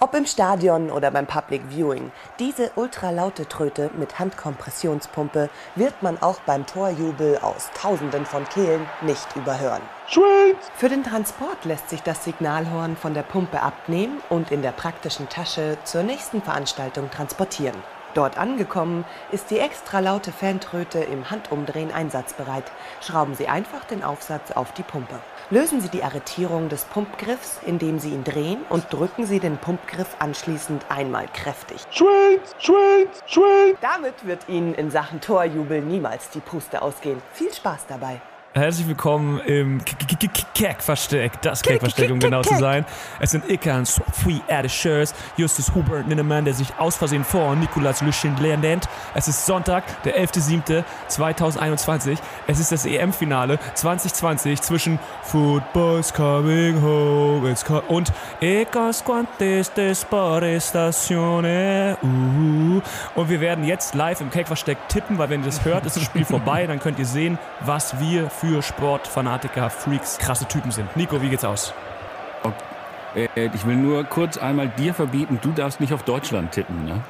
Ob 0.00 0.14
im 0.14 0.26
Stadion 0.26 0.92
oder 0.92 1.10
beim 1.10 1.26
Public 1.26 1.60
Viewing, 1.70 2.12
diese 2.38 2.70
ultralaute 2.76 3.48
Tröte 3.48 3.90
mit 3.98 4.20
Handkompressionspumpe 4.20 5.50
wird 5.74 6.04
man 6.04 6.22
auch 6.22 6.38
beim 6.46 6.66
Torjubel 6.66 7.38
aus 7.38 7.68
Tausenden 7.74 8.24
von 8.24 8.48
Kehlen 8.48 8.86
nicht 9.00 9.34
überhören. 9.34 9.82
Für 10.76 10.88
den 10.88 11.02
Transport 11.02 11.64
lässt 11.64 11.90
sich 11.90 12.00
das 12.04 12.22
Signalhorn 12.22 12.96
von 12.96 13.12
der 13.12 13.24
Pumpe 13.24 13.60
abnehmen 13.60 14.22
und 14.28 14.52
in 14.52 14.62
der 14.62 14.70
praktischen 14.70 15.28
Tasche 15.28 15.78
zur 15.82 16.04
nächsten 16.04 16.42
Veranstaltung 16.42 17.10
transportieren. 17.10 17.82
Dort 18.14 18.38
angekommen 18.38 19.04
ist 19.32 19.50
die 19.50 19.58
extra 19.58 19.98
laute 19.98 20.30
Fantröte 20.30 21.00
im 21.00 21.28
Handumdrehen 21.28 21.92
einsatzbereit. 21.92 22.64
Schrauben 23.00 23.34
Sie 23.34 23.48
einfach 23.48 23.84
den 23.84 24.04
Aufsatz 24.04 24.52
auf 24.52 24.72
die 24.72 24.84
Pumpe. 24.84 25.18
Lösen 25.50 25.80
Sie 25.80 25.88
die 25.88 26.04
Arretierung 26.04 26.68
des 26.68 26.84
Pumpgriffs, 26.84 27.60
indem 27.64 27.98
Sie 27.98 28.10
ihn 28.10 28.22
drehen 28.22 28.58
und 28.68 28.92
drücken 28.92 29.24
Sie 29.24 29.40
den 29.40 29.56
Pumpgriff 29.56 30.16
anschließend 30.18 30.84
einmal 30.90 31.26
kräftig. 31.32 31.78
Damit 33.80 34.26
wird 34.26 34.46
Ihnen 34.50 34.74
in 34.74 34.90
Sachen 34.90 35.22
Torjubel 35.22 35.80
niemals 35.80 36.28
die 36.28 36.40
Puste 36.40 36.82
ausgehen. 36.82 37.22
Viel 37.32 37.50
Spaß 37.50 37.86
dabei. 37.88 38.20
Herzlich 38.54 38.88
willkommen 38.88 39.40
im 39.40 39.82
Kerk-Versteck, 40.54 41.42
das 41.42 41.60
Kerk-Versteck, 41.60 42.10
um 42.10 42.18
genau 42.18 42.40
zu 42.40 42.56
sein. 42.56 42.86
Es 43.20 43.32
sind 43.32 43.46
Ikan, 43.48 43.84
Swapfui, 43.84 44.40
Erdeshers, 44.48 45.14
Justus 45.36 45.74
Hubert, 45.74 46.08
Ninnemann, 46.08 46.46
der 46.46 46.54
sich 46.54 46.68
aus 46.78 46.96
Versehen 46.96 47.24
vor 47.24 47.54
Nikolas 47.54 48.00
Lüschindler 48.00 48.56
nennt. 48.56 48.88
Es 49.14 49.28
ist 49.28 49.44
Sonntag, 49.44 49.84
der 50.04 50.18
11.07.2021. 50.18 52.16
Es 52.46 52.58
ist 52.58 52.72
das 52.72 52.86
EM-Finale 52.86 53.58
2020 53.74 54.62
zwischen 54.62 54.98
Football's 55.24 56.14
Coming 56.14 56.80
Home 56.80 57.50
it's 57.50 57.62
co 57.62 57.82
und 57.86 58.10
Ecas 58.40 59.04
Quantes 59.04 59.74
Desparestazione. 59.74 61.98
Uh. 62.02 62.80
Und 63.14 63.28
wir 63.28 63.42
werden 63.42 63.64
jetzt 63.64 63.94
live 63.94 64.22
im 64.22 64.30
Kerk-Versteck 64.30 64.78
tippen, 64.88 65.18
weil 65.18 65.28
wenn 65.28 65.42
ihr 65.42 65.46
das 65.46 65.66
hört, 65.66 65.84
ist 65.84 65.96
das 65.96 66.04
Spiel 66.04 66.24
vorbei. 66.28 66.66
Dann 66.66 66.80
könnt 66.80 66.98
ihr 66.98 67.04
sehen, 67.04 67.38
was 67.60 68.00
wir 68.00 68.30
für 68.40 68.62
Sportfanatiker, 68.62 69.70
Freaks, 69.70 70.18
krasse 70.18 70.46
Typen 70.46 70.70
sind. 70.70 70.96
Nico, 70.96 71.20
wie 71.20 71.28
geht's 71.28 71.44
aus? 71.44 71.72
Okay. 72.42 73.28
Äh, 73.34 73.50
ich 73.54 73.66
will 73.66 73.76
nur 73.76 74.04
kurz 74.04 74.38
einmal 74.38 74.68
dir 74.68 74.94
verbieten, 74.94 75.38
du 75.42 75.52
darfst 75.52 75.80
nicht 75.80 75.92
auf 75.92 76.02
Deutschland 76.02 76.52
tippen, 76.52 76.84
ne? 76.84 77.02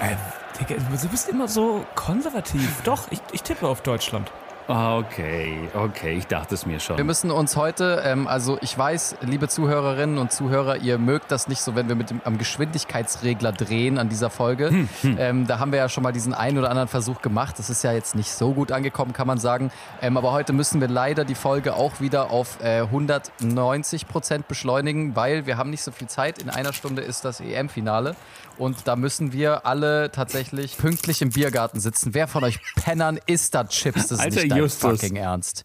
Äh, 0.00 0.16
Digga, 0.58 0.80
du 0.80 1.08
bist 1.08 1.28
immer 1.28 1.48
so 1.48 1.84
konservativ. 1.94 2.82
Doch, 2.82 3.10
ich, 3.10 3.20
ich 3.32 3.42
tippe 3.42 3.68
auf 3.68 3.82
Deutschland. 3.82 4.30
Ah, 4.68 4.98
okay, 4.98 5.56
okay, 5.72 6.12
ich 6.18 6.26
dachte 6.26 6.54
es 6.54 6.66
mir 6.66 6.78
schon. 6.78 6.98
Wir 6.98 7.04
müssen 7.04 7.30
uns 7.30 7.56
heute, 7.56 8.02
ähm, 8.04 8.26
also 8.26 8.58
ich 8.60 8.76
weiß, 8.76 9.16
liebe 9.22 9.48
Zuhörerinnen 9.48 10.18
und 10.18 10.30
Zuhörer, 10.30 10.76
ihr 10.76 10.98
mögt 10.98 11.32
das 11.32 11.48
nicht 11.48 11.62
so, 11.62 11.74
wenn 11.74 11.88
wir 11.88 11.94
mit 11.94 12.10
dem 12.10 12.20
am 12.24 12.36
Geschwindigkeitsregler 12.36 13.52
drehen 13.52 13.96
an 13.96 14.10
dieser 14.10 14.28
Folge. 14.28 14.68
Hm, 14.68 14.88
hm. 15.00 15.16
Ähm, 15.18 15.46
da 15.46 15.58
haben 15.58 15.72
wir 15.72 15.78
ja 15.78 15.88
schon 15.88 16.02
mal 16.02 16.12
diesen 16.12 16.34
einen 16.34 16.58
oder 16.58 16.68
anderen 16.68 16.88
Versuch 16.88 17.22
gemacht. 17.22 17.58
Das 17.58 17.70
ist 17.70 17.82
ja 17.82 17.94
jetzt 17.94 18.14
nicht 18.14 18.30
so 18.30 18.52
gut 18.52 18.70
angekommen, 18.70 19.14
kann 19.14 19.26
man 19.26 19.38
sagen. 19.38 19.70
Ähm, 20.02 20.18
aber 20.18 20.32
heute 20.32 20.52
müssen 20.52 20.82
wir 20.82 20.88
leider 20.88 21.24
die 21.24 21.34
Folge 21.34 21.74
auch 21.74 22.00
wieder 22.00 22.30
auf 22.30 22.58
äh, 22.62 22.82
190 22.82 24.06
Prozent 24.06 24.48
beschleunigen, 24.48 25.16
weil 25.16 25.46
wir 25.46 25.56
haben 25.56 25.70
nicht 25.70 25.82
so 25.82 25.92
viel 25.92 26.08
Zeit. 26.08 26.42
In 26.42 26.50
einer 26.50 26.74
Stunde 26.74 27.00
ist 27.00 27.24
das 27.24 27.40
EM-Finale 27.40 28.16
und 28.58 28.86
da 28.86 28.96
müssen 28.96 29.32
wir 29.32 29.64
alle 29.66 30.10
tatsächlich 30.10 30.76
pünktlich 30.76 31.22
im 31.22 31.30
Biergarten 31.30 31.80
sitzen. 31.80 32.12
Wer 32.12 32.28
von 32.28 32.44
euch 32.44 32.58
Pennern 32.74 33.18
isst 33.26 33.54
da 33.54 33.64
Chips? 33.64 34.08
Das 34.08 34.18
ist 34.18 34.20
Alter 34.20 34.42
nicht 34.42 34.57
dein 34.58 34.64
Justus. 34.64 35.00
fucking 35.00 35.16
Ernst. 35.16 35.64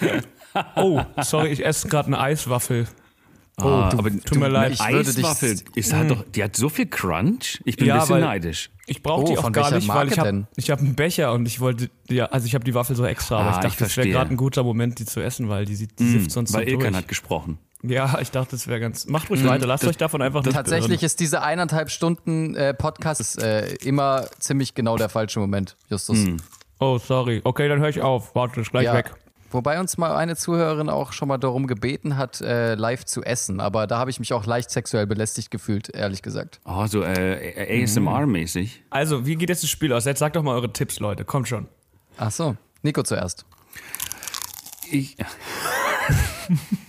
Oh, 0.74 1.02
sorry, 1.22 1.48
ich 1.50 1.64
esse 1.64 1.86
gerade 1.88 2.06
eine 2.06 2.18
Eiswaffel. 2.18 2.86
Oh, 3.58 3.64
Ah, 3.64 3.88
du, 3.90 3.98
aber 3.98 4.10
tut 4.10 4.38
mir 4.38 4.48
leid. 4.48 4.72
ich 4.72 4.80
würde 4.80 5.04
dich- 5.04 5.18
Eiswaffel, 5.24 5.58
ist 5.74 5.92
halt 5.92 6.10
doch, 6.10 6.24
die 6.34 6.42
hat 6.44 6.56
so 6.56 6.68
viel 6.70 6.86
Crunch. 6.86 7.60
Ich 7.64 7.76
bin 7.76 7.86
Ja, 7.88 7.94
ein 7.94 8.00
bisschen 8.00 8.14
weil- 8.16 8.20
neidisch. 8.22 8.70
Ich 8.86 9.02
brauche 9.02 9.22
Oh, 9.22 9.26
die 9.26 9.36
auch 9.38 9.42
von 9.42 9.52
gar 9.52 9.70
nicht, 9.70 9.86
weil 9.88 10.06
Marke 10.06 10.46
ich 10.56 10.70
habe 10.70 10.80
hab 10.80 10.86
einen 10.86 10.94
Becher 10.94 11.32
und 11.32 11.44
ich 11.46 11.60
wollte, 11.60 11.90
ja, 12.08 12.26
also 12.26 12.46
ich 12.46 12.54
habe 12.54 12.64
die 12.64 12.74
Waffel 12.74 12.94
so 12.96 13.04
extra, 13.04 13.38
aber 13.38 13.46
Ah, 13.48 13.50
ich 13.50 13.56
ich 13.56 13.62
dachte, 13.72 13.84
das 13.84 13.96
wäre 13.96 14.08
gerade 14.08 14.30
ein 14.30 14.36
guter 14.36 14.62
Moment, 14.62 14.98
die 14.98 15.04
zu 15.06 15.20
essen, 15.20 15.48
weil 15.48 15.64
die, 15.66 15.74
sieht- 15.74 15.98
die 15.98 16.04
Hm, 16.04 16.12
sift 16.12 16.30
sonst 16.30 16.52
weil 16.54 16.64
so 16.64 16.70
Ilkan 16.70 16.92
durch. 16.92 17.02
hat 17.02 17.08
gesprochen. 17.08 17.58
Ja, 17.82 18.18
ich 18.20 18.30
dachte, 18.30 18.52
das 18.52 18.66
wäre 18.66 18.80
ganz. 18.80 19.06
Macht 19.06 19.28
ruhig 19.30 19.44
weiter, 19.44 19.66
lasst 19.66 19.84
euch 19.84 19.96
davon 19.98 20.22
einfach 20.22 20.42
nicht 20.42 20.54
Tatsächlich 20.54 21.02
ist 21.02 21.20
diese 21.20 21.42
eineinhalb 21.42 21.90
Stunden 21.90 22.54
äh, 22.54 22.72
Podcast 22.74 23.20
ist, 23.20 23.42
äh, 23.42 23.74
immer 23.84 24.26
ziemlich 24.38 24.74
genau 24.74 24.96
der 24.96 25.08
falsche 25.10 25.38
Moment, 25.40 25.76
Justus. 25.90 26.16
beirren. 26.24 26.42
Oh, 26.78 26.98
sorry. 26.98 27.40
Okay, 27.44 27.68
dann 27.68 27.80
höre 27.80 27.88
ich 27.88 28.02
auf. 28.02 28.34
Warte, 28.34 28.60
ist 28.60 28.70
gleich 28.70 28.84
Ja. 28.84 28.94
weg. 28.94 29.12
Wobei 29.52 29.78
uns 29.80 29.96
mal 29.96 30.14
eine 30.16 30.34
Zuhörerin 30.36 30.88
auch 30.90 31.12
schon 31.12 31.28
mal 31.28 31.38
darum 31.38 31.66
gebeten 31.68 32.16
hat, 32.16 32.40
äh, 32.40 32.74
live 32.74 33.04
zu 33.04 33.22
essen. 33.22 33.60
Aber 33.60 33.86
da 33.86 33.98
habe 33.98 34.10
ich 34.10 34.18
mich 34.18 34.32
auch 34.32 34.44
leicht 34.44 34.70
sexuell 34.70 35.06
belästigt 35.06 35.50
gefühlt, 35.50 35.88
ehrlich 35.94 36.20
gesagt. 36.20 36.60
Oh, 36.64 36.86
so 36.86 37.02
äh, 37.02 37.82
ASMR-mäßig. 37.84 38.80
Also, 38.90 39.24
wie 39.24 39.36
geht 39.36 39.48
jetzt 39.48 39.62
das 39.62 39.70
Spiel 39.70 39.92
aus? 39.92 40.04
Jetzt 40.04 40.18
sagt 40.18 40.34
doch 40.36 40.42
mal 40.42 40.54
eure 40.54 40.72
Tipps, 40.72 40.98
Leute. 41.00 41.24
Kommt 41.24 41.46
schon. 41.48 41.68
Ach 42.18 42.30
so, 42.32 42.56
Nico 42.82 43.02
zuerst. 43.04 43.46
Ich, 44.90 45.16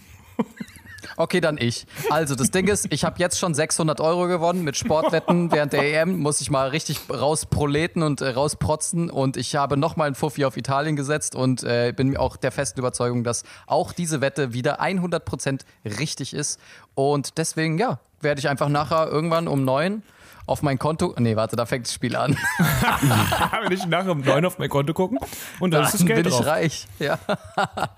Okay, 1.20 1.42
dann 1.42 1.58
ich. 1.58 1.88
Also, 2.12 2.36
das 2.36 2.52
Ding 2.52 2.68
ist, 2.68 2.94
ich 2.94 3.04
habe 3.04 3.16
jetzt 3.18 3.40
schon 3.40 3.56
600 3.56 4.00
Euro 4.02 4.28
gewonnen 4.28 4.64
mit 4.64 4.78
Sportwetten 4.78 5.52
während 5.52 5.74
der 5.74 6.02
EM. 6.02 6.20
Muss 6.20 6.42
ich 6.42 6.52
mal 6.52 6.70
richtig 6.70 7.00
rausproleten 7.10 8.04
und 8.04 8.22
äh, 8.22 8.30
rausprotzen. 8.30 9.10
Und 9.10 9.36
ich 9.36 9.56
habe 9.56 9.78
nochmal 9.78 10.06
einen 10.06 10.16
Fuffi 10.16 10.46
auf 10.46 10.56
Italien 10.58 10.96
gesetzt 10.96 11.36
und 11.36 11.64
äh, 11.64 11.92
bin 11.96 12.16
auch 12.16 12.38
der 12.38 12.52
festen 12.52 12.80
Überzeugung, 12.80 13.24
dass 13.24 13.44
auch 13.66 13.94
diese 13.94 14.22
Wette 14.22 14.54
wieder 14.54 14.80
100% 14.80 15.62
richtig 15.84 16.36
ist. 16.36 16.60
Und 16.94 17.40
deswegen, 17.40 17.80
ja, 17.80 18.00
werde 18.22 18.40
ich 18.40 18.48
einfach 18.48 18.70
nachher 18.70 19.08
irgendwann 19.08 19.48
um 19.48 19.66
neun 19.66 20.04
auf 20.48 20.64
mein 20.64 20.80
Konto. 20.80 21.14
Nee, 21.20 21.36
warte, 21.36 21.56
da 21.56 21.66
fängt 21.68 21.86
das 21.86 21.94
Spiel 21.94 22.16
an. 22.16 22.36
Wenn 23.64 23.72
ich 23.72 23.86
nachher 23.86 24.12
um 24.12 24.22
9 24.22 24.44
auf 24.46 24.58
mein 24.58 24.70
Konto 24.70 24.94
gucken 24.94 25.20
und 25.60 25.72
dann 25.72 25.84
ist 25.84 25.92
das 25.94 26.00
Dann 26.00 26.08
Geld 26.08 26.24
bin 26.24 26.32
ich 26.32 26.38
drauf. 26.38 26.48
reich. 26.48 26.88
Ja. 27.00 27.20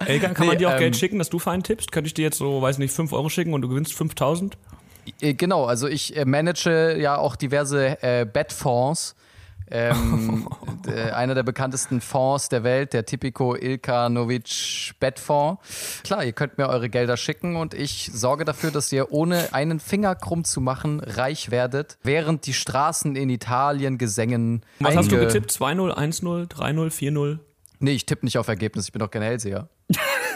Elkan, 0.05 0.33
kann 0.33 0.45
Nee, 0.45 0.51
man 0.53 0.57
dir 0.57 0.67
auch 0.69 0.73
ähm, 0.73 0.79
Geld 0.79 0.97
schicken, 0.97 1.17
dass 1.19 1.29
du 1.29 1.39
fein 1.39 1.63
tippst? 1.63 1.91
Könnte 1.91 2.07
ich 2.07 2.13
dir 2.13 2.23
jetzt 2.23 2.38
so, 2.38 2.61
weiß 2.61 2.77
nicht, 2.79 2.93
5 2.93 3.13
Euro 3.13 3.29
schicken 3.29 3.53
und 3.53 3.61
du 3.61 3.69
gewinnst 3.69 3.93
5000? 3.93 4.57
Äh, 5.21 5.33
Genau, 5.35 5.65
also 5.65 5.88
ich 5.88 6.15
äh, 6.17 6.25
manage 6.25 6.97
ja 6.99 7.17
auch 7.17 7.35
diverse 7.35 8.01
äh, 8.03 8.25
Bettfonds. 8.25 9.15
Ähm, 9.72 10.47
äh, 10.88 11.12
einer 11.12 11.35
der 11.35 11.44
bekanntesten 11.44 12.02
Fonds 12.02 12.50
der 12.50 12.63
Welt, 12.63 12.94
der 12.94 13.06
Tipico 13.06 13.56
Ilkanovic 13.56 14.94
Bettfonds. 15.00 15.62
Klar, 16.03 16.24
ihr 16.24 16.34
könnt 16.34 16.57
mir 16.57 16.68
eure 16.68 16.90
Gelder 16.90 17.18
schicken 17.18 17.56
und 17.56 17.74
ich 17.74 18.09
sorge 18.13 18.46
dafür, 18.46 18.72
dass 18.72 18.91
ihr 18.91 19.12
ohne 19.12 19.53
einen 19.53 19.80
Finger 19.80 20.16
krumm 20.16 20.44
zu 20.44 20.62
machen 20.62 21.00
reich 21.00 21.52
werdet, 21.52 21.97
während 22.03 22.46
die 22.46 22.53
Straßen 22.53 23.16
in 23.16 23.30
Italien 23.30 23.97
Gesängen. 23.97 24.63
Was 24.80 24.96
hast 24.96 25.12
du 25.12 25.19
getippt? 25.19 25.52
2-0, 25.52 25.94
1-0, 25.94 26.50
3-0, 26.50 26.90
4-0? 26.91 27.40
Nee, 27.80 27.91
ich 27.91 28.06
tippe 28.06 28.25
nicht 28.25 28.38
auf 28.38 28.47
Ergebnis, 28.47 28.88
ich 28.88 28.91
bin 28.91 29.00
doch 29.00 29.12
kein 29.12 29.22
Hellseher. 29.22 29.69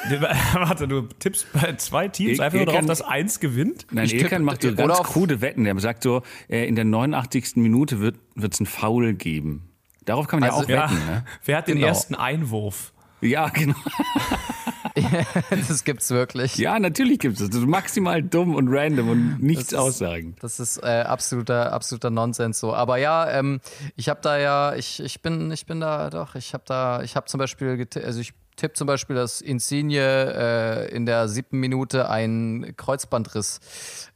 Warte, 0.54 0.88
du 0.88 1.02
tippst 1.04 1.48
bei 1.54 1.74
zwei 1.78 2.08
Teams 2.08 2.34
Ich- 2.34 2.42
einfach 2.42 2.58
nur 2.58 2.66
darauf, 2.66 2.86
dass 2.86 3.02
eins 3.02 3.40
gewinnt? 3.40 3.88
nein, 3.92 4.06
Ich 4.06 4.14
Ilkan 4.16 4.44
macht 4.44 4.62
so 4.62 4.74
ganz 4.74 5.00
auf- 5.00 5.08
krude 5.08 5.42
Wetten. 5.42 5.64
Der 5.64 5.80
sagt 5.80 6.04
so, 6.04 6.22
äh, 6.50 6.68
in 6.68 6.76
der 6.76 6.86
89. 6.86 7.56
Minute 7.62 8.00
wird 8.00 8.18
es 8.54 8.60
ein 8.60 8.66
Foul 8.66 9.14
geben. 9.14 9.70
Darauf 10.06 10.28
kann 10.28 10.42
man 10.42 10.50
ja 10.50 10.56
Also, 10.56 10.66
auch 10.66 10.70
Ja. 10.70 10.84
wetten, 10.92 11.06
ne? 11.06 11.26
Wer 11.46 11.58
hat 11.58 11.68
den 11.68 11.76
Genau. 11.76 11.88
ersten 11.88 12.16
Einwurf? 12.16 12.92
Ja, 13.22 13.48
genau. 13.48 13.76
das 15.50 15.84
gibt's 15.86 16.10
wirklich. 16.12 16.58
Ja, 16.58 16.78
natürlich 16.78 17.20
gibt 17.20 17.36
es 17.36 17.40
das. 17.40 17.50
Das 17.52 17.60
ist 17.60 17.66
maximal 17.68 18.22
dumm 18.22 18.54
und 18.56 18.68
random 18.70 19.10
und 19.10 19.38
nichts 19.42 19.68
Das 19.68 19.74
ist- 19.74 19.80
aussagen. 19.80 20.36
Das 20.42 20.60
ist 20.60 20.78
äh, 20.84 21.04
absoluter, 21.08 21.72
absoluter 21.72 22.10
Nonsens 22.10 22.60
so. 22.60 22.74
Aber 22.74 22.98
ja, 22.98 23.30
ähm, 23.32 23.62
ich 23.96 24.10
habe 24.10 24.20
da 24.22 24.38
ja, 24.38 24.76
ich, 24.76 25.00
ich 25.02 25.22
bin, 25.22 25.52
ich 25.52 25.66
bin 25.66 25.80
da 25.80 26.10
doch, 26.10 26.36
ich 26.36 26.54
habe 26.54 26.64
da, 26.68 27.02
ich 27.02 27.16
habe 27.16 27.26
zum 27.28 27.38
Beispiel, 27.38 27.88
also 28.04 28.20
ich 28.20 28.34
tippe 28.56 28.74
zum 28.74 28.88
Beispiel, 28.88 29.16
dass 29.16 29.42
Insigne 29.42 30.00
äh, 30.90 30.96
in 30.96 31.06
der 31.06 31.28
siebten 31.28 31.60
Minute 31.60 32.10
einen 32.10 32.76
Kreuzbandriss 32.78 33.60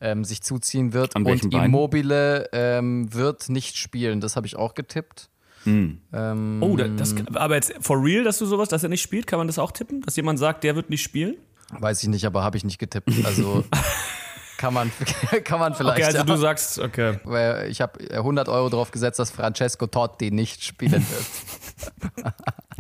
ähm, 0.02 0.24
sich 0.24 0.42
zuziehen 0.42 0.94
wird 0.94 1.16
An 1.16 1.26
und? 1.26 1.54
Immobile 1.54 2.50
ähm, 2.54 3.14
wird 3.14 3.50
nicht 3.50 3.78
spielen. 3.78 4.22
Das 4.22 4.36
habe 4.36 4.48
ich 4.48 4.56
auch 4.56 4.74
getippt. 4.74 5.30
Hm. 5.64 6.00
Ähm, 6.14 6.58
Oh, 6.62 6.76
da- 6.78 6.88
das, 6.88 7.16
aber 7.34 7.56
jetzt 7.56 7.74
for 7.82 8.02
real, 8.04 8.24
dass 8.24 8.38
du 8.38 8.46
sowas, 8.46 8.70
dass 8.70 8.84
er 8.84 8.90
nicht 8.90 9.02
spielt, 9.02 9.28
kann 9.28 9.38
man 9.40 9.48
das 9.48 9.60
auch 9.60 9.72
tippen? 9.72 10.02
Dass 10.02 10.16
jemand 10.16 10.40
sagt, 10.40 10.64
der 10.64 10.76
wird 10.76 10.90
nicht 10.90 11.02
spielen? 11.04 11.36
weiß 11.72 12.02
ich 12.04 12.08
nicht, 12.10 12.24
aber 12.26 12.44
habe 12.44 12.56
ich 12.56 12.64
nicht 12.64 12.78
getippt. 12.80 13.10
Also 13.26 13.66
kann 14.58 14.74
man, 14.74 14.92
kann 15.44 15.60
man 15.60 15.76
vielleicht. 15.76 15.98
Okay, 15.98 16.06
also 16.06 16.18
ja. 16.18 16.24
du 16.24 16.36
sagst, 16.36 16.80
okay. 16.80 17.20
Weil 17.24 17.70
ich 17.70 17.82
habe 17.82 18.00
100 18.12 18.50
Euro 18.50 18.70
drauf 18.70 18.92
gesetzt, 18.92 19.20
dass 19.20 19.32
Francesco 19.32 19.88
Totti 19.88 20.32
nicht 20.32 20.64
spielen 20.64 21.06
wird. 21.10 22.34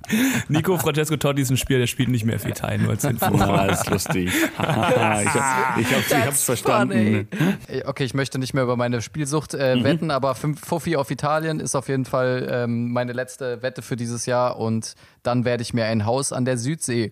Nico 0.47 0.77
Francesco 0.77 1.17
Totti 1.17 1.41
ist 1.41 1.49
ein 1.49 1.57
Spieler, 1.57 1.79
der 1.79 1.87
spielt 1.87 2.09
nicht 2.09 2.23
mehr 2.23 2.39
für 2.39 2.49
Italien, 2.49 2.83
nur 2.83 2.91
als 2.91 3.03
Info. 3.03 3.25
Ah, 3.25 3.65
ist 3.65 3.89
lustig. 3.89 4.27
ich 4.33 4.59
hab, 4.63 5.77
ich 5.77 5.93
hab's, 5.93 6.11
ich 6.11 6.25
hab's 6.25 6.43
verstanden. 6.43 7.27
Äh, 7.67 7.83
Okay, 7.85 8.05
ich 8.05 8.13
möchte 8.13 8.39
nicht 8.39 8.53
mehr 8.53 8.63
über 8.63 8.77
meine 8.77 9.01
Spielsucht 9.01 9.53
äh, 9.53 9.83
wetten, 9.83 10.11
aber 10.11 10.35
fünf 10.35 10.65
Fuffi 10.65 10.95
auf 10.95 11.11
Italien 11.11 11.59
ist 11.59 11.75
auf 11.75 11.89
jeden 11.89 12.05
Fall 12.05 12.47
ähm, 12.49 12.91
meine 12.91 13.13
letzte 13.13 13.61
Wette 13.61 13.81
für 13.81 13.95
dieses 13.95 14.25
Jahr 14.25 14.57
und 14.57 14.95
dann 15.23 15.45
werde 15.45 15.61
ich 15.61 15.73
mir 15.73 15.85
ein 15.85 16.05
Haus 16.05 16.31
an 16.31 16.45
der 16.45 16.57
Südsee 16.57 17.11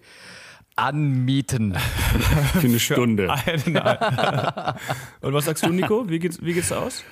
anmieten. 0.75 1.73
Für 2.53 2.67
eine 2.67 2.79
Stunde. 2.79 3.29
Und 5.21 5.33
was 5.33 5.45
sagst 5.45 5.65
du, 5.65 5.69
Nico? 5.69 6.09
Wie 6.09 6.19
geht's, 6.19 6.41
wie 6.41 6.53
geht's 6.53 6.71
aus? 6.71 7.03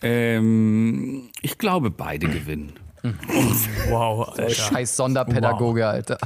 Ähm, 0.00 1.30
ich 1.42 1.58
glaube, 1.58 1.90
beide 1.90 2.28
gewinnen. 2.28 2.74
Wow, 3.88 4.28
Alter. 4.28 4.50
Scheiß 4.50 4.96
Sonderpädagoge, 4.96 5.82
wow. 5.82 5.88
Alter. 5.88 6.18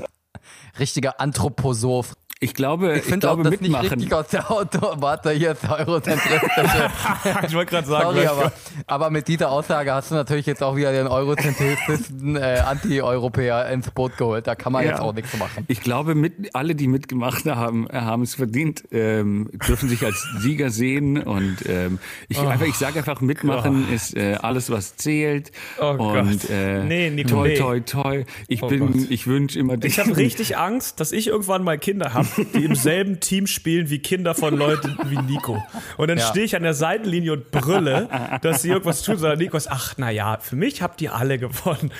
Richtiger 0.78 1.20
Anthroposoph. 1.20 2.14
Ich 2.42 2.54
glaube, 2.54 2.98
ich, 2.98 3.08
ich 3.08 3.20
glaube, 3.20 3.44
das 3.44 3.52
mitmachen. 3.52 3.82
nicht 3.82 3.92
richtig 3.92 4.12
aus 4.12 4.26
der 4.26 4.50
Automate 4.50 5.30
hier 5.30 5.52
ist 5.52 5.62
eurozentristische. 5.62 6.90
ich 7.46 7.54
wollte 7.54 7.70
gerade 7.70 7.86
sagen, 7.86 8.02
Sorry, 8.02 8.26
aber, 8.26 8.52
aber, 8.88 9.10
mit 9.10 9.28
dieser 9.28 9.52
Aussage 9.52 9.92
hast 9.94 10.10
du 10.10 10.16
natürlich 10.16 10.46
jetzt 10.46 10.60
auch 10.60 10.74
wieder 10.74 10.90
den 10.90 11.06
eurozentristischen 11.06 12.34
äh, 12.34 12.60
Anti-Europäer 12.66 13.68
ins 13.70 13.92
Boot 13.92 14.16
geholt. 14.16 14.48
Da 14.48 14.56
kann 14.56 14.72
man 14.72 14.82
ja. 14.84 14.90
jetzt 14.90 15.00
auch 15.00 15.14
nichts 15.14 15.38
machen. 15.38 15.64
Ich 15.68 15.82
glaube, 15.82 16.16
mit, 16.16 16.52
alle, 16.52 16.74
die 16.74 16.88
mitgemacht 16.88 17.44
haben, 17.44 17.86
haben 17.92 18.22
es 18.24 18.34
verdient, 18.34 18.82
ähm, 18.90 19.48
dürfen 19.68 19.88
sich 19.88 20.04
als 20.04 20.26
Sieger 20.40 20.70
sehen 20.70 21.22
und 21.22 21.58
ähm, 21.68 22.00
ich, 22.28 22.40
oh, 22.40 22.52
ich 22.66 22.74
sage 22.74 22.98
einfach, 22.98 23.20
mitmachen 23.20 23.84
Gott. 23.84 23.94
ist 23.94 24.16
äh, 24.16 24.34
alles, 24.42 24.68
was 24.68 24.96
zählt. 24.96 25.52
Oh 25.80 25.92
und 25.92 26.50
äh, 26.50 26.82
nee, 26.82 27.08
Nico, 27.08 27.36
toi, 27.36 27.54
toi, 27.54 27.80
toi. 27.80 28.24
Ich 28.48 28.64
oh 28.64 28.66
bin, 28.66 29.06
ich 29.10 29.28
wünsche 29.28 29.60
immer. 29.60 29.76
Ich 29.84 30.00
habe 30.00 30.16
richtig 30.16 30.56
Angst, 30.56 30.98
dass 30.98 31.12
ich 31.12 31.28
irgendwann 31.28 31.62
mal 31.62 31.78
Kinder 31.78 32.14
habe 32.14 32.31
die 32.54 32.64
im 32.64 32.74
selben 32.74 33.20
Team 33.20 33.46
spielen 33.46 33.90
wie 33.90 33.98
Kinder 33.98 34.34
von 34.34 34.56
Leuten 34.56 34.96
wie 35.04 35.18
Nico. 35.18 35.62
Und 35.96 36.08
dann 36.08 36.18
ja. 36.18 36.26
stehe 36.26 36.44
ich 36.44 36.56
an 36.56 36.62
der 36.62 36.74
Seitenlinie 36.74 37.32
und 37.32 37.50
brülle, 37.50 38.08
dass 38.42 38.62
sie 38.62 38.70
irgendwas 38.70 39.02
tun, 39.02 39.18
sondern 39.18 39.38
Nico 39.38 39.56
ist, 39.56 39.70
ach, 39.70 39.96
naja, 39.98 40.38
für 40.40 40.56
mich 40.56 40.82
habt 40.82 41.00
ihr 41.02 41.14
alle 41.14 41.38
gewonnen. 41.38 41.92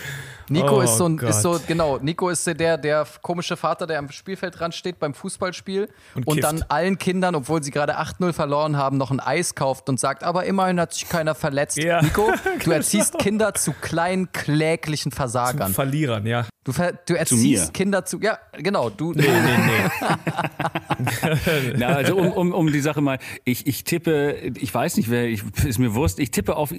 Nico 0.53 0.79
oh 0.79 0.81
ist, 0.81 0.97
so 0.97 1.09
ein, 1.09 1.19
ist 1.19 1.43
so, 1.43 1.59
genau, 1.67 1.99
Nico 1.99 2.29
ist 2.29 2.47
der, 2.47 2.79
der 2.79 3.07
komische 3.21 3.57
Vater, 3.57 3.87
der 3.87 3.99
am 3.99 4.11
Spielfeld 4.11 4.59
dran 4.59 4.73
steht 4.73 4.99
beim 4.99 5.15
Fußballspiel 5.15 5.89
und, 6.15 6.27
und 6.27 6.45
dann 6.45 6.65
allen 6.69 6.99
Kindern, 6.99 7.35
obwohl 7.35 7.63
sie 7.63 7.71
gerade 7.71 7.99
8-0 7.99 8.33
verloren 8.33 8.77
haben, 8.77 8.97
noch 8.99 9.11
ein 9.11 9.21
Eis 9.21 9.55
kauft 9.55 9.89
und 9.89 9.99
sagt, 9.99 10.25
aber 10.25 10.45
immerhin 10.45 10.79
hat 10.79 10.93
sich 10.93 11.09
keiner 11.09 11.35
verletzt. 11.35 11.79
Ja. 11.79 12.03
Nico, 12.03 12.31
du 12.65 12.71
erziehst 12.71 13.13
genau. 13.13 13.25
Kinder 13.25 13.55
zu 13.55 13.73
kleinen, 13.73 14.31
kläglichen 14.33 15.13
Versagern. 15.13 15.69
Zu 15.69 15.75
Verlierern, 15.75 16.27
ja. 16.27 16.47
Du, 16.65 16.73
du 17.07 17.15
erziehst 17.15 17.75
Kinder 17.75 18.05
zu, 18.05 18.21
ja, 18.21 18.39
genau, 18.53 18.91
du. 18.91 19.13
Nee, 19.13 19.23
nee, 19.23 19.59
nee. 19.67 19.91
Na, 21.77 21.87
also 21.89 22.17
um, 22.17 22.33
um, 22.33 22.53
um 22.53 22.73
die 22.73 22.81
Sache 22.81 23.01
mal, 23.01 23.19
ich, 23.45 23.67
ich 23.67 23.85
tippe, 23.85 24.53
ich 24.57 24.73
weiß 24.73 24.97
nicht, 24.97 25.11
wer, 25.11 25.27
ich, 25.27 25.43
ist 25.65 25.79
mir 25.79 25.95
Wurst, 25.95 26.19
ich 26.19 26.31
tippe 26.31 26.57
auf, 26.57 26.73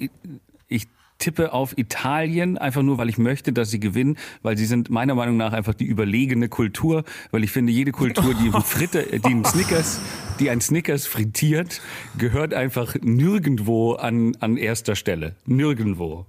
ich 0.68 0.88
tippe 1.24 1.54
auf 1.54 1.78
Italien, 1.78 2.58
einfach 2.58 2.82
nur, 2.82 2.98
weil 2.98 3.08
ich 3.08 3.16
möchte, 3.16 3.54
dass 3.54 3.70
sie 3.70 3.80
gewinnen, 3.80 4.18
weil 4.42 4.58
sie 4.58 4.66
sind 4.66 4.90
meiner 4.90 5.14
Meinung 5.14 5.38
nach 5.38 5.54
einfach 5.54 5.72
die 5.72 5.86
überlegene 5.86 6.50
Kultur, 6.50 7.04
weil 7.30 7.42
ich 7.44 7.50
finde, 7.50 7.72
jede 7.72 7.92
Kultur, 7.92 8.34
die 8.34 8.50
Fritte, 8.62 9.06
die 9.20 9.24
einen 9.24 9.44
Snickers, 9.46 10.00
die 10.38 10.50
ein 10.50 10.60
Snickers 10.60 11.06
frittiert, 11.06 11.80
gehört 12.18 12.52
einfach 12.52 12.96
nirgendwo 13.00 13.94
an, 13.94 14.36
an 14.40 14.58
erster 14.58 14.96
Stelle. 14.96 15.34
Nirgendwo. 15.46 16.26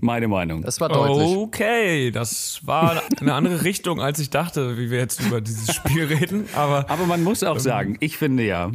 Meine 0.00 0.28
Meinung. 0.28 0.62
Das 0.62 0.80
war 0.80 0.88
deutlich. 0.88 1.36
Okay, 1.36 2.10
das 2.10 2.60
war 2.64 3.02
eine 3.20 3.34
andere 3.34 3.62
Richtung, 3.64 4.00
als 4.00 4.18
ich 4.20 4.30
dachte, 4.30 4.78
wie 4.78 4.90
wir 4.90 4.98
jetzt 4.98 5.20
über 5.20 5.42
dieses 5.42 5.74
Spiel 5.74 6.04
reden. 6.04 6.46
Aber, 6.54 6.88
aber 6.88 7.04
man 7.04 7.22
muss 7.22 7.42
auch 7.42 7.58
sagen, 7.58 7.98
ich 8.00 8.16
finde 8.16 8.44
ja, 8.44 8.70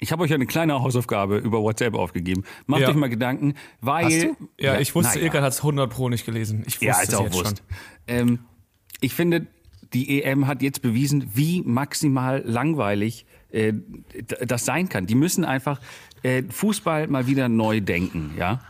ich 0.00 0.12
habe 0.12 0.22
euch 0.22 0.32
eine 0.32 0.46
kleine 0.46 0.80
Hausaufgabe 0.80 1.38
über 1.38 1.60
WhatsApp 1.60 1.94
aufgegeben. 1.94 2.44
Macht 2.66 2.82
ja. 2.82 2.88
euch 2.88 2.96
mal 2.96 3.10
Gedanken, 3.10 3.54
weil. 3.80 4.06
Hast 4.06 4.22
du? 4.22 4.36
Ja, 4.58 4.74
ja 4.74 4.80
ich 4.80 4.94
wusste, 4.94 5.14
naja. 5.14 5.26
Ilkan 5.26 5.42
hat 5.42 5.52
es 5.52 5.58
100 5.58 5.90
Pro 5.90 6.08
nicht 6.08 6.24
gelesen. 6.24 6.62
Ich 6.66 6.76
wusste 6.76 6.86
ja, 6.86 7.00
ist 7.00 7.14
auch 7.14 7.24
jetzt 7.24 7.36
Schon. 7.36 7.54
Ähm, 8.06 8.38
ich 9.00 9.14
finde, 9.14 9.46
die 9.92 10.22
EM 10.22 10.46
hat 10.46 10.62
jetzt 10.62 10.82
bewiesen, 10.82 11.30
wie 11.34 11.62
maximal 11.62 12.42
langweilig 12.44 13.26
äh, 13.50 13.72
das 14.40 14.64
sein 14.64 14.88
kann. 14.88 15.06
Die 15.06 15.14
müssen 15.14 15.44
einfach 15.44 15.80
äh, 16.22 16.42
Fußball 16.48 17.08
mal 17.08 17.26
wieder 17.26 17.48
neu 17.48 17.80
denken, 17.80 18.34
ja. 18.38 18.60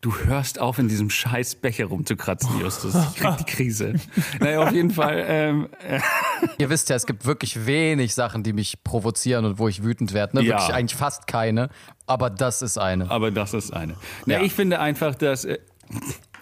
Du 0.00 0.14
hörst 0.16 0.60
auf, 0.60 0.78
in 0.78 0.86
diesem 0.86 1.10
scheiß 1.10 1.56
Becher 1.56 1.86
rumzukratzen, 1.86 2.60
Justus. 2.60 2.94
Ich 2.94 3.16
krieg 3.16 3.36
die 3.38 3.44
Krise. 3.44 3.94
naja, 4.40 4.62
auf 4.62 4.72
jeden 4.72 4.92
Fall. 4.92 5.24
Ähm, 5.26 5.68
äh. 5.80 5.98
Ihr 6.58 6.70
wisst 6.70 6.88
ja, 6.88 6.96
es 6.96 7.06
gibt 7.06 7.26
wirklich 7.26 7.66
wenig 7.66 8.14
Sachen, 8.14 8.42
die 8.42 8.52
mich 8.52 8.82
provozieren 8.84 9.44
und 9.44 9.58
wo 9.58 9.68
ich 9.68 9.82
wütend 9.82 10.12
werde. 10.12 10.36
Ne? 10.36 10.42
Wirklich 10.44 10.68
ja. 10.68 10.74
eigentlich 10.74 10.96
fast 10.96 11.26
keine. 11.26 11.68
Aber 12.06 12.30
das 12.30 12.62
ist 12.62 12.78
eine. 12.78 13.10
Aber 13.10 13.30
das 13.30 13.54
ist 13.54 13.72
eine. 13.72 13.94
Na, 14.26 14.34
ja. 14.34 14.42
Ich 14.42 14.52
finde 14.52 14.80
einfach, 14.80 15.14
dass. 15.14 15.44
Äh, 15.44 15.58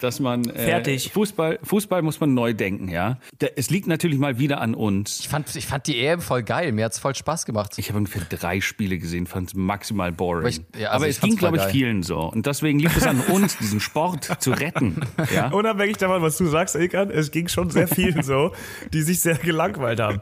dass 0.00 0.20
man 0.20 0.48
äh, 0.48 0.64
fertig 0.64 1.12
Fußball 1.12 1.58
Fußball 1.62 2.02
muss 2.02 2.20
man 2.20 2.34
neu 2.34 2.54
denken, 2.54 2.88
ja. 2.88 3.18
Es 3.56 3.70
liegt 3.70 3.86
natürlich 3.86 4.18
mal 4.18 4.38
wieder 4.38 4.60
an 4.60 4.74
uns. 4.74 5.20
Ich 5.20 5.28
fand 5.28 5.54
ich 5.54 5.66
fand 5.66 5.86
die 5.86 6.00
EM 6.00 6.20
voll 6.20 6.42
geil, 6.42 6.72
mir 6.72 6.84
hat's 6.84 6.98
voll 6.98 7.14
Spaß 7.14 7.46
gemacht. 7.46 7.78
Ich 7.78 7.88
habe 7.88 7.98
ungefähr 7.98 8.22
drei 8.28 8.60
Spiele 8.60 8.98
gesehen, 8.98 9.26
fand 9.26 9.50
es 9.50 9.54
maximal 9.54 10.12
boring. 10.12 10.40
Aber, 10.40 10.48
ich, 10.48 10.60
ja, 10.78 10.90
also 10.90 10.96
Aber 10.96 11.08
es 11.08 11.20
ging 11.20 11.36
glaube 11.36 11.58
ich 11.58 11.64
vielen 11.64 12.02
so 12.02 12.20
und 12.20 12.46
deswegen 12.46 12.78
liegt 12.78 12.96
es 12.96 13.06
an 13.06 13.20
uns, 13.28 13.58
diesen 13.58 13.80
Sport 13.80 14.40
zu 14.40 14.52
retten, 14.52 15.00
ja. 15.34 15.48
Unabhängig 15.52 15.98
davon, 15.98 16.22
was 16.22 16.36
du 16.36 16.46
sagst, 16.46 16.76
Ilkan, 16.76 17.10
es 17.10 17.30
ging 17.30 17.48
schon 17.48 17.70
sehr 17.70 17.88
vielen 17.88 18.22
so, 18.22 18.52
die 18.92 19.02
sich 19.02 19.20
sehr 19.20 19.36
gelangweilt 19.36 20.00
haben. 20.00 20.20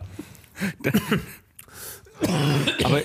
Aber 2.84 3.02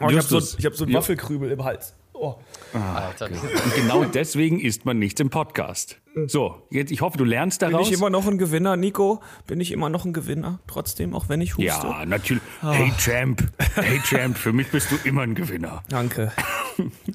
oh, 0.00 0.08
ich 0.08 0.16
habe 0.16 0.22
so, 0.22 0.38
hab 0.38 0.74
so 0.74 0.84
einen 0.84 0.94
Waffelkrübel 0.94 1.50
im 1.50 1.64
Hals. 1.64 1.94
Oh. 2.20 2.36
Ah, 2.74 3.06
Alter. 3.06 3.26
Und 3.26 3.74
genau 3.76 4.04
deswegen 4.04 4.58
isst 4.58 4.84
man 4.84 4.98
nichts 4.98 5.20
im 5.20 5.30
Podcast. 5.30 6.00
So, 6.26 6.66
jetzt, 6.70 6.90
ich 6.90 7.00
hoffe, 7.00 7.16
du 7.16 7.24
lernst 7.24 7.62
daraus. 7.62 7.86
Bin 7.86 7.92
ich 7.92 7.92
immer 7.92 8.10
noch 8.10 8.26
ein 8.26 8.38
Gewinner, 8.38 8.76
Nico? 8.76 9.20
Bin 9.46 9.60
ich 9.60 9.70
immer 9.70 9.88
noch 9.88 10.04
ein 10.04 10.12
Gewinner? 10.12 10.58
Trotzdem, 10.66 11.14
auch 11.14 11.28
wenn 11.28 11.40
ich 11.40 11.56
huste? 11.56 11.64
Ja, 11.64 12.04
natürlich. 12.04 12.42
Oh. 12.62 12.72
Hey 12.72 12.92
Champ, 12.98 13.44
hey 13.76 14.00
Champ, 14.00 14.36
für 14.36 14.52
mich 14.52 14.68
bist 14.70 14.90
du 14.90 14.96
immer 15.04 15.22
ein 15.22 15.36
Gewinner. 15.36 15.84
Danke. 15.88 16.32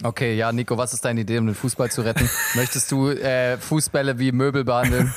Okay, 0.03 0.35
ja, 0.35 0.51
Nico, 0.51 0.77
was 0.77 0.94
ist 0.94 1.05
deine 1.05 1.21
Idee, 1.21 1.38
um 1.38 1.45
den 1.45 1.55
Fußball 1.55 1.89
zu 1.89 2.01
retten? 2.01 2.29
Möchtest 2.55 2.91
du 2.91 3.09
äh, 3.09 3.57
Fußbälle 3.57 4.19
wie 4.19 4.31
Möbel 4.31 4.65
behandeln? 4.65 5.13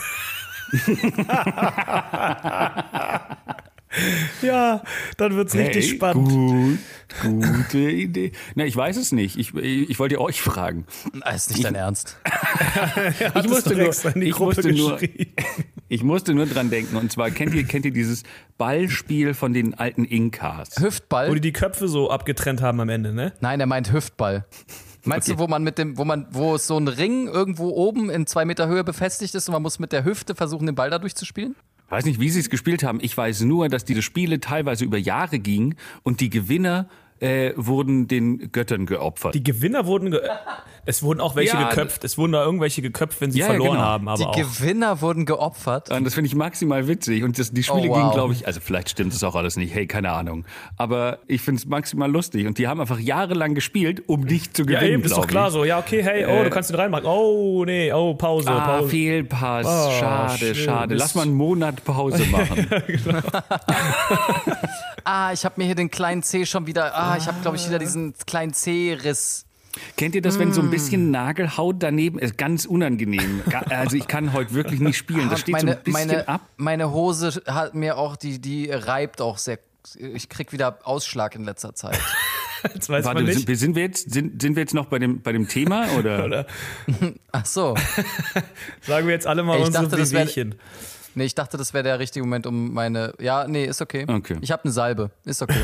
ja, 4.42 4.82
dann 5.16 5.36
wird's 5.36 5.54
hey, 5.54 5.66
richtig 5.66 5.90
spannend. 5.90 6.78
Gut, 7.22 7.42
gute 7.42 7.78
Idee. 7.78 8.32
Na, 8.54 8.64
ich 8.64 8.76
weiß 8.76 8.96
es 8.96 9.12
nicht. 9.12 9.38
Ich, 9.38 9.54
ich, 9.54 9.90
ich 9.90 9.98
wollte 9.98 10.20
euch 10.20 10.40
fragen. 10.40 10.86
Das 11.24 11.36
ist 11.36 11.50
nicht 11.52 11.64
dein 11.64 11.74
Ernst. 11.74 12.18
ich, 13.34 13.48
musste 13.48 13.74
nur, 13.74 13.92
ich, 14.22 14.38
musste 14.38 14.72
nur, 14.72 14.98
ich 15.88 16.02
musste 16.02 16.34
nur 16.34 16.46
dran 16.46 16.68
denken. 16.68 16.96
Und 16.96 17.12
zwar, 17.12 17.30
kennt 17.30 17.54
ihr, 17.54 17.64
kennt 17.64 17.84
ihr 17.84 17.92
dieses 17.92 18.24
Ballspiel 18.58 19.34
von 19.34 19.52
den 19.54 19.74
alten 19.74 20.04
Inkas? 20.04 20.80
Hüftball? 20.80 21.30
Wo 21.30 21.34
die 21.34 21.40
die 21.40 21.52
Köpfe 21.52 21.86
so 21.86 22.10
abgetrennt 22.10 22.60
haben 22.60 22.80
am 22.80 22.88
Ende, 22.88 23.12
ne? 23.12 23.32
Nein, 23.40 23.60
er 23.60 23.66
meint 23.66 23.92
Hüftball. 23.92 24.44
Meinst 25.04 25.28
okay. 25.28 25.36
du, 25.36 25.42
wo 25.42 25.46
man 25.46 25.62
mit 25.62 25.78
dem, 25.78 25.96
wo 25.96 26.04
man, 26.04 26.26
wo 26.30 26.58
so 26.58 26.76
ein 26.76 26.88
Ring 26.88 27.28
irgendwo 27.28 27.68
oben 27.68 28.10
in 28.10 28.26
zwei 28.26 28.44
Meter 28.44 28.66
Höhe 28.66 28.82
befestigt 28.82 29.34
ist 29.36 29.48
und 29.48 29.52
man 29.52 29.62
muss 29.62 29.78
mit 29.78 29.92
der 29.92 30.04
Hüfte 30.04 30.34
versuchen, 30.34 30.66
den 30.66 30.74
Ball 30.74 30.90
da 30.90 30.98
durchzuspielen? 30.98 31.54
Weiß 31.88 32.04
nicht, 32.04 32.20
wie 32.20 32.30
sie 32.30 32.40
es 32.40 32.50
gespielt 32.50 32.82
haben. 32.82 32.98
Ich 33.00 33.16
weiß 33.16 33.42
nur, 33.42 33.68
dass 33.68 33.84
diese 33.84 34.02
Spiele 34.02 34.40
teilweise 34.40 34.84
über 34.84 34.98
Jahre 34.98 35.38
gingen 35.38 35.76
und 36.02 36.20
die 36.20 36.30
Gewinner 36.30 36.88
äh, 37.20 37.52
wurden 37.56 38.08
den 38.08 38.52
Göttern 38.52 38.86
geopfert. 38.86 39.34
Die 39.34 39.42
Gewinner 39.42 39.86
wurden 39.86 40.10
ge 40.10 40.20
es 40.88 41.02
wurden 41.02 41.20
auch 41.20 41.34
welche 41.34 41.56
ja, 41.56 41.68
geköpft. 41.68 42.04
Es 42.04 42.16
wurden 42.16 42.32
da 42.32 42.44
irgendwelche 42.44 42.80
geköpft, 42.80 43.20
wenn 43.20 43.32
sie 43.32 43.40
ja, 43.40 43.46
verloren 43.46 43.72
genau. 43.72 43.82
haben. 43.82 44.08
Aber 44.08 44.18
die 44.18 44.24
auch. 44.24 44.36
Gewinner 44.36 45.00
wurden 45.00 45.26
geopfert. 45.26 45.90
Und 45.90 46.04
das 46.04 46.14
finde 46.14 46.28
ich 46.28 46.36
maximal 46.36 46.86
witzig. 46.86 47.24
Und 47.24 47.38
das, 47.40 47.52
die 47.52 47.64
Spiele 47.64 47.88
oh, 47.88 47.88
wow. 47.88 47.98
gingen, 47.98 48.10
glaube 48.12 48.32
ich, 48.34 48.46
also 48.46 48.60
vielleicht 48.60 48.90
stimmt 48.90 49.12
das 49.12 49.24
auch 49.24 49.34
alles 49.34 49.56
nicht. 49.56 49.74
Hey, 49.74 49.88
keine 49.88 50.12
Ahnung. 50.12 50.44
Aber 50.76 51.18
ich 51.26 51.42
finde 51.42 51.58
es 51.58 51.66
maximal 51.66 52.10
lustig. 52.10 52.46
Und 52.46 52.58
die 52.58 52.68
haben 52.68 52.80
einfach 52.80 53.00
jahrelang 53.00 53.56
gespielt, 53.56 54.04
um 54.06 54.20
nicht 54.20 54.56
zu 54.56 54.64
gewinnen. 54.64 54.82
Ja, 54.82 54.88
eben, 54.88 55.02
ist 55.02 55.16
doch 55.16 55.26
klar 55.26 55.48
ich. 55.48 55.54
so. 55.54 55.64
Ja, 55.64 55.80
okay, 55.80 56.04
hey, 56.04 56.24
oh, 56.24 56.28
äh, 56.28 56.44
du 56.44 56.50
kannst 56.50 56.70
ihn 56.70 56.76
reinmachen. 56.76 57.06
Oh, 57.06 57.64
nee, 57.66 57.92
oh, 57.92 58.14
Pause, 58.14 58.50
ah, 58.50 58.78
Pause. 58.78 58.88
Fehlpass. 58.88 59.66
Oh, 59.66 59.90
schade, 59.98 60.38
schön. 60.38 60.54
schade. 60.54 60.94
Lass 60.94 61.16
mal 61.16 61.22
einen 61.22 61.34
Monat 61.34 61.84
Pause 61.84 62.24
machen. 62.30 62.64
genau. 62.86 63.18
ah, 65.06 65.32
ich 65.32 65.44
habe 65.44 65.54
mir 65.58 65.64
hier 65.64 65.74
den 65.74 65.90
kleinen 65.90 66.22
C 66.22 66.46
schon 66.46 66.66
wieder. 66.66 66.94
Ah, 66.94 67.16
ich 67.16 67.26
habe, 67.26 67.40
glaube 67.40 67.56
ich, 67.56 67.66
wieder 67.66 67.78
diesen 67.78 68.14
kleinen 68.26 68.52
C-Riss. 68.52 69.44
Kennt 69.96 70.14
ihr 70.14 70.22
das, 70.22 70.38
wenn 70.38 70.52
so 70.52 70.62
ein 70.62 70.70
bisschen 70.70 71.08
mm. 71.08 71.10
Nagelhaut 71.10 71.76
daneben 71.80 72.18
ist? 72.18 72.38
Ganz 72.38 72.64
unangenehm. 72.64 73.42
Also 73.68 73.96
ich 73.96 74.08
kann 74.08 74.32
heute 74.32 74.54
wirklich 74.54 74.80
nicht 74.80 74.96
spielen. 74.96 75.28
Das 75.28 75.40
steht 75.40 75.52
meine, 75.52 75.72
so 75.72 75.76
ein 75.76 75.84
bisschen 75.84 76.08
meine, 76.08 76.28
ab. 76.28 76.40
Meine 76.56 76.92
Hose 76.92 77.42
hat 77.46 77.74
mir 77.74 77.98
auch, 77.98 78.16
die, 78.16 78.40
die 78.40 78.70
reibt 78.70 79.20
auch 79.20 79.38
sehr. 79.38 79.58
Ich 79.98 80.28
krieg 80.28 80.52
wieder 80.52 80.78
Ausschlag 80.84 81.34
in 81.34 81.44
letzter 81.44 81.74
Zeit. 81.74 81.98
Jetzt 82.74 82.88
weiß 82.88 83.04
Warte, 83.04 83.20
man 83.20 83.24
nicht. 83.26 83.46
Sind, 83.46 83.56
sind, 83.56 83.76
wir 83.76 83.82
jetzt, 83.82 84.12
sind, 84.12 84.42
sind 84.42 84.56
wir 84.56 84.62
jetzt 84.62 84.74
noch 84.74 84.86
bei 84.86 84.98
dem, 84.98 85.20
bei 85.20 85.30
dem 85.30 85.46
Thema? 85.46 85.88
Oder? 85.98 86.24
oder? 86.24 86.46
Ach 87.30 87.46
so. 87.46 87.76
Sagen 88.80 89.06
wir 89.06 89.14
jetzt 89.14 89.26
alle 89.26 89.42
mal 89.44 89.58
ich 89.58 89.66
unsere 89.66 89.88
dachte, 89.88 90.10
Wehwehchen. 90.10 90.56
Nee, 91.16 91.24
ich 91.24 91.34
dachte, 91.34 91.56
das 91.56 91.72
wäre 91.72 91.82
der 91.82 91.98
richtige 91.98 92.24
Moment, 92.24 92.46
um 92.46 92.74
meine. 92.74 93.14
Ja, 93.18 93.48
nee, 93.48 93.64
ist 93.64 93.80
okay. 93.80 94.04
okay. 94.06 94.36
Ich 94.42 94.52
habe 94.52 94.64
eine 94.64 94.72
Salbe. 94.72 95.10
Ist 95.24 95.40
okay. 95.40 95.60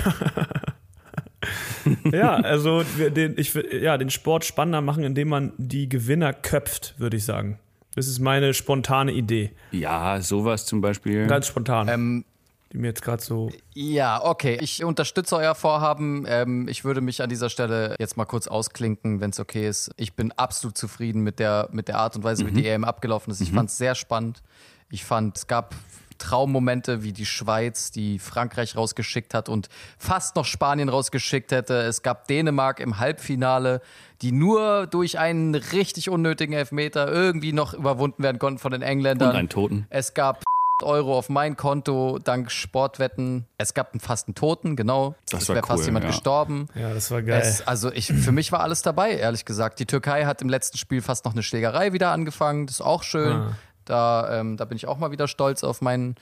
ja, 2.11 2.37
also 2.37 2.83
den, 2.83 3.37
ich, 3.37 3.53
ja, 3.55 3.99
den 3.99 4.09
Sport 4.09 4.47
spannender 4.47 4.81
machen, 4.81 5.05
indem 5.05 5.29
man 5.29 5.53
die 5.59 5.91
Gewinner 5.91 6.33
köpft, 6.33 6.95
würde 6.99 7.19
ich 7.19 7.27
sagen. 7.27 7.59
Das 7.95 8.07
ist 8.07 8.19
meine 8.19 8.55
spontane 8.55 9.13
Idee. 9.13 9.51
Ja, 9.73 10.23
sowas 10.23 10.65
zum 10.65 10.81
Beispiel. 10.81 11.27
Ganz 11.27 11.49
spontan. 11.49 11.89
Ähm, 11.89 12.25
die 12.73 12.79
mir 12.79 12.87
jetzt 12.87 13.03
gerade 13.03 13.23
so. 13.23 13.51
Ja, 13.75 14.25
okay. 14.25 14.57
Ich 14.63 14.83
unterstütze 14.83 15.37
euer 15.37 15.55
Vorhaben. 15.55 16.25
Ähm, 16.27 16.67
ich 16.67 16.83
würde 16.83 17.03
mich 17.03 17.21
an 17.21 17.29
dieser 17.29 17.51
Stelle 17.51 17.95
jetzt 17.99 18.17
mal 18.17 18.25
kurz 18.25 18.47
ausklinken, 18.47 19.21
wenn 19.21 19.29
es 19.29 19.39
okay 19.39 19.69
ist. 19.69 19.91
Ich 19.99 20.15
bin 20.15 20.33
absolut 20.33 20.79
zufrieden 20.79 21.23
mit 21.23 21.39
der, 21.39 21.69
mit 21.73 21.89
der 21.89 21.99
Art 21.99 22.17
und 22.17 22.25
Weise, 22.25 22.45
mhm. 22.45 22.49
wie 22.49 22.63
die 22.63 22.67
EM 22.67 22.85
abgelaufen 22.85 23.31
ist. 23.31 23.43
Ich 23.43 23.53
mhm. 23.53 23.57
fand 23.57 23.69
es 23.69 23.77
sehr 23.77 23.95
spannend. 23.95 24.43
Ich 24.93 25.05
fand, 25.05 25.39
es 25.39 25.47
gab 25.47 25.75
Traummomente 26.19 27.03
wie 27.03 27.13
die 27.13 27.25
Schweiz, 27.27 27.91
die 27.91 28.19
Frankreich 28.19 28.77
rausgeschickt 28.77 29.33
hat 29.33 29.49
und 29.49 29.69
fast 29.99 30.37
noch 30.37 30.45
Spanien 30.45 30.91
rausgeschickt 30.91 31.51
hätte. 31.51 31.81
Es 31.81 32.03
gab 32.03 32.29
Dänemark 32.29 32.79
im 32.79 32.99
Halbfinale, 33.01 33.81
die 34.21 34.33
nur 34.33 34.87
durch 34.87 35.19
einen 35.19 35.55
richtig 35.55 36.11
unnötigen 36.11 36.53
Elfmeter 36.53 37.11
irgendwie 37.11 37.53
noch 37.53 37.73
überwunden 37.73 38.23
werden 38.23 38.39
konnten 38.39 38.59
von 38.59 38.71
den 38.71 38.83
Engländern. 38.83 39.31
Und 39.31 39.37
einen 39.37 39.49
Toten. 39.49 39.87
Es 39.89 40.13
gab 40.13 40.45
Euro 40.83 41.17
auf 41.17 41.29
mein 41.29 41.57
Konto 41.57 42.19
dank 42.23 42.51
Sportwetten. 42.51 43.47
Es 43.57 43.73
gab 43.73 43.93
einen 43.93 44.01
fast 44.01 44.29
einen 44.29 44.35
Toten, 44.35 44.77
genau. 44.77 45.15
Das, 45.31 45.41
das 45.41 45.49
wäre 45.49 45.61
cool, 45.61 45.67
fast 45.67 45.87
jemand 45.87 46.05
ja. 46.05 46.11
gestorben. 46.11 46.69
Ja, 46.75 46.93
das 46.93 47.11
war 47.11 47.23
geil. 47.23 47.41
Es, 47.43 47.67
also 47.67 47.91
ich, 47.91 48.07
für 48.07 48.33
mich 48.33 48.53
war 48.53 48.61
alles 48.61 48.83
dabei, 48.83 49.13
ehrlich 49.13 49.45
gesagt. 49.45 49.81
Die 49.81 49.87
Türkei 49.87 50.27
hat 50.27 50.43
im 50.43 50.51
letzten 50.51 50.77
Spiel 50.79 51.01
fast 51.01 51.25
noch 51.25 51.33
eine 51.33 51.43
Schlägerei 51.43 51.93
wieder 51.93 52.11
angefangen. 52.13 52.67
Das 52.67 52.77
ist 52.77 52.81
auch 52.83 53.03
schön. 53.03 53.33
Ah. 53.33 53.57
Da, 53.85 54.41
ähm, 54.41 54.57
da 54.57 54.65
bin 54.65 54.77
ich 54.77 54.87
auch 54.87 54.99
mal 54.99 55.11
wieder 55.11 55.29
stolz 55.29 55.65
auf, 55.65 55.81
mein, 55.81 56.15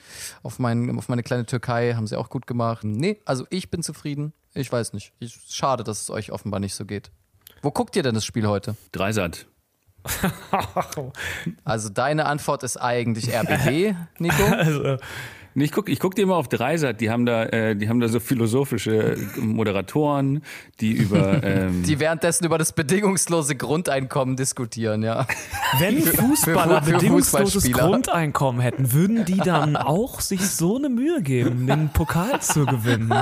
auf, 0.43 0.59
mein, 0.59 0.97
auf 0.97 1.09
meine 1.09 1.23
kleine 1.23 1.45
Türkei. 1.45 1.93
Haben 1.93 2.07
sie 2.07 2.17
auch 2.17 2.29
gut 2.29 2.47
gemacht. 2.47 2.83
Nee, 2.83 3.19
also 3.25 3.45
ich 3.49 3.69
bin 3.69 3.83
zufrieden. 3.83 4.33
Ich 4.53 4.71
weiß 4.71 4.93
nicht. 4.93 5.13
Ich, 5.19 5.39
schade, 5.49 5.83
dass 5.83 6.01
es 6.01 6.09
euch 6.09 6.31
offenbar 6.31 6.59
nicht 6.59 6.75
so 6.75 6.85
geht. 6.85 7.11
Wo 7.61 7.71
guckt 7.71 7.95
ihr 7.95 8.03
denn 8.03 8.15
das 8.15 8.25
Spiel 8.25 8.47
heute? 8.47 8.75
Dreisat. 8.91 9.45
also 11.63 11.89
deine 11.89 12.25
Antwort 12.25 12.63
ist 12.63 12.77
eigentlich 12.77 13.33
RBB, 13.35 13.95
Nico? 14.17 14.45
Also, 14.45 14.97
ich 15.55 15.71
gucke 15.71 15.91
ich 15.91 15.99
guck 15.99 16.15
dir 16.15 16.23
immer 16.23 16.35
auf 16.35 16.47
Dreisat, 16.47 17.01
die 17.01 17.09
haben 17.09 17.25
da, 17.25 17.45
äh, 17.45 17.75
die 17.75 17.89
haben 17.89 17.99
da 17.99 18.07
so 18.07 18.19
philosophische 18.19 19.17
Moderatoren, 19.37 20.43
die 20.79 20.91
über 20.91 21.43
ähm 21.43 21.83
die 21.87 21.99
währenddessen 21.99 22.45
über 22.45 22.57
das 22.57 22.73
bedingungslose 22.73 23.55
Grundeinkommen 23.55 24.35
diskutieren, 24.35 25.03
ja. 25.03 25.27
Wenn 25.79 26.01
Fußballer 26.01 26.81
für, 26.81 26.85
für 26.85 26.93
bedingungsloses 26.93 27.71
Grundeinkommen 27.71 28.61
hätten, 28.61 28.93
würden 28.93 29.25
die 29.25 29.37
dann 29.37 29.75
auch 29.75 30.21
sich 30.21 30.47
so 30.49 30.77
eine 30.77 30.89
Mühe 30.89 31.21
geben, 31.21 31.67
den 31.67 31.89
Pokal 31.89 32.39
zu 32.41 32.65
gewinnen? 32.65 33.13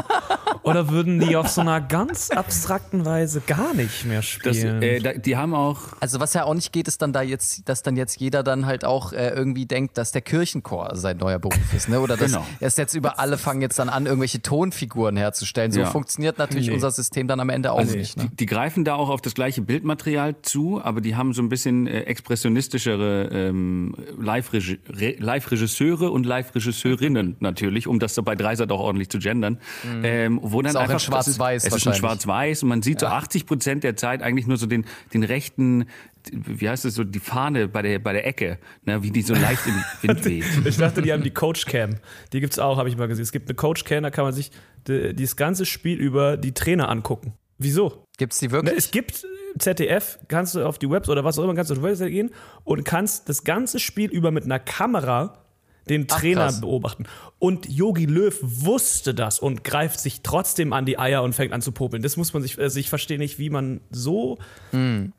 Oder 0.63 0.89
würden 0.89 1.19
die 1.19 1.36
auf 1.36 1.48
so 1.48 1.62
einer 1.62 1.81
ganz 1.81 2.29
abstrakten 2.29 3.05
Weise 3.05 3.41
gar 3.41 3.74
nicht 3.74 4.05
mehr 4.05 4.21
spielen? 4.21 4.81
Das, 4.81 5.13
äh, 5.13 5.19
die 5.19 5.38
haben 5.38 5.53
auch. 5.53 5.79
Also 6.00 6.19
was 6.19 6.33
ja 6.33 6.43
auch 6.43 6.53
nicht 6.53 6.71
geht, 6.71 6.88
ist 6.88 7.01
dann 7.01 7.13
da 7.13 7.21
jetzt, 7.21 7.67
dass 7.67 7.81
dann 7.81 7.95
jetzt 7.95 8.19
jeder 8.19 8.43
dann 8.43 8.65
halt 8.65 8.86
auch 8.86 9.13
äh, 9.13 9.29
irgendwie 9.29 9.65
denkt, 9.65 9.98
dass 9.98 10.12
der 10.12 10.21
Kirchenchor 10.21 10.95
sein 10.95 11.17
neuer 11.17 11.39
Beruf 11.39 11.74
ist, 11.74 11.89
ne? 11.89 12.00
Oder 12.00 12.17
dass 12.19 12.31
genau. 12.31 12.45
erst 12.59 12.77
jetzt 12.77 12.93
über 12.93 13.19
alle 13.19 13.38
fangen 13.38 13.61
jetzt 13.61 13.79
dann 13.79 13.89
an, 13.89 14.05
irgendwelche 14.05 14.41
Tonfiguren 14.41 15.17
herzustellen. 15.17 15.71
So 15.71 15.81
ja. 15.81 15.89
funktioniert 15.89 16.38
natürlich 16.38 16.67
nee. 16.67 16.73
unser 16.73 16.91
System 16.91 17.27
dann 17.27 17.39
am 17.39 17.49
Ende 17.49 17.71
auch 17.71 17.79
also 17.79 17.95
nicht. 17.95 18.17
Ne? 18.17 18.29
Die, 18.29 18.35
die, 18.35 18.45
greifen 18.45 18.85
da 18.85 18.95
auch 18.95 19.09
auf 19.09 19.21
das 19.21 19.33
gleiche 19.33 19.61
Bildmaterial 19.61 20.35
zu, 20.41 20.81
aber 20.83 21.01
die 21.01 21.15
haben 21.15 21.33
so 21.33 21.41
ein 21.41 21.49
bisschen 21.49 21.88
äh, 21.88 22.01
expressionistischere 22.01 23.29
ähm, 23.31 23.95
Live-Regisseure 24.19 26.11
und 26.11 26.25
Live-Regisseurinnen 26.25 27.38
natürlich, 27.41 27.88
um 27.88 27.99
das 27.99 28.15
so 28.15 28.23
bei 28.23 28.35
Dreisat 28.35 28.71
auch 28.71 28.79
ordentlich 28.79 29.09
zu 29.09 29.19
gendern. 29.19 29.59
Mhm. 29.83 30.01
Ähm, 30.03 30.39
wo 30.41 30.61
dann 30.61 30.71
ist 30.71 30.75
einfach, 30.75 30.99
Schwarz-Weiß 30.99 31.65
Es 31.65 31.75
ist 31.75 31.85
in 31.85 31.93
Schwarz-Weiß 31.93 32.63
und 32.63 32.69
man 32.69 32.81
sieht 32.81 33.01
ja. 33.01 33.09
so 33.09 33.15
80 33.15 33.45
Prozent 33.45 33.83
der 33.83 33.95
Zeit 33.95 34.21
eigentlich 34.21 34.47
nur 34.47 34.57
so 34.57 34.65
den, 34.65 34.85
den 35.13 35.23
rechten 35.23 35.85
wie 36.31 36.69
heißt 36.69 36.86
es 36.86 36.95
so, 36.95 37.03
die 37.03 37.19
Fahne 37.19 37.67
bei 37.67 37.81
der, 37.81 38.00
bei 38.00 38.13
der 38.13 38.25
Ecke, 38.25 38.59
ne, 38.83 39.01
wie 39.03 39.12
die 39.12 39.21
so 39.21 39.33
leicht 39.33 39.62
im 39.67 39.75
Wind 40.01 40.25
weht. 40.25 40.45
ich 40.65 40.77
dachte, 40.77 41.01
die 41.01 41.12
haben 41.12 41.24
die 41.24 41.31
Coach 41.31 41.65
Cam. 41.65 41.95
Die 42.33 42.39
gibt's 42.39 42.59
auch, 42.59 42.77
habe 42.77 42.89
ich 42.89 42.98
mal 42.98 43.07
gesehen. 43.07 43.24
Es 43.24 43.31
gibt 43.31 43.50
eine 43.50 43.55
Coach 43.55 43.83
Cam, 43.83 44.03
da 44.03 44.09
kann 44.09 44.25
man 44.25 44.33
sich 44.33 44.51
das 44.83 45.36
ganze 45.36 45.65
Spiel 45.65 46.00
über 46.00 46.38
die 46.38 46.53
Trainer 46.53 46.89
angucken. 46.89 47.33
Wieso? 47.57 48.05
Gibt's 48.17 48.39
die 48.39 48.51
wirklich? 48.51 48.77
Es 48.77 48.91
gibt 48.91 49.25
ZDF, 49.57 50.19
kannst 50.27 50.55
du 50.55 50.65
auf 50.65 50.79
die 50.79 50.89
Webs 50.89 51.09
oder 51.09 51.24
was 51.24 51.38
auch 51.38 51.43
immer, 51.43 51.55
kannst 51.55 51.69
du 51.69 51.74
auf 51.74 51.79
die 51.79 51.86
Website 51.86 52.12
gehen 52.12 52.31
und 52.63 52.86
kannst 52.86 53.29
das 53.29 53.43
ganze 53.43 53.79
Spiel 53.79 54.09
über 54.09 54.31
mit 54.31 54.45
einer 54.45 54.59
Kamera 54.59 55.45
den 55.89 56.07
Trainer 56.07 56.51
Ach, 56.53 56.62
beobachten. 56.62 57.05
Und 57.39 57.67
Yogi 57.67 58.05
Löw 58.05 58.38
wusste 58.41 59.13
das 59.13 59.39
und 59.39 59.63
greift 59.63 60.00
sich 60.00 60.21
trotzdem 60.21 60.71
an 60.71 60.86
die 60.86 61.00
Eier 61.00 61.24
und 61.24 61.33
fängt 61.33 61.51
an 61.51 61.62
zu 61.62 61.71
popeln. 61.71 62.03
Das 62.03 62.15
muss 62.15 62.33
man 62.33 62.43
sich, 62.43 62.59
also 62.59 62.79
ich 62.79 62.89
verstehe 62.89 63.17
nicht, 63.17 63.39
wie 63.39 63.50
man 63.50 63.81
so. 63.89 64.38
Hm. 64.71 65.13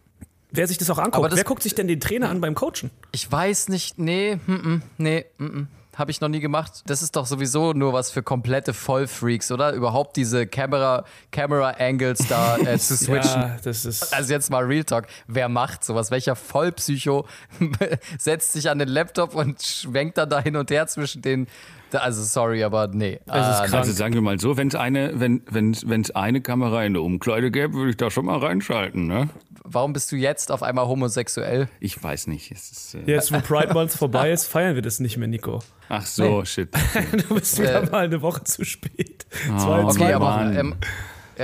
Wer 0.53 0.67
sich 0.67 0.79
das 0.79 0.91
auch 0.91 0.99
anguckt. 0.99 1.31
Das, 1.31 1.37
wer 1.37 1.45
guckt 1.45 1.63
sich 1.63 1.75
denn 1.75 1.89
den 1.89 2.01
Trainer 2.01 2.29
an 2.29 2.41
beim 2.41 2.55
Coachen? 2.55 2.91
Ich 3.13 3.31
weiß 3.31 3.69
nicht, 3.69 3.99
nee, 3.99 4.39
mm, 4.47 4.53
mm, 4.53 4.83
nee, 4.99 5.27
mm, 5.39 5.63
habe 5.97 6.11
ich 6.11 6.21
noch 6.21 6.29
nie 6.29 6.41
gemacht. 6.41 6.83
Das 6.87 7.03
ist 7.03 7.15
doch 7.15 7.27
sowieso 7.27 7.73
nur 7.73 7.93
was 7.93 8.11
für 8.11 8.23
komplette 8.23 8.73
Vollfreaks, 8.73 9.53
oder? 9.53 9.73
Überhaupt 9.73 10.17
diese 10.17 10.47
Camera, 10.47 11.05
Camera 11.31 11.75
Angles 11.79 12.27
da 12.29 12.57
äh, 12.65 12.79
zu 12.79 12.97
switchen. 12.97 13.43
ja, 13.43 13.57
das 13.63 13.85
ist 13.85 14.15
also 14.15 14.33
jetzt 14.33 14.51
mal 14.51 14.65
Real 14.65 14.85
Talk. 14.85 15.07
Wer 15.27 15.49
macht 15.49 15.85
sowas? 15.85 16.11
Welcher 16.11 16.37
Vollpsycho 16.37 17.27
setzt 18.19 18.53
sich 18.53 18.71
an 18.71 18.79
den 18.79 18.89
Laptop 18.89 19.35
und 19.35 19.63
schwenkt 19.63 20.17
dann 20.19 20.31
da 20.31 20.41
hin 20.41 20.57
und 20.57 20.71
her 20.71 20.87
zwischen 20.87 21.23
den 21.23 21.47
also 21.93 22.23
sorry, 22.23 22.63
aber 22.63 22.87
nee. 22.87 23.19
Also, 23.27 23.77
also 23.77 23.93
sagen 23.93 24.15
wir 24.15 24.21
mal 24.21 24.39
so, 24.39 24.57
wenn 24.57 24.69
es 24.69 24.77
eine, 24.77 25.19
wenn, 25.19 25.43
wenn, 25.51 25.77
wenn's 25.85 26.13
eine 26.13 26.41
Kamera 26.41 26.85
in 26.85 26.95
der 26.95 27.03
Umkleide 27.03 27.51
gäbe, 27.51 27.75
würde 27.75 27.91
ich 27.91 27.97
da 27.97 28.11
schon 28.11 28.27
mal 28.27 28.39
reinschalten, 28.39 29.09
ne? 29.09 29.29
Warum 29.73 29.93
bist 29.93 30.11
du 30.11 30.17
jetzt 30.17 30.51
auf 30.51 30.65
einmal 30.65 30.89
homosexuell? 30.89 31.69
Ich 31.79 32.03
weiß 32.03 32.27
nicht. 32.27 32.51
Ist, 32.51 32.97
äh 32.97 33.03
jetzt, 33.07 33.33
wo 33.33 33.39
Pride 33.39 33.73
Month 33.73 33.93
vorbei 33.93 34.33
ist, 34.33 34.47
feiern 34.47 34.75
wir 34.75 34.83
das 34.83 34.99
nicht 34.99 35.17
mehr, 35.17 35.29
Nico. 35.29 35.61
Ach 35.89 36.05
so, 36.05 36.41
nee. 36.41 36.47
shit. 36.47 36.69
du 37.29 37.35
bist 37.37 37.61
wieder 37.61 37.85
äh, 37.85 37.91
mal 37.91 38.05
eine 38.05 38.21
Woche 38.21 38.43
zu 38.43 38.65
spät. 38.65 39.27
Oh, 39.49 39.59
zwei, 39.59 39.85
okay, 39.85 39.93
zwei 39.93 40.15
aber 40.17 40.53
ähm, 40.53 40.75
äh, 40.81 40.87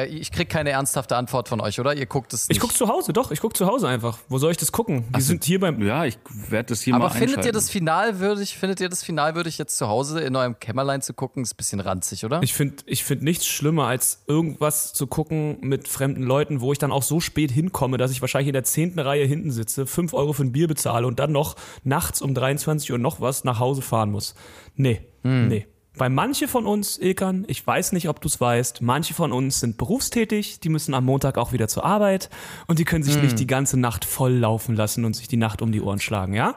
ich 0.04 0.30
krieg 0.32 0.48
keine 0.48 0.70
ernsthafte 0.70 1.16
Antwort 1.16 1.48
von 1.48 1.60
euch, 1.60 1.80
oder? 1.80 1.94
Ihr 1.94 2.06
guckt 2.06 2.32
es 2.32 2.48
nicht. 2.48 2.56
Ich 2.56 2.60
guck 2.60 2.76
zu 2.76 2.88
Hause, 2.88 3.12
doch. 3.12 3.30
Ich 3.30 3.40
guck 3.40 3.56
zu 3.56 3.66
Hause 3.66 3.88
einfach. 3.88 4.18
Wo 4.28 4.38
soll 4.38 4.50
ich 4.50 4.56
das 4.56 4.72
gucken? 4.72 5.04
Wir 5.12 5.22
sind 5.22 5.44
hier 5.44 5.60
beim. 5.60 5.82
Ja, 5.82 6.04
ich 6.04 6.18
werde 6.48 6.70
das 6.70 6.82
hier 6.82 6.94
Aber 6.94 7.08
mal 7.08 7.10
findet 7.10 7.44
ihr 7.44 7.52
das 7.52 7.70
Final 7.70 8.20
würdig? 8.20 8.56
Findet 8.58 8.80
ihr 8.80 8.88
das 8.88 9.02
Final 9.02 9.34
würdig, 9.34 9.58
jetzt 9.58 9.78
zu 9.78 9.88
Hause 9.88 10.20
in 10.20 10.36
eurem 10.36 10.58
Kämmerlein 10.58 11.02
zu 11.02 11.14
gucken? 11.14 11.42
Ist 11.42 11.54
ein 11.54 11.56
bisschen 11.56 11.80
ranzig, 11.80 12.24
oder? 12.24 12.42
Ich 12.42 12.54
finde 12.54 12.76
ich 12.86 13.04
find 13.04 13.22
nichts 13.22 13.46
schlimmer, 13.46 13.86
als 13.86 14.22
irgendwas 14.26 14.92
zu 14.92 15.06
gucken 15.06 15.58
mit 15.60 15.88
fremden 15.88 16.22
Leuten, 16.22 16.60
wo 16.60 16.72
ich 16.72 16.78
dann 16.78 16.92
auch 16.92 17.02
so 17.02 17.20
spät 17.20 17.50
hinkomme, 17.50 17.96
dass 17.96 18.10
ich 18.10 18.20
wahrscheinlich 18.20 18.48
in 18.48 18.54
der 18.54 18.64
zehnten 18.64 18.98
Reihe 18.98 19.24
hinten 19.24 19.50
sitze, 19.50 19.86
fünf 19.86 20.14
Euro 20.14 20.32
für 20.32 20.44
ein 20.44 20.52
Bier 20.52 20.68
bezahle 20.68 21.06
und 21.06 21.18
dann 21.18 21.32
noch 21.32 21.56
nachts 21.84 22.20
um 22.22 22.34
23 22.34 22.92
Uhr 22.92 22.98
noch 22.98 23.20
was 23.20 23.44
nach 23.44 23.60
Hause 23.60 23.82
fahren 23.82 24.10
muss. 24.10 24.34
Nee, 24.74 25.00
hm. 25.22 25.48
nee. 25.48 25.66
Weil 25.96 26.10
manche 26.10 26.46
von 26.46 26.66
uns, 26.66 26.98
Ilkan, 26.98 27.44
ich 27.48 27.66
weiß 27.66 27.92
nicht, 27.92 28.08
ob 28.08 28.20
du 28.20 28.28
es 28.28 28.40
weißt, 28.40 28.82
manche 28.82 29.14
von 29.14 29.32
uns 29.32 29.60
sind 29.60 29.78
berufstätig, 29.78 30.60
die 30.60 30.68
müssen 30.68 30.94
am 30.94 31.04
Montag 31.04 31.38
auch 31.38 31.52
wieder 31.52 31.68
zur 31.68 31.84
Arbeit 31.84 32.30
und 32.66 32.78
die 32.78 32.84
können 32.84 33.02
sich 33.02 33.16
mm. 33.16 33.22
nicht 33.22 33.38
die 33.38 33.46
ganze 33.46 33.78
Nacht 33.78 34.04
voll 34.04 34.32
laufen 34.32 34.76
lassen 34.76 35.04
und 35.04 35.14
sich 35.14 35.28
die 35.28 35.36
Nacht 35.36 35.62
um 35.62 35.72
die 35.72 35.80
Ohren 35.80 36.00
schlagen, 36.00 36.34
ja? 36.34 36.54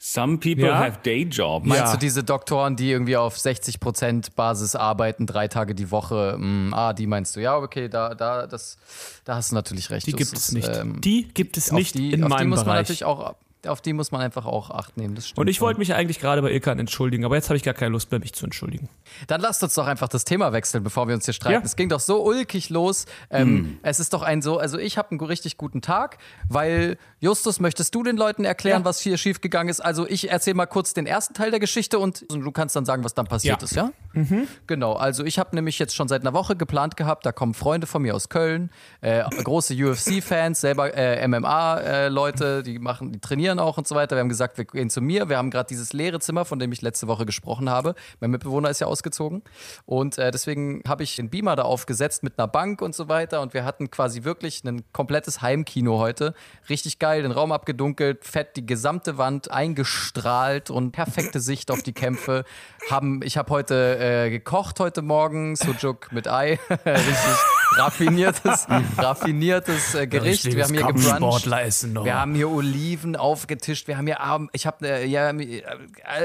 Some 0.00 0.38
people 0.38 0.66
ja. 0.66 0.78
have 0.78 1.00
day 1.04 1.22
job. 1.24 1.64
Meinst 1.64 1.86
ja. 1.86 1.92
du 1.92 1.98
diese 1.98 2.22
Doktoren, 2.22 2.76
die 2.76 2.92
irgendwie 2.92 3.16
auf 3.16 3.36
60% 3.36 4.28
Basis 4.36 4.76
arbeiten, 4.76 5.26
drei 5.26 5.48
Tage 5.48 5.74
die 5.74 5.90
Woche? 5.90 6.36
Mh, 6.38 6.46
mm, 6.46 6.74
ah, 6.74 6.92
die 6.92 7.08
meinst 7.08 7.34
du? 7.34 7.40
Ja, 7.40 7.56
okay, 7.56 7.88
da, 7.88 8.14
da, 8.14 8.46
das, 8.46 8.78
da 9.24 9.34
hast 9.34 9.50
du 9.50 9.56
natürlich 9.56 9.90
recht. 9.90 10.06
Die 10.06 10.12
gibt 10.12 10.32
es 10.32 10.52
nicht. 10.52 10.68
Ähm, 10.68 11.00
die 11.00 11.26
gibt 11.26 11.56
es 11.56 11.72
nicht 11.72 11.96
die, 11.96 12.12
in 12.12 12.20
meinem 12.20 12.28
Bereich. 12.28 12.40
Die 12.42 12.46
muss 12.46 12.64
man 12.64 12.76
natürlich 12.76 13.04
auch 13.04 13.34
auf 13.66 13.80
die 13.80 13.92
muss 13.92 14.12
man 14.12 14.20
einfach 14.20 14.46
auch 14.46 14.70
Acht 14.70 14.96
nehmen. 14.96 15.14
Das 15.14 15.26
stimmt. 15.26 15.38
Und 15.38 15.48
ich 15.48 15.60
wollte 15.60 15.80
mich 15.80 15.94
eigentlich 15.94 16.20
gerade 16.20 16.42
bei 16.42 16.52
Ilkan 16.52 16.78
entschuldigen, 16.78 17.24
aber 17.24 17.36
jetzt 17.36 17.48
habe 17.48 17.56
ich 17.56 17.62
gar 17.62 17.74
keine 17.74 17.90
Lust 17.90 18.10
mehr, 18.10 18.20
mich 18.20 18.32
zu 18.32 18.44
entschuldigen. 18.44 18.88
Dann 19.26 19.40
lasst 19.40 19.62
uns 19.62 19.74
doch 19.74 19.86
einfach 19.86 20.08
das 20.08 20.24
Thema 20.24 20.52
wechseln, 20.52 20.84
bevor 20.84 21.08
wir 21.08 21.14
uns 21.14 21.24
hier 21.24 21.34
streiten. 21.34 21.60
Ja. 21.60 21.64
Es 21.64 21.76
ging 21.76 21.88
doch 21.88 22.00
so 22.00 22.24
ulkig 22.24 22.70
los. 22.70 23.06
Ähm, 23.30 23.54
mm. 23.54 23.78
Es 23.82 24.00
ist 24.00 24.12
doch 24.12 24.22
ein 24.22 24.42
so, 24.42 24.58
also 24.58 24.78
ich 24.78 24.98
habe 24.98 25.10
einen 25.10 25.20
richtig 25.20 25.56
guten 25.56 25.82
Tag, 25.82 26.18
weil 26.48 26.98
Justus, 27.20 27.58
möchtest 27.58 27.94
du 27.94 28.04
den 28.04 28.16
Leuten 28.16 28.44
erklären, 28.44 28.82
ja. 28.82 28.84
was 28.84 29.00
hier 29.00 29.18
schiefgegangen 29.18 29.68
ist? 29.68 29.80
Also 29.80 30.06
ich 30.06 30.30
erzähle 30.30 30.54
mal 30.54 30.66
kurz 30.66 30.94
den 30.94 31.06
ersten 31.06 31.34
Teil 31.34 31.50
der 31.50 31.58
Geschichte 31.58 31.98
und 31.98 32.24
du 32.28 32.52
kannst 32.52 32.76
dann 32.76 32.84
sagen, 32.84 33.02
was 33.02 33.14
dann 33.14 33.26
passiert 33.26 33.60
ja. 33.60 33.64
ist, 33.64 33.74
ja? 33.74 33.90
Mhm. 34.12 34.46
Genau, 34.66 34.94
also 34.94 35.24
ich 35.24 35.38
habe 35.38 35.54
nämlich 35.54 35.78
jetzt 35.78 35.96
schon 35.96 36.06
seit 36.06 36.22
einer 36.22 36.32
Woche 36.32 36.54
geplant 36.54 36.96
gehabt, 36.96 37.26
da 37.26 37.32
kommen 37.32 37.54
Freunde 37.54 37.86
von 37.86 38.02
mir 38.02 38.14
aus 38.14 38.28
Köln, 38.28 38.70
äh, 39.00 39.24
große 39.28 39.74
UFC-Fans, 39.74 40.60
selber 40.60 40.94
äh, 40.94 41.26
MMA-Leute, 41.26 42.58
äh, 42.58 42.62
die 42.62 42.78
machen, 42.78 43.12
die 43.12 43.20
trainieren 43.20 43.47
auch 43.58 43.78
und 43.78 43.88
so 43.88 43.94
weiter. 43.94 44.16
Wir 44.16 44.20
haben 44.20 44.28
gesagt, 44.28 44.58
wir 44.58 44.64
gehen 44.64 44.90
zu 44.90 45.00
mir. 45.00 45.28
Wir 45.28 45.38
haben 45.38 45.50
gerade 45.50 45.68
dieses 45.68 45.92
leere 45.92 46.20
Zimmer, 46.20 46.44
von 46.44 46.58
dem 46.58 46.72
ich 46.72 46.82
letzte 46.82 47.08
Woche 47.08 47.26
gesprochen 47.26 47.68
habe. 47.68 47.94
Mein 48.20 48.30
Mitbewohner 48.30 48.70
ist 48.70 48.80
ja 48.80 48.86
ausgezogen 48.86 49.42
und 49.86 50.18
äh, 50.18 50.30
deswegen 50.30 50.82
habe 50.86 51.02
ich 51.02 51.16
den 51.16 51.30
Beamer 51.30 51.56
da 51.56 51.62
aufgesetzt 51.62 52.22
mit 52.22 52.38
einer 52.38 52.48
Bank 52.48 52.80
und 52.80 52.94
so 52.94 53.08
weiter 53.08 53.40
und 53.40 53.54
wir 53.54 53.64
hatten 53.64 53.90
quasi 53.90 54.24
wirklich 54.24 54.62
ein 54.64 54.84
komplettes 54.92 55.42
Heimkino 55.42 55.98
heute. 55.98 56.34
Richtig 56.68 56.98
geil 56.98 57.08
geil, 57.08 57.22
den 57.22 57.32
Raum 57.32 57.52
abgedunkelt, 57.52 58.24
fett 58.24 58.56
die 58.56 58.66
gesamte 58.66 59.16
Wand 59.16 59.50
eingestrahlt 59.50 60.70
und 60.70 60.92
perfekte 60.92 61.40
Sicht 61.40 61.70
auf 61.70 61.82
die 61.82 61.92
Kämpfe. 61.94 62.44
Haben, 62.90 63.20
ich 63.22 63.38
habe 63.38 63.50
heute 63.50 63.98
äh, 63.98 64.30
gekocht 64.30 64.78
heute 64.78 65.00
Morgen, 65.00 65.56
Sujuk 65.56 66.12
mit 66.12 66.28
Ei. 66.28 66.58
Richtig 66.84 67.57
raffiniertes, 67.76 68.66
raffiniertes 68.98 69.94
äh, 69.94 70.06
Gericht. 70.06 70.44
Wir 70.44 70.64
haben 70.64 70.74
hier 70.74 70.86
gebruncht. 70.86 71.46
Essen 71.46 71.92
noch. 71.92 72.04
Wir 72.04 72.18
haben 72.18 72.34
hier 72.34 72.48
Oliven 72.48 73.16
aufgetischt. 73.16 73.88
Wir 73.88 73.98
haben 73.98 74.06
hier 74.06 74.20
Abend, 74.20 74.50
ich 74.52 74.66
habe 74.66 74.88
äh, 74.88 75.06
ja, 75.06 75.32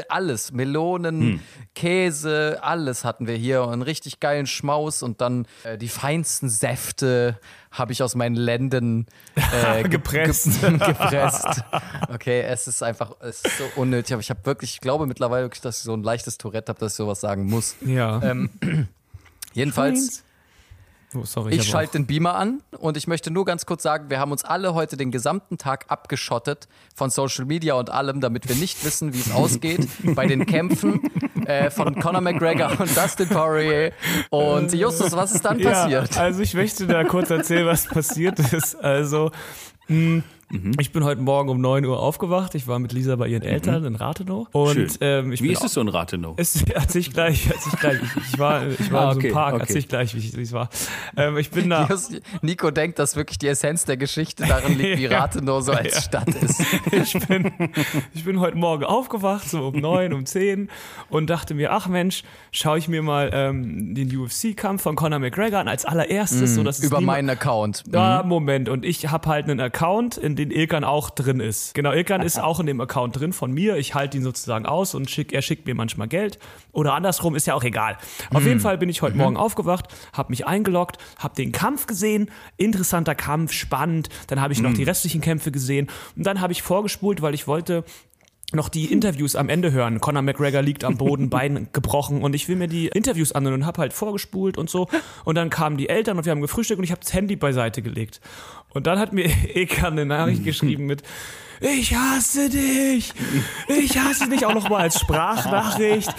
alles, 0.09 0.51
Melonen, 0.51 1.21
hm. 1.21 1.39
Käse, 1.75 2.59
alles 2.61 3.03
hatten 3.03 3.27
wir 3.27 3.35
hier 3.35 3.63
und 3.63 3.73
einen 3.73 3.81
richtig 3.81 4.19
geilen 4.19 4.47
Schmaus 4.47 5.03
und 5.03 5.21
dann 5.21 5.47
äh, 5.63 5.77
die 5.77 5.89
feinsten 5.89 6.49
Säfte 6.49 7.39
habe 7.71 7.91
ich 7.91 8.03
aus 8.03 8.15
meinen 8.15 8.35
Lenden 8.35 9.07
äh, 9.35 9.83
gepresst. 9.89 10.61
Ge 10.61 10.71
gepresst. 10.77 11.63
Okay, 12.13 12.41
es 12.41 12.67
ist 12.67 12.83
einfach, 12.83 13.11
es 13.19 13.41
ist 13.43 13.57
so 13.57 13.63
unnötig, 13.75 14.13
aber 14.13 14.21
ich 14.21 14.29
habe 14.29 14.45
wirklich, 14.45 14.75
ich 14.75 14.81
glaube 14.81 15.07
mittlerweile 15.07 15.45
wirklich, 15.45 15.61
dass 15.61 15.79
ich 15.79 15.83
so 15.83 15.93
ein 15.93 16.03
leichtes 16.03 16.37
Tourette 16.37 16.69
habe, 16.69 16.79
dass 16.79 16.93
ich 16.93 16.97
sowas 16.97 17.19
sagen 17.19 17.45
muss. 17.45 17.75
Ja. 17.81 18.21
Ähm, 18.21 18.49
jedenfalls. 19.53 20.23
Oh, 21.15 21.25
sorry, 21.25 21.55
ich, 21.55 21.67
schalte 21.67 21.93
den 21.93 22.05
Beamer 22.05 22.35
an 22.35 22.61
und 22.79 22.97
ich 22.97 23.07
möchte 23.07 23.31
nur 23.31 23.45
ganz 23.45 23.65
kurz 23.65 23.83
sagen, 23.83 24.09
wir 24.09 24.19
haben 24.19 24.31
uns 24.31 24.43
alle 24.43 24.73
heute 24.73 24.97
den 24.97 25.11
gesamten 25.11 25.57
Tag 25.57 25.85
abgeschottet 25.89 26.67
von 26.95 27.09
Social 27.09 27.45
Media 27.45 27.75
und 27.75 27.89
allem, 27.89 28.21
damit 28.21 28.49
wir 28.49 28.55
nicht 28.55 28.83
wissen, 28.83 29.13
wie 29.13 29.19
es 29.19 29.31
ausgeht 29.33 29.87
bei 30.15 30.25
den 30.25 30.45
Kämpfen 30.45 31.01
äh, 31.45 31.69
von 31.69 31.99
Conor 31.99 32.21
McGregor 32.21 32.79
und 32.79 32.95
Dustin 32.95 33.29
Poirier. 33.29 33.91
Und 34.29 34.73
Justus, 34.73 35.11
was 35.13 35.33
ist 35.33 35.45
dann 35.45 35.59
passiert? 35.59 36.15
Ja, 36.15 36.21
also 36.21 36.41
ich 36.41 36.53
möchte 36.53 36.87
da 36.87 37.03
kurz 37.03 37.29
erzählen, 37.29 37.65
was 37.65 37.85
passiert 37.85 38.39
ist. 38.39 38.75
Also 38.75 39.31
mh, 39.87 40.23
Mhm. 40.53 40.73
Ich 40.79 40.91
bin 40.91 41.03
heute 41.03 41.19
Morgen 41.19 41.49
um 41.49 41.59
9 41.59 41.83
Uhr 41.83 41.99
aufgewacht. 41.99 42.53
Ich 42.53 42.67
war 42.67 42.77
mit 42.77 42.93
Lisa 42.93 43.15
bei 43.15 43.27
ihren 43.27 43.41
Eltern 43.41 43.81
mhm. 43.81 43.87
in 43.87 43.95
Rathenow. 43.95 44.47
Und, 44.51 44.99
ähm, 45.01 45.31
wie 45.31 45.51
ist 45.51 45.63
es 45.63 45.73
so 45.73 45.81
in 45.81 45.87
Rathenow? 45.87 46.35
Es 46.37 46.61
erzähl 46.73 47.01
ich 47.01 47.11
gleich, 47.11 47.47
erzähl 47.47 47.73
ich 47.73 47.79
gleich. 47.79 47.97
Ich, 48.03 48.33
ich 48.33 48.39
war, 48.39 48.67
ich 48.67 48.91
war 48.91 49.01
ah, 49.01 49.11
okay, 49.11 49.15
in 49.15 49.21
so 49.21 49.27
einem 49.27 49.33
Park, 49.33 49.53
okay. 49.55 49.63
erzähl 49.63 49.77
ich 49.77 49.87
gleich, 49.87 50.13
wie 50.15 50.41
es 50.41 50.51
war. 50.51 50.69
Ähm, 51.17 51.37
ich 51.37 51.49
bin 51.49 51.71
da. 51.71 51.89
Nico 52.43 52.69
denkt, 52.69 52.99
dass 52.99 53.15
wirklich 53.15 53.39
die 53.39 53.47
Essenz 53.47 53.85
der 53.85 53.97
Geschichte 53.97 54.45
darin 54.45 54.77
liegt, 54.77 54.99
wie 54.99 55.05
Rathenow 55.07 55.63
so 55.63 55.71
als 55.71 55.95
ja. 55.95 56.01
Stadt 56.01 56.29
ist. 56.29 56.61
ich, 56.91 57.27
bin, 57.27 57.51
ich 58.13 58.23
bin 58.23 58.39
heute 58.39 58.57
Morgen 58.57 58.83
aufgewacht, 58.83 59.49
so 59.49 59.69
um 59.69 59.79
9, 59.79 60.13
um 60.13 60.27
10 60.27 60.69
und 61.09 61.31
dachte 61.31 61.55
mir, 61.55 61.71
ach 61.71 61.87
Mensch, 61.87 62.21
schaue 62.51 62.77
ich 62.77 62.87
mir 62.87 63.01
mal 63.01 63.31
ähm, 63.33 63.95
den 63.95 64.15
UFC-Kampf 64.15 64.83
von 64.83 64.95
Conor 64.95 65.17
McGregor 65.17 65.61
an 65.61 65.67
als 65.67 65.83
allererstes. 65.83 66.51
Mm, 66.51 66.55
so, 66.55 66.63
dass 66.63 66.79
über 66.79 67.01
meinen 67.01 67.31
Account. 67.31 67.85
Ja, 67.91 68.21
mm. 68.21 68.27
Moment. 68.27 68.69
Und 68.69 68.85
ich 68.85 69.09
habe 69.09 69.27
halt 69.27 69.49
einen 69.49 69.59
Account, 69.59 70.17
in 70.17 70.35
dem 70.35 70.42
den 70.45 70.51
Ilkan 70.51 70.83
auch 70.83 71.09
drin 71.09 71.39
ist. 71.39 71.73
Genau, 71.73 71.91
Ilkan 71.91 72.21
ist 72.21 72.39
auch 72.39 72.59
in 72.59 72.65
dem 72.65 72.81
Account 72.81 73.19
drin 73.19 73.33
von 73.33 73.51
mir. 73.51 73.77
Ich 73.77 73.95
halte 73.95 74.17
ihn 74.17 74.23
sozusagen 74.23 74.65
aus 74.65 74.95
und 74.95 75.09
schick, 75.09 75.33
er 75.33 75.41
schickt 75.41 75.65
mir 75.65 75.75
manchmal 75.75 76.07
Geld. 76.07 76.39
Oder 76.71 76.93
andersrum, 76.93 77.35
ist 77.35 77.47
ja 77.47 77.53
auch 77.53 77.63
egal. 77.63 77.97
Auf 78.31 78.41
mhm. 78.41 78.47
jeden 78.47 78.59
Fall 78.59 78.77
bin 78.77 78.89
ich 78.89 79.01
heute 79.01 79.15
mhm. 79.15 79.21
Morgen 79.21 79.37
aufgewacht, 79.37 79.87
habe 80.13 80.31
mich 80.31 80.45
eingeloggt, 80.45 80.97
habe 81.17 81.35
den 81.35 81.51
Kampf 81.51 81.87
gesehen. 81.87 82.29
Interessanter 82.57 83.15
Kampf, 83.15 83.51
spannend. 83.51 84.09
Dann 84.27 84.41
habe 84.41 84.53
ich 84.53 84.61
noch 84.61 84.71
mhm. 84.71 84.75
die 84.75 84.83
restlichen 84.83 85.21
Kämpfe 85.21 85.51
gesehen. 85.51 85.87
Und 86.15 86.25
dann 86.25 86.41
habe 86.41 86.53
ich 86.53 86.61
vorgespult, 86.61 87.21
weil 87.21 87.33
ich 87.33 87.47
wollte 87.47 87.83
noch 88.53 88.69
die 88.69 88.91
Interviews 88.91 89.35
am 89.35 89.49
Ende 89.49 89.71
hören. 89.71 89.99
Conor 89.99 90.21
McGregor 90.21 90.61
liegt 90.61 90.83
am 90.83 90.97
Boden, 90.97 91.29
Bein 91.33 91.67
gebrochen 91.73 92.21
und 92.21 92.35
ich 92.35 92.47
will 92.47 92.55
mir 92.55 92.67
die 92.67 92.87
Interviews 92.87 93.31
anhören 93.31 93.61
und 93.61 93.65
habe 93.65 93.81
halt 93.81 93.93
vorgespult 93.93 94.57
und 94.57 94.69
so. 94.69 94.87
Und 95.25 95.35
dann 95.35 95.49
kamen 95.49 95.77
die 95.77 95.89
Eltern 95.89 96.17
und 96.17 96.25
wir 96.25 96.31
haben 96.31 96.41
gefrühstückt 96.41 96.79
und 96.79 96.83
ich 96.83 96.91
habe 96.91 97.01
das 97.01 97.13
Handy 97.13 97.35
beiseite 97.35 97.81
gelegt. 97.81 98.19
Und 98.73 98.87
dann 98.87 98.99
hat 98.99 99.13
mir 99.13 99.25
Eka 99.53 99.87
eine 99.87 100.05
Nachricht 100.05 100.43
geschrieben 100.43 100.85
mit, 100.85 101.03
ich 101.63 101.95
hasse 101.95 102.49
dich, 102.49 103.13
ich 103.67 103.97
hasse 103.97 104.27
dich 104.27 104.45
auch 104.45 104.53
noch 104.53 104.67
mal 104.67 104.81
als 104.81 104.99
Sprachnachricht. 104.99 106.13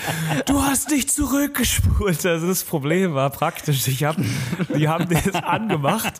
Du 0.47 0.63
hast 0.63 0.91
dich 0.91 1.09
zurückgespult. 1.11 2.25
Also 2.25 2.47
das 2.47 2.65
Problem 2.65 3.15
war 3.15 3.29
praktisch, 3.29 3.87
ich 3.87 4.05
hab, 4.05 4.17
die 4.75 4.89
haben 4.89 5.07
das 5.09 5.35
angemacht. 5.43 6.15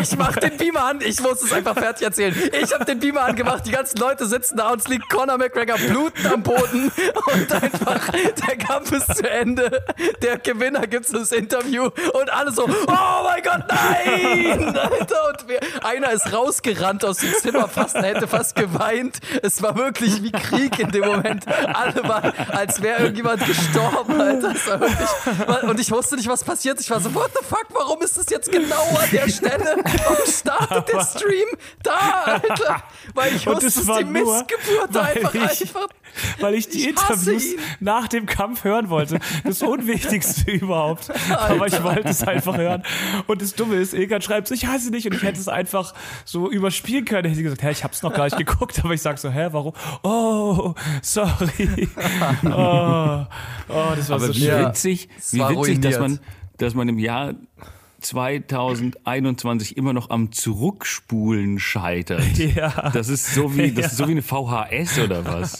Ich 0.00 0.16
mach 0.16 0.36
den 0.36 0.56
Beamer 0.56 0.84
an, 0.84 1.00
ich 1.00 1.20
muss 1.20 1.42
es 1.42 1.52
einfach 1.52 1.74
fertig 1.74 2.06
erzählen. 2.06 2.34
Ich 2.62 2.72
habe 2.72 2.84
den 2.84 3.00
Beamer 3.00 3.22
angemacht, 3.22 3.66
die 3.66 3.72
ganzen 3.72 3.98
Leute 3.98 4.26
sitzen 4.26 4.56
da 4.56 4.70
und 4.70 4.80
es 4.80 4.86
liegt 4.86 5.08
Conor 5.10 5.36
McGregor 5.36 5.76
blutend 5.76 6.32
am 6.32 6.42
Boden 6.42 6.92
und 7.34 7.52
einfach 7.52 8.08
der 8.10 8.56
Kampf 8.56 8.92
ist 8.92 9.16
zu 9.16 9.28
Ende. 9.28 9.84
Der 10.22 10.38
Gewinner 10.38 10.86
gibt 10.86 11.12
das 11.12 11.32
Interview 11.32 11.84
und 11.86 12.32
alle 12.32 12.52
so, 12.52 12.64
oh 12.66 13.22
mein 13.24 13.42
Gott, 13.42 13.64
nein! 13.68 14.76
Alter, 14.76 15.28
und 15.28 15.48
wir, 15.48 15.60
einer 15.84 16.12
ist 16.12 16.32
rausgerannt 16.32 17.04
aus 17.04 17.16
dem 17.16 17.32
Zimmer, 17.34 17.68
fast, 17.68 17.96
hätte 17.96 18.28
fast 18.28 18.54
geweint. 18.60 19.18
Es 19.42 19.62
war 19.62 19.76
wirklich 19.76 20.22
wie 20.22 20.30
Krieg 20.30 20.78
in 20.78 20.90
dem 20.90 21.04
Moment. 21.04 21.46
Alle 21.48 22.02
waren, 22.04 22.32
als 22.50 22.82
wäre 22.82 23.00
irgendjemand 23.00 23.44
gestorben, 23.46 24.20
Alter. 24.20 24.80
Wirklich, 24.80 25.62
und 25.62 25.80
ich 25.80 25.90
wusste 25.90 26.16
nicht, 26.16 26.28
was 26.28 26.44
passiert. 26.44 26.80
Ich 26.80 26.90
war 26.90 27.00
so, 27.00 27.14
what 27.14 27.30
the 27.38 27.44
fuck, 27.44 27.66
warum 27.70 28.00
ist 28.02 28.16
das 28.16 28.26
jetzt 28.30 28.50
genau 28.50 28.82
an 29.00 29.08
der 29.12 29.28
Stelle? 29.28 29.76
Warum 30.04 30.26
startet 30.26 30.88
der 30.88 31.04
Stream 31.04 31.48
da, 31.82 31.98
Alter? 32.24 32.82
Weil 33.14 33.34
ich 33.34 33.46
wusste, 33.46 33.66
es 33.66 33.76
ist 33.76 33.88
die 33.88 34.04
Missgeburt 34.04 34.96
einfach, 34.96 35.34
ich, 35.34 35.42
einfach. 35.42 35.88
Weil 36.40 36.54
ich 36.54 36.68
die 36.68 36.80
ich 36.80 36.88
Interviews 36.88 37.44
nach 37.80 38.08
dem 38.08 38.26
Kampf 38.26 38.64
hören 38.64 38.90
wollte. 38.90 39.18
Das 39.44 39.62
Unwichtigste 39.62 40.50
überhaupt. 40.50 41.10
Alter. 41.10 41.54
Aber 41.54 41.66
ich 41.66 41.82
wollte 41.82 42.08
es 42.08 42.22
einfach 42.22 42.56
hören. 42.56 42.82
Und 43.26 43.42
das 43.42 43.54
Dumme 43.54 43.76
ist, 43.76 43.94
Ilkan 43.94 44.22
schreibt, 44.22 44.50
ich 44.50 44.66
hasse 44.66 44.90
nicht 44.90 45.06
und 45.06 45.14
ich 45.14 45.22
hätte 45.22 45.40
es 45.40 45.48
einfach 45.48 45.94
so 46.24 46.50
überspielen 46.50 47.04
können. 47.04 47.26
Ich 47.26 47.32
hätte 47.32 47.42
gesagt, 47.44 47.62
hä, 47.62 47.70
ich 47.70 47.84
hab's 47.84 48.02
noch 48.02 48.12
gar 48.12 48.24
nicht 48.24 48.36
geguckt 48.36 48.49
geguckt, 48.50 48.80
aber 48.84 48.94
ich 48.94 49.02
sag 49.02 49.18
so, 49.18 49.30
hä, 49.30 49.48
warum? 49.50 49.72
Oh, 50.02 50.74
sorry. 51.02 51.88
Oh, 52.44 53.26
oh 53.68 53.92
das 53.96 54.08
war 54.08 54.16
aber 54.16 54.26
so 54.26 54.34
wie 54.34 54.40
schön. 54.40 54.66
witzig, 54.66 55.08
wie 55.32 55.40
witzig, 55.40 55.80
dass 55.80 55.98
man, 55.98 56.20
dass 56.58 56.74
man 56.74 56.88
im 56.88 56.98
Jahr 56.98 57.34
2021 58.00 59.76
immer 59.76 59.92
noch 59.92 60.10
am 60.10 60.32
Zurückspulen 60.32 61.58
scheitert. 61.58 62.24
Ja. 62.38 62.90
Das 62.90 63.08
ist 63.08 63.34
so 63.34 63.56
wie, 63.56 63.72
das 63.72 63.92
ist 63.92 63.98
so 63.98 64.08
wie 64.08 64.12
eine 64.12 64.22
VHS 64.22 64.98
oder 65.00 65.24
was? 65.24 65.58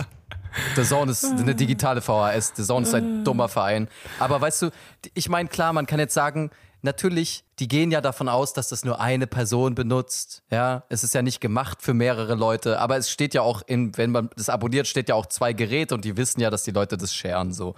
Der 0.76 0.85
Zone 0.85 1.12
ist 1.12 1.24
eine 1.24 1.55
digitale 1.55 2.00
VHS. 2.00 2.55
Der 2.55 2.64
Zone 2.64 2.87
ist 2.87 2.94
ein 2.94 3.22
dummer 3.24 3.48
Verein. 3.48 3.88
Aber 4.18 4.40
weißt 4.40 4.62
du, 4.62 4.70
ich 5.14 5.29
meine, 5.29 5.48
klar, 5.48 5.72
man 5.72 5.87
kann 5.87 6.00
jetzt 6.00 6.14
sagen, 6.14 6.50
natürlich, 6.82 7.44
die 7.58 7.68
gehen 7.68 7.90
ja 7.90 8.00
davon 8.00 8.28
aus, 8.28 8.52
dass 8.52 8.68
das 8.68 8.84
nur 8.84 9.00
eine 9.00 9.26
Person 9.26 9.74
benutzt. 9.74 10.42
Ja, 10.50 10.84
es 10.88 11.04
ist 11.04 11.14
ja 11.14 11.22
nicht 11.22 11.40
gemacht 11.40 11.82
für 11.82 11.94
mehrere 11.94 12.34
Leute, 12.34 12.78
aber 12.78 12.96
es 12.96 13.10
steht 13.10 13.34
ja 13.34 13.42
auch 13.42 13.62
in, 13.66 13.96
wenn 13.96 14.10
man 14.10 14.30
das 14.36 14.48
abonniert, 14.48 14.86
steht 14.86 15.08
ja 15.08 15.14
auch 15.14 15.26
zwei 15.26 15.52
Geräte 15.52 15.94
und 15.94 16.04
die 16.04 16.16
wissen 16.16 16.40
ja, 16.40 16.50
dass 16.50 16.62
die 16.62 16.70
Leute 16.70 16.96
das 16.96 17.14
sharen 17.14 17.52
so. 17.52 17.74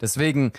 Deswegen, 0.00 0.52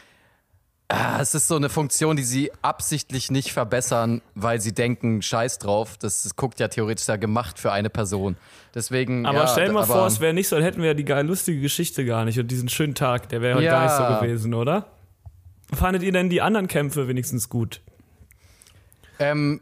ah, 0.89 1.19
es 1.21 1.33
ist 1.33 1.47
so 1.47 1.55
eine 1.55 1.69
Funktion, 1.69 2.15
die 2.15 2.23
sie 2.23 2.51
absichtlich 2.61 3.31
nicht 3.31 3.51
verbessern, 3.51 4.21
weil 4.35 4.61
sie 4.61 4.73
denken, 4.73 5.21
scheiß 5.21 5.59
drauf. 5.59 5.97
Das, 5.97 6.23
das 6.23 6.35
guckt 6.35 6.59
ja 6.59 6.67
theoretisch 6.67 7.07
ja 7.07 7.15
gemacht 7.17 7.59
für 7.59 7.71
eine 7.71 7.89
Person. 7.89 8.37
Deswegen. 8.73 9.25
Aber 9.25 9.39
ja, 9.39 9.47
stell 9.47 9.67
dir 9.67 9.73
mal 9.73 9.85
vor, 9.85 10.07
es 10.07 10.19
wäre 10.19 10.33
nicht 10.33 10.47
so, 10.47 10.55
dann 10.55 10.63
hätten 10.63 10.81
wir 10.81 10.89
ja 10.89 10.93
die 10.93 11.05
geile, 11.05 11.27
lustige 11.27 11.59
Geschichte 11.59 12.05
gar 12.05 12.25
nicht 12.25 12.39
und 12.39 12.49
diesen 12.49 12.69
schönen 12.69 12.95
Tag, 12.95 13.29
der 13.29 13.41
wäre 13.41 13.55
heute 13.55 13.65
ja. 13.65 13.71
gar 13.71 13.83
nicht 13.83 14.19
so 14.19 14.25
gewesen, 14.25 14.53
oder? 14.53 14.87
Fandet 15.73 16.03
ihr 16.03 16.11
denn 16.11 16.29
die 16.29 16.41
anderen 16.41 16.67
Kämpfe 16.67 17.07
wenigstens 17.07 17.49
gut? 17.49 17.81
Ähm, 19.19 19.61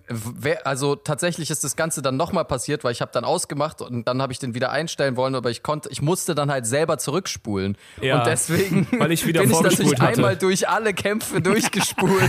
also 0.63 0.95
tatsächlich 0.95 1.49
ist 1.49 1.63
das 1.63 1.75
Ganze 1.75 2.01
dann 2.01 2.17
nochmal 2.17 2.45
passiert, 2.45 2.83
weil 2.83 2.91
ich 2.91 3.01
habe 3.01 3.11
dann 3.13 3.23
ausgemacht 3.23 3.81
und 3.81 4.07
dann 4.07 4.21
habe 4.21 4.33
ich 4.33 4.39
den 4.39 4.53
wieder 4.53 4.71
einstellen 4.71 5.15
wollen, 5.15 5.35
aber 5.35 5.49
ich 5.49 5.63
konnte, 5.63 5.89
ich 5.89 6.01
musste 6.01 6.35
dann 6.35 6.51
halt 6.51 6.65
selber 6.65 6.97
zurückspulen. 6.97 7.77
Ja, 8.01 8.19
und 8.19 8.27
deswegen 8.27 8.87
weil 8.99 9.11
ich 9.11 9.25
wieder 9.25 9.41
bin 9.41 9.51
ich 9.51 9.59
natürlich 9.61 9.99
hatte. 9.99 10.17
einmal 10.17 10.35
durch 10.35 10.67
alle 10.67 10.93
Kämpfe 10.93 11.41
durchgespult. 11.41 12.13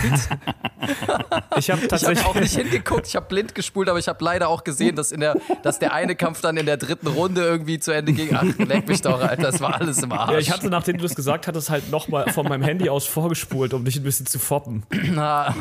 ich 1.57 1.69
habe 1.69 1.87
tatsächlich 1.87 2.23
hab 2.23 2.35
auch 2.35 2.39
nicht 2.39 2.55
hingeguckt, 2.55 3.07
ich 3.07 3.15
habe 3.15 3.25
blind 3.27 3.55
gespult, 3.55 3.89
aber 3.89 3.99
ich 3.99 4.07
habe 4.07 4.23
leider 4.23 4.49
auch 4.49 4.63
gesehen, 4.63 4.95
dass, 4.95 5.11
in 5.11 5.19
der, 5.19 5.35
dass 5.63 5.79
der 5.79 5.93
eine 5.93 6.15
Kampf 6.15 6.41
dann 6.41 6.57
in 6.57 6.65
der 6.65 6.77
dritten 6.77 7.07
Runde 7.07 7.41
irgendwie 7.41 7.79
zu 7.79 7.91
Ende 7.91 8.13
ging. 8.13 8.29
Ach, 8.33 8.45
leck 8.57 8.87
mich 8.87 9.01
doch, 9.01 9.21
Alter, 9.21 9.43
das 9.43 9.61
war 9.61 9.79
alles 9.79 10.01
im 10.01 10.11
Arsch. 10.11 10.31
Ja, 10.31 10.37
ich 10.39 10.51
hatte, 10.51 10.69
nachdem 10.69 10.97
du 10.97 11.05
es 11.05 11.15
gesagt 11.15 11.47
hattest, 11.47 11.69
halt 11.69 11.91
nochmal 11.91 12.31
von 12.31 12.47
meinem 12.47 12.63
Handy 12.63 12.89
aus 12.89 13.05
vorgespult, 13.05 13.73
um 13.73 13.83
dich 13.85 13.97
ein 13.97 14.03
bisschen 14.03 14.25
zu 14.25 14.39
foppen. 14.39 14.83
Na, 15.11 15.53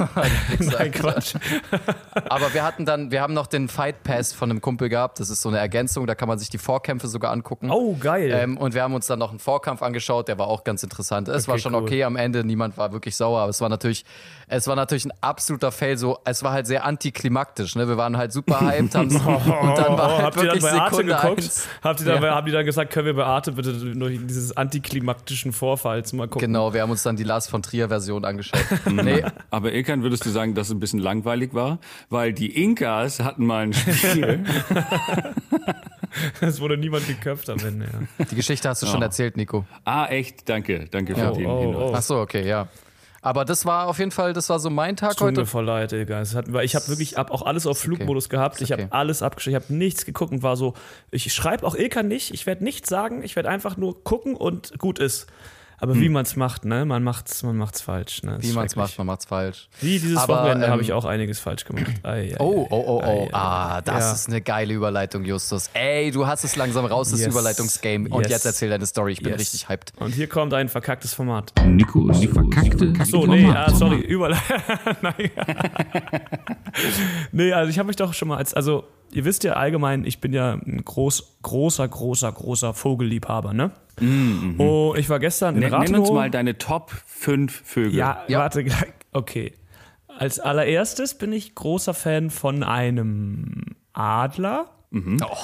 Nein, 0.59 0.92
Quatsch. 0.92 1.35
Aber 2.29 2.53
wir 2.55 2.64
hatten 2.64 2.85
dann, 2.85 3.11
wir 3.11 3.21
haben 3.21 3.35
noch 3.35 3.47
den 3.47 3.69
Fight 3.69 4.03
Pass 4.03 4.33
von 4.33 4.51
einem 4.51 4.61
Kumpel 4.61 4.88
gehabt. 4.88 5.21
Das 5.21 5.31
ist 5.31 5.42
so 5.42 5.49
eine 5.49 5.59
Ergänzung, 5.59 6.07
da 6.07 6.14
kann 6.14 6.29
man 6.29 6.38
sich 6.38 6.51
die 6.51 6.59
Vorkämpfe 6.59 7.09
sogar 7.09 7.33
angucken. 7.33 7.71
Oh, 7.71 7.97
geil. 7.97 8.31
Ähm, 8.33 8.57
und 8.57 8.75
wir 8.75 8.83
haben 8.83 8.95
uns 8.95 9.07
dann 9.07 9.19
noch 9.19 9.31
einen 9.31 9.38
Vorkampf 9.38 9.83
angeschaut, 9.83 10.29
der 10.29 10.38
war 10.38 10.49
auch 10.49 10.64
ganz 10.64 10.83
interessant. 10.83 11.29
Es 11.29 11.45
okay, 11.45 11.53
war 11.53 11.59
schon 11.59 11.75
cool. 11.75 11.83
okay 11.83 12.05
am 12.05 12.16
Ende, 12.16 12.45
niemand 12.45 12.77
war 12.79 12.92
wirklich 12.92 13.16
sauer, 13.16 13.40
aber 13.40 13.51
es 13.51 13.61
war 13.61 13.69
natürlich, 13.69 14.05
es 14.48 14.68
war 14.68 14.76
natürlich 14.76 15.04
ein 15.04 15.12
absoluter 15.20 15.72
Fail. 15.72 15.96
So, 15.96 16.18
es 16.24 16.42
war 16.42 16.52
halt 16.52 16.66
sehr 16.66 16.85
antiklimaktisch. 16.85 17.74
Ne? 17.74 17.88
Wir 17.88 17.96
waren 17.96 18.16
halt 18.16 18.32
super 18.32 18.61
hyped, 18.61 18.94
haben 18.94 19.09
und 19.09 19.78
dann 19.78 19.98
war 19.98 20.12
halt 20.12 20.22
Habt 20.22 20.37
wirklich 20.37 20.62
ihr 20.62 20.70
dann 20.70 20.80
bei 20.80 20.88
Sekunde 20.90 21.16
Arte 21.16 21.28
geguckt? 21.35 21.68
Habt 21.82 22.00
ihr 22.00 22.06
dann, 22.06 22.22
ja. 22.22 22.35
haben 22.35 22.46
die 22.46 22.52
dann 22.52 22.64
gesagt, 22.64 22.92
können 22.92 23.06
wir 23.06 23.14
bei 23.14 23.24
Arte 23.24 23.52
bitte 23.52 23.72
nur 23.72 24.11
dieses 24.11 24.56
antiklimaktischen 24.56 25.52
Vorfalls 25.52 26.12
mal 26.12 26.28
gucken? 26.28 26.46
Genau, 26.46 26.72
wir 26.72 26.82
haben 26.82 26.90
uns 26.90 27.02
dann 27.02 27.16
die 27.16 27.24
Lars 27.24 27.48
von 27.48 27.62
Trier 27.62 27.88
Version 27.88 28.24
angeschaut. 28.24 28.61
nee. 28.90 29.24
Aber 29.50 29.72
Ilkan, 29.72 30.02
würdest 30.02 30.24
du 30.24 30.30
sagen, 30.30 30.54
dass 30.54 30.68
es 30.68 30.74
ein 30.74 30.80
bisschen 30.80 31.00
langweilig 31.00 31.52
war? 31.52 31.78
Weil 32.09 32.32
die 32.32 32.62
Inkas 32.62 33.20
hatten 33.20 33.46
mal 33.46 33.64
ein 33.64 33.72
Spiel. 33.72 34.44
es 36.40 36.61
wurde 36.61 36.76
niemand 36.76 37.06
geköpft 37.09 37.50
am 37.50 37.59
Ende, 37.59 37.87
ja. 37.87 38.24
Die 38.24 38.37
Geschichte 38.37 38.68
hast 38.68 38.82
du 38.82 38.87
oh. 38.87 38.90
schon 38.90 39.02
erzählt, 39.02 39.37
Nico. 39.37 39.64
Ah, 39.85 40.06
echt? 40.06 40.48
Danke. 40.48 40.87
Danke 40.90 41.16
für 41.16 41.32
oh, 41.32 41.35
den 41.35 41.46
oh, 41.46 41.61
Hinweis. 41.61 41.90
Oh. 41.90 41.94
Ach 41.96 42.02
so, 42.02 42.20
okay, 42.20 42.46
ja. 42.46 42.68
Aber 43.27 43.45
das 43.45 43.67
war 43.67 43.89
auf 43.89 43.99
jeden 43.99 44.12
Fall, 44.12 44.35
das 44.35 44.49
war 44.51 44.61
so 44.61 44.71
mein 44.71 44.95
Tag 44.95 45.17
tut 45.17 45.23
heute. 45.23 45.47
voll 45.47 45.65
leid, 45.65 45.91
Digga. 45.91 46.21
Hat, 46.21 46.53
weil 46.53 46.65
ich 46.65 46.77
habe 46.77 46.87
wirklich 46.87 47.17
hab 47.17 47.33
auch 47.33 47.43
alles 47.43 47.67
auf 47.67 47.77
Flugmodus 47.77 48.27
okay. 48.27 48.37
gehabt. 48.37 48.61
Ich 48.61 48.73
okay. 48.73 48.85
habe 48.85 48.93
alles 48.93 49.21
abgeschrieben. 49.21 49.59
Ich 49.59 49.65
habe 49.65 49.75
nichts 49.75 50.05
geguckt 50.05 50.31
und 50.31 50.45
war 50.45 50.57
so, 50.57 50.75
ich 51.11 51.33
schreibe 51.33 51.67
auch 51.67 51.75
Ilka 51.75 52.05
nicht. 52.05 52.33
Ich 52.33 52.47
werde 52.47 52.62
nichts 52.62 52.89
sagen. 52.89 53.25
Ich 53.25 53.35
werde 53.35 53.49
einfach 53.49 53.77
nur 53.77 54.05
gucken 54.05 54.37
und 54.37 54.79
gut 54.79 55.01
ist. 55.01 55.27
Aber 55.79 55.95
hm. 55.95 56.01
wie 56.01 56.09
man 56.09 56.23
es 56.23 56.37
macht, 56.37 56.65
ne? 56.65 56.85
Man 56.85 57.03
macht's, 57.03 57.43
man 57.43 57.57
macht's 57.57 57.81
falsch. 57.81 58.23
Ne? 58.23 58.39
Wie 58.41 58.53
man 58.53 58.67
es 58.67 58.77
macht, 58.77 58.97
man 58.99 59.07
macht's 59.07 59.27
falsch. 59.27 59.69
Wie 59.81 59.99
dieses 59.99 60.17
Aber, 60.17 60.37
Wochenende 60.37 60.67
ähm, 60.67 60.73
habe 60.73 60.83
ich 60.83 60.93
auch 60.93 61.05
einiges 61.05 61.39
falsch 61.39 61.65
gemacht. 61.65 61.93
Ai, 62.03 62.33
ai, 62.33 62.37
oh, 62.39 62.67
oh, 62.71 62.85
oh, 62.87 63.03
oh. 63.05 63.29
ah, 63.33 63.83
das 63.83 64.05
ja. 64.05 64.12
ist 64.12 64.29
eine 64.29 64.41
geile 64.41 64.73
Überleitung, 64.73 65.25
Justus. 65.25 65.71
Ey, 65.75 66.11
du 66.11 66.27
hast 66.27 66.45
es 66.45 66.57
langsam 66.57 66.87
raus, 66.87 67.11
das 67.11 67.21
yes. 67.21 67.29
Überleitungsgame. 67.29 68.09
Und 68.09 68.23
yes. 68.23 68.31
jetzt 68.31 68.47
erzähl 68.47 68.71
deine 68.71 68.87
Story. 68.87 69.12
Ich 69.12 69.23
bin 69.23 69.33
yes. 69.33 69.41
richtig 69.41 69.69
hyped. 69.69 69.93
Und 69.99 70.15
hier 70.15 70.29
kommt 70.29 70.55
ein 70.55 70.69
verkacktes 70.69 71.15
Format. 71.15 71.53
Nico, 71.67 72.09
die 72.11 72.29
verkackte. 72.29 72.93
Achso, 72.99 73.27
nee, 73.27 73.47
ah, 73.47 73.71
sorry, 73.71 74.01
Überleitung. 74.01 74.57
nee, 77.33 77.53
also 77.53 77.71
ich 77.71 77.79
habe 77.79 77.89
mich 77.89 77.97
doch 77.97 78.15
schon 78.15 78.29
mal 78.29 78.39
als, 78.39 78.55
also 78.55 78.85
ihr 79.12 79.25
wisst 79.25 79.45
ja 79.45 79.55
allgemein, 79.55 80.05
ich 80.05 80.21
bin 80.21 80.33
ja 80.33 80.55
ein 80.55 80.83
groß, 80.85 81.38
großer, 81.42 81.87
großer, 81.87 82.33
großer 82.33 82.75
Vogelliebhaber, 82.75 83.53
ne? 83.53 83.71
Mhm. 84.01 84.57
Oh, 84.59 84.95
ich 84.97 85.09
war 85.09 85.19
gestern 85.19 85.57
in 85.57 85.62
N 85.62 85.73
Rathenow. 85.73 85.90
Nenn 85.90 86.01
uns 86.01 86.11
mal 86.11 86.31
deine 86.31 86.59
Top 86.59 86.92
5 87.07 87.62
Vögel. 87.64 87.95
Ja, 87.95 88.25
ja, 88.29 88.40
warte, 88.40 88.64
okay. 89.12 89.53
Als 90.19 90.40
allererstes 90.40 91.14
bin 91.14 91.33
ich 91.33 91.55
großer 91.55 91.95
Fan 91.95 92.31
von 92.31 92.62
einem 92.62 93.62
Adler. 93.92 94.71
Mhm. 94.90 95.19
Oh. 95.23 95.37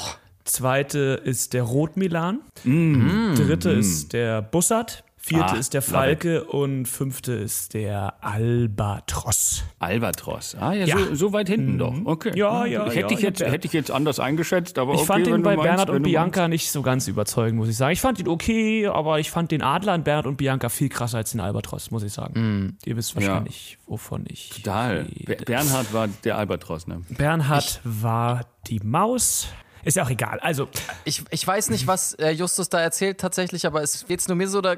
Zweite 0.44 1.20
ist 1.24 1.52
der 1.52 1.62
Rotmilan. 1.62 2.40
Mhm. 2.64 3.34
Dritte 3.36 3.72
mhm. 3.72 3.80
ist 3.80 4.12
der 4.12 4.42
Bussard. 4.42 5.04
Vierte 5.24 5.52
ah, 5.52 5.56
ist 5.56 5.72
der 5.72 5.82
Falke 5.82 6.42
und 6.42 6.86
fünfte 6.86 7.32
ist 7.32 7.74
der 7.74 8.14
Albatros. 8.24 9.62
Albatros. 9.78 10.56
Ah, 10.58 10.72
ja, 10.72 10.84
ja. 10.84 10.98
So, 10.98 11.14
so, 11.14 11.32
weit 11.32 11.48
hinten 11.48 11.74
mhm. 11.74 11.78
doch. 11.78 11.94
Okay. 12.06 12.32
Ja, 12.34 12.66
ja. 12.66 12.88
Ich 12.88 12.96
hätte, 12.96 13.14
ja, 13.14 13.18
ich 13.18 13.22
jetzt, 13.22 13.40
hätte 13.40 13.66
ich 13.68 13.72
jetzt 13.72 13.92
anders 13.92 14.18
eingeschätzt, 14.18 14.80
aber 14.80 14.94
Ich 14.94 14.98
okay, 14.98 15.06
fand 15.06 15.26
ihn 15.28 15.44
bei 15.44 15.54
meinst, 15.54 15.62
Bernhard 15.62 15.90
und 15.90 16.02
Bianca 16.02 16.48
nicht 16.48 16.72
so 16.72 16.82
ganz 16.82 17.06
überzeugend, 17.06 17.56
muss 17.56 17.68
ich 17.68 17.76
sagen. 17.76 17.92
Ich 17.92 18.00
fand 18.00 18.18
ihn 18.18 18.26
okay, 18.26 18.88
aber 18.88 19.20
ich 19.20 19.30
fand 19.30 19.52
den 19.52 19.62
Adler 19.62 19.92
an 19.92 20.02
Bernhard 20.02 20.26
und 20.26 20.38
Bianca 20.38 20.68
viel 20.68 20.88
krasser 20.88 21.18
als 21.18 21.30
den 21.30 21.40
Albatros, 21.40 21.92
muss 21.92 22.02
ich 22.02 22.12
sagen. 22.12 22.40
Mhm. 22.40 22.76
Ihr 22.84 22.96
wisst 22.96 23.14
wahrscheinlich, 23.14 23.78
wovon 23.86 24.24
ich. 24.28 24.50
Total. 24.50 25.06
Bernhard 25.46 25.94
war 25.94 26.08
der 26.24 26.36
Albatros, 26.36 26.88
ne? 26.88 27.02
Bernhard 27.10 27.80
ich 27.84 28.02
war 28.02 28.40
die 28.66 28.80
Maus. 28.80 29.46
Ist 29.84 29.96
ja 29.96 30.04
auch 30.04 30.10
egal. 30.10 30.38
Also. 30.40 30.68
Ich, 31.04 31.24
ich 31.30 31.46
weiß 31.46 31.70
nicht, 31.70 31.86
was 31.86 32.14
äh, 32.14 32.30
Justus 32.30 32.68
da 32.68 32.80
erzählt 32.80 33.18
tatsächlich, 33.18 33.66
aber 33.66 33.82
es 33.82 34.08
wird 34.08 34.26
nur 34.28 34.36
mir 34.36 34.48
so, 34.48 34.60
da, 34.60 34.76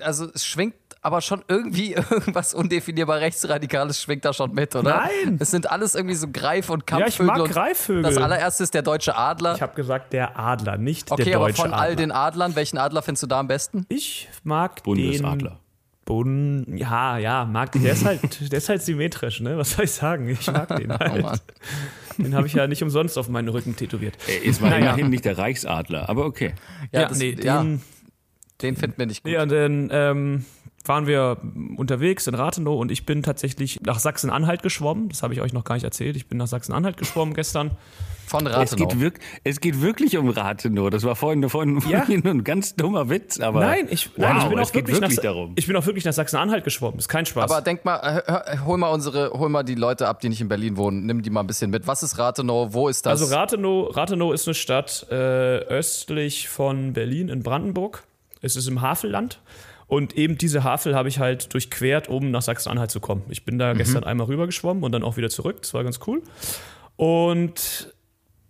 also 0.00 0.28
es 0.32 0.46
schwingt 0.46 0.74
aber 1.04 1.20
schon 1.20 1.44
irgendwie 1.48 1.92
irgendwas 2.10 2.54
undefinierbar 2.54 3.20
Rechtsradikales 3.20 4.00
schwingt 4.00 4.24
da 4.24 4.32
schon 4.32 4.52
mit, 4.54 4.74
oder? 4.74 5.02
Nein! 5.24 5.36
Es 5.38 5.50
sind 5.50 5.70
alles 5.70 5.94
irgendwie 5.94 6.14
so 6.14 6.28
Greif- 6.28 6.70
und 6.70 6.86
Kampfvögel. 6.86 7.26
Ja, 7.26 7.34
ich 7.34 7.40
mag 7.40 7.50
Greifvögel. 7.50 8.02
Das 8.02 8.16
allererste 8.16 8.62
ist 8.64 8.72
der 8.72 8.82
deutsche 8.82 9.14
Adler. 9.14 9.54
Ich 9.54 9.62
habe 9.62 9.74
gesagt, 9.74 10.14
der 10.14 10.38
Adler, 10.38 10.78
nicht 10.78 11.12
okay, 11.12 11.24
der 11.24 11.38
deutsche 11.38 11.62
Adler. 11.62 11.64
Okay, 11.64 11.64
aber 11.64 11.70
von 11.70 11.74
Adler. 11.74 11.82
all 11.82 11.96
den 11.96 12.10
Adlern, 12.10 12.56
welchen 12.56 12.78
Adler 12.78 13.02
findest 13.02 13.22
du 13.22 13.26
da 13.26 13.40
am 13.40 13.48
besten? 13.48 13.84
Ich 13.90 14.28
mag 14.44 14.82
Bundesadler. 14.82 15.50
den 15.50 15.58
Bund, 16.06 16.66
ja, 16.78 17.18
ja, 17.18 17.44
mag 17.44 17.72
den. 17.72 17.82
Der 17.82 17.92
ist 17.92 18.04
halt, 18.04 18.20
der 18.52 18.58
ist 18.58 18.68
halt 18.68 18.82
symmetrisch, 18.82 19.40
ne? 19.40 19.58
Was 19.58 19.72
soll 19.72 19.84
ich 19.84 19.92
sagen? 19.92 20.28
Ich 20.28 20.50
mag 20.50 20.74
den 20.76 20.92
halt. 20.92 21.24
Oh 21.24 21.32
den 22.18 22.34
habe 22.34 22.46
ich 22.46 22.54
ja 22.54 22.66
nicht 22.66 22.82
umsonst 22.82 23.18
auf 23.18 23.28
meinen 23.28 23.48
Rücken 23.48 23.76
tätowiert. 23.76 24.16
Er 24.28 24.42
ist 24.42 24.60
naja. 24.60 24.76
immerhin 24.76 25.10
nicht 25.10 25.24
der 25.24 25.38
Reichsadler, 25.38 26.08
aber 26.08 26.24
okay. 26.26 26.54
Ja, 26.92 27.02
ja 27.02 27.08
das, 27.08 27.18
nee, 27.18 27.32
den, 27.32 27.44
ja, 27.44 27.64
den 28.62 28.76
finden 28.76 28.98
wir 28.98 29.06
nicht 29.06 29.22
gut. 29.22 29.32
Ja, 29.32 29.42
und 29.42 29.52
dann 29.52 29.88
ähm, 29.92 30.44
waren 30.84 31.06
wir 31.06 31.38
unterwegs 31.76 32.26
in 32.26 32.34
Rathenow 32.34 32.78
und 32.78 32.90
ich 32.90 33.06
bin 33.06 33.22
tatsächlich 33.22 33.80
nach 33.82 33.98
Sachsen-Anhalt 33.98 34.62
geschwommen. 34.62 35.08
Das 35.08 35.22
habe 35.22 35.32
ich 35.32 35.40
euch 35.40 35.52
noch 35.52 35.64
gar 35.64 35.76
nicht 35.76 35.84
erzählt. 35.84 36.16
Ich 36.16 36.28
bin 36.28 36.38
nach 36.38 36.46
Sachsen-Anhalt 36.46 36.96
geschwommen 36.96 37.34
gestern. 37.34 37.72
Von 38.26 38.46
Rathenow. 38.46 38.64
Es 38.64 38.76
geht, 38.76 39.00
wirk 39.00 39.18
es 39.44 39.60
geht 39.60 39.80
wirklich 39.82 40.16
um 40.16 40.28
Rathenow. 40.30 40.88
Das 40.90 41.04
war 41.04 41.14
vorhin, 41.14 41.48
vorhin 41.48 41.82
ja. 41.88 42.04
ein 42.08 42.42
ganz 42.42 42.74
dummer 42.74 43.10
Witz. 43.10 43.38
Aber 43.40 43.60
nein, 43.60 43.86
ich, 43.90 44.10
wow, 44.16 44.28
nein, 44.28 44.36
ich 44.38 44.48
bin 44.48 44.58
auch 44.58 44.74
wirklich, 44.74 45.00
wirklich 45.00 45.16
nach, 45.16 45.22
darum. 45.22 45.52
Ich 45.56 45.66
bin 45.66 45.76
auch 45.76 45.86
wirklich 45.86 46.04
nach 46.04 46.12
Sachsen-Anhalt 46.12 46.64
geschwommen. 46.64 46.98
Ist 46.98 47.08
kein 47.08 47.26
Spaß. 47.26 47.50
Aber 47.50 47.60
denk 47.60 47.84
mal, 47.84 48.22
hol 48.64 48.78
mal 48.78 48.88
unsere, 48.88 49.30
hol 49.30 49.48
mal 49.48 49.62
die 49.62 49.74
Leute 49.74 50.08
ab, 50.08 50.20
die 50.20 50.30
nicht 50.30 50.40
in 50.40 50.48
Berlin 50.48 50.76
wohnen. 50.76 51.06
Nimm 51.06 51.22
die 51.22 51.30
mal 51.30 51.40
ein 51.40 51.46
bisschen 51.46 51.70
mit. 51.70 51.86
Was 51.86 52.02
ist 52.02 52.18
Rathenow? 52.18 52.72
Wo 52.72 52.88
ist 52.88 53.04
das? 53.04 53.20
Also 53.20 53.34
Rathenow, 53.34 53.94
Rathenow 53.94 54.32
ist 54.32 54.48
eine 54.48 54.54
Stadt 54.54 55.06
äh, 55.10 55.14
östlich 55.14 56.48
von 56.48 56.94
Berlin 56.94 57.28
in 57.28 57.42
Brandenburg. 57.42 58.04
Es 58.40 58.56
ist 58.56 58.68
im 58.68 58.80
Havelland. 58.80 59.40
Und 59.86 60.16
eben 60.16 60.38
diese 60.38 60.64
Havel 60.64 60.94
habe 60.94 61.08
ich 61.08 61.18
halt 61.18 61.52
durchquert, 61.52 62.08
um 62.08 62.30
nach 62.30 62.42
Sachsen-Anhalt 62.42 62.90
zu 62.90 63.00
kommen. 63.00 63.22
Ich 63.28 63.44
bin 63.44 63.58
da 63.58 63.74
mhm. 63.74 63.78
gestern 63.78 64.04
einmal 64.04 64.26
rüber 64.26 64.46
geschwommen 64.46 64.82
und 64.82 64.92
dann 64.92 65.02
auch 65.02 65.16
wieder 65.16 65.30
zurück. 65.30 65.58
Das 65.62 65.74
war 65.74 65.84
ganz 65.84 66.00
cool. 66.06 66.22
Und 66.96 67.94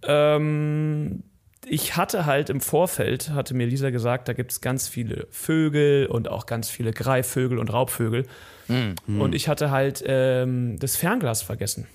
ähm, 0.03 1.23
ich 1.67 1.97
hatte 1.97 2.27
halt 2.27 2.51
im 2.51 2.61
Vorfeld, 2.61 3.31
hatte 3.31 3.55
mir 3.55 3.67
Lisa 3.67 3.91
gesagt, 3.91 4.29
da 4.29 4.33
gibt 4.33 4.53
es 4.53 4.61
ganz 4.61 4.89
viele 4.89 5.27
Vögel 5.31 6.07
und 6.07 6.29
auch 6.29 6.47
ganz 6.47 6.69
viele 6.69 6.93
Greifvögel 6.93 7.59
und 7.59 7.73
Raubvögel. 7.73 8.27
Mhm. 8.69 9.21
Und 9.21 9.35
ich 9.35 9.49
hatte 9.49 9.71
halt 9.71 10.05
ähm, 10.07 10.79
das 10.79 10.97
Fernglas 10.97 11.43
vergessen. 11.43 11.87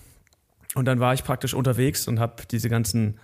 Und 0.75 0.85
dann 0.85 0.99
war 0.99 1.13
ich 1.13 1.23
praktisch 1.23 1.53
unterwegs 1.53 2.07
und 2.07 2.19
habe 2.19 2.43
diese 2.49 2.69
ganzen 2.69 3.19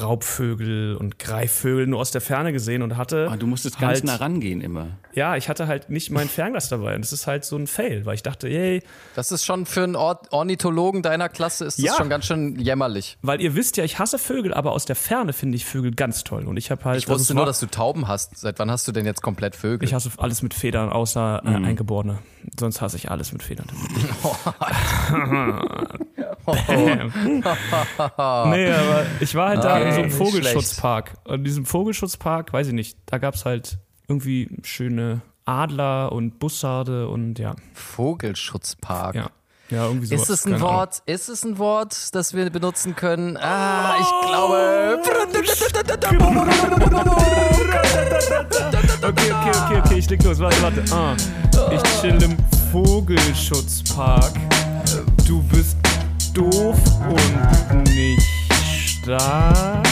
Raubvögel 0.00 0.96
und 0.96 1.18
Greifvögel 1.18 1.86
nur 1.86 2.00
aus 2.00 2.10
der 2.10 2.22
Ferne 2.22 2.52
gesehen 2.52 2.82
und 2.82 2.96
hatte. 2.96 3.28
Ah, 3.30 3.36
du 3.36 3.46
musstest 3.46 3.78
ganz 3.78 3.98
halt, 3.98 4.04
nah 4.04 4.16
rangehen 4.16 4.62
immer. 4.62 4.86
Ja, 5.12 5.36
ich 5.36 5.50
hatte 5.50 5.66
halt 5.66 5.90
nicht 5.90 6.10
mein 6.10 6.28
Fernglas 6.28 6.70
dabei. 6.70 6.94
Und 6.94 7.02
das 7.02 7.12
ist 7.12 7.26
halt 7.26 7.44
so 7.44 7.56
ein 7.56 7.66
Fail, 7.66 8.06
weil 8.06 8.14
ich 8.14 8.22
dachte, 8.22 8.48
yay. 8.48 8.82
Das 9.14 9.30
ist 9.30 9.44
schon 9.44 9.66
für 9.66 9.82
einen 9.82 9.94
Ornithologen 9.94 11.02
deiner 11.02 11.28
Klasse 11.28 11.66
ist 11.66 11.78
das 11.78 11.84
ja, 11.84 11.94
schon 11.96 12.08
ganz 12.08 12.24
schön 12.24 12.58
jämmerlich. 12.58 13.18
Weil 13.20 13.42
ihr 13.42 13.54
wisst 13.54 13.76
ja, 13.76 13.84
ich 13.84 13.98
hasse 13.98 14.18
Vögel, 14.18 14.54
aber 14.54 14.72
aus 14.72 14.86
der 14.86 14.96
Ferne 14.96 15.34
finde 15.34 15.56
ich 15.56 15.66
Vögel 15.66 15.94
ganz 15.94 16.24
toll. 16.24 16.46
Und 16.46 16.56
ich 16.56 16.70
habe 16.70 16.82
halt. 16.84 16.98
Ich 16.98 17.08
wusste 17.08 17.34
nur, 17.34 17.44
dass 17.44 17.60
du 17.60 17.66
Tauben 17.66 18.08
hast. 18.08 18.38
Seit 18.38 18.58
wann 18.58 18.70
hast 18.70 18.88
du 18.88 18.92
denn 18.92 19.04
jetzt 19.04 19.20
komplett 19.20 19.54
Vögel? 19.54 19.86
Ich 19.86 19.92
hasse 19.92 20.10
alles 20.16 20.42
mit 20.42 20.54
Federn, 20.54 20.90
außer 20.90 21.42
äh, 21.44 21.50
mhm. 21.50 21.64
Eingeborene. 21.64 22.18
Sonst 22.58 22.80
hasse 22.80 22.96
ich 22.96 23.10
alles 23.10 23.32
mit 23.32 23.42
Federn. 23.42 23.66
oh, 26.46 26.54
nee, 28.48 28.70
aber 28.70 29.06
ich 29.20 29.34
war 29.34 29.48
halt 29.48 29.64
da 29.64 29.73
in 29.82 29.94
so 29.94 30.00
einem 30.00 30.10
Vogelschutzpark. 30.10 31.14
Und 31.24 31.34
in 31.36 31.44
diesem 31.44 31.66
Vogelschutzpark, 31.66 32.52
weiß 32.52 32.68
ich 32.68 32.72
nicht, 32.72 32.98
da 33.06 33.18
gab 33.18 33.34
es 33.34 33.44
halt 33.44 33.78
irgendwie 34.08 34.48
schöne 34.62 35.22
Adler 35.44 36.12
und 36.12 36.38
Bussarde 36.38 37.08
und 37.08 37.38
ja. 37.38 37.54
Vogelschutzpark. 37.74 39.14
Ja. 39.14 39.30
Ja, 39.70 39.86
irgendwie 39.86 40.06
sowas. 40.06 40.28
Ist 40.28 40.30
es 40.30 40.46
ein 40.46 40.60
Wort? 40.60 41.02
Ahnung. 41.06 41.14
Ist 41.14 41.28
es 41.28 41.44
ein 41.44 41.58
Wort, 41.58 42.14
das 42.14 42.34
wir 42.34 42.48
benutzen 42.50 42.94
können? 42.94 43.36
Ah, 43.38 43.96
ich 43.98 44.06
glaube. 44.26 45.00
okay, 49.02 49.32
okay, 49.32 49.50
okay, 49.64 49.82
okay, 49.84 49.98
ich 49.98 50.10
leg 50.10 50.22
los. 50.22 50.38
Warte, 50.38 50.62
warte. 50.62 50.84
Ah. 50.92 51.16
Ich 51.72 51.82
chill 52.00 52.22
im 52.22 52.36
Vogelschutzpark. 52.70 54.34
Du 55.26 55.42
bist 55.44 55.78
doof 56.34 56.76
und 57.08 57.84
nicht 57.84 58.43
stark. 59.04 59.86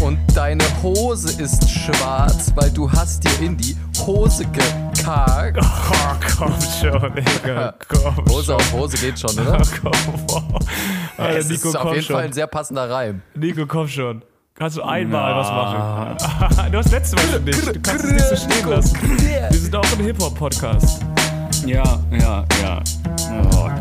Und 0.00 0.18
deine 0.34 0.64
Hose 0.82 1.40
ist 1.42 1.68
schwarz, 1.68 2.52
weil 2.54 2.70
du 2.70 2.90
hast 2.90 3.24
dir 3.24 3.44
in 3.46 3.56
die 3.56 3.76
Hose 3.98 4.44
gekackt. 4.46 5.58
Oh, 5.58 6.14
komm 6.36 6.54
schon, 6.80 7.12
Digga, 7.14 7.74
komm 7.88 8.16
Hose 8.28 8.54
auf 8.54 8.72
Hose 8.72 8.96
geht 8.98 9.18
schon, 9.18 9.30
oder? 9.38 9.62
komm, 9.82 9.92
wow. 10.28 10.44
Alter, 11.16 11.38
es 11.38 11.48
Nico, 11.48 11.68
ist 11.68 11.76
auf 11.76 11.92
jeden 11.92 12.04
schon. 12.04 12.16
Fall 12.16 12.24
ein 12.26 12.32
sehr 12.32 12.46
passender 12.46 12.90
Reim. 12.90 13.22
Nico, 13.34 13.66
komm 13.66 13.88
schon. 13.88 14.22
Kannst 14.54 14.76
du 14.76 14.82
einmal 14.82 15.32
Na. 15.32 15.38
was 15.38 15.50
machen? 15.50 16.70
du 16.72 16.78
hast 16.78 16.90
letztes 16.90 17.14
Mal 17.14 17.32
schon 17.32 17.44
nicht. 17.44 17.66
Du 17.66 17.80
kannst 17.80 18.04
es 18.04 18.12
nicht 18.12 18.26
so 18.26 18.36
stehen 18.36 18.68
lassen. 18.68 18.96
Wir 19.50 19.58
sind 19.58 19.74
auch 19.74 19.92
ein 19.98 20.04
Hip-Hop-Podcast. 20.04 21.00
Ja, 21.66 21.98
ja, 22.12 22.44
ja. 22.62 22.82
Oh 23.52 23.64
Gott. 23.64 23.72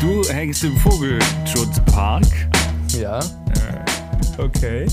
Du 0.00 0.22
hängst 0.28 0.62
im 0.64 0.76
Vogelschutzpark. 0.76 2.24
Ja. 3.00 3.20
Okay. 4.38 4.86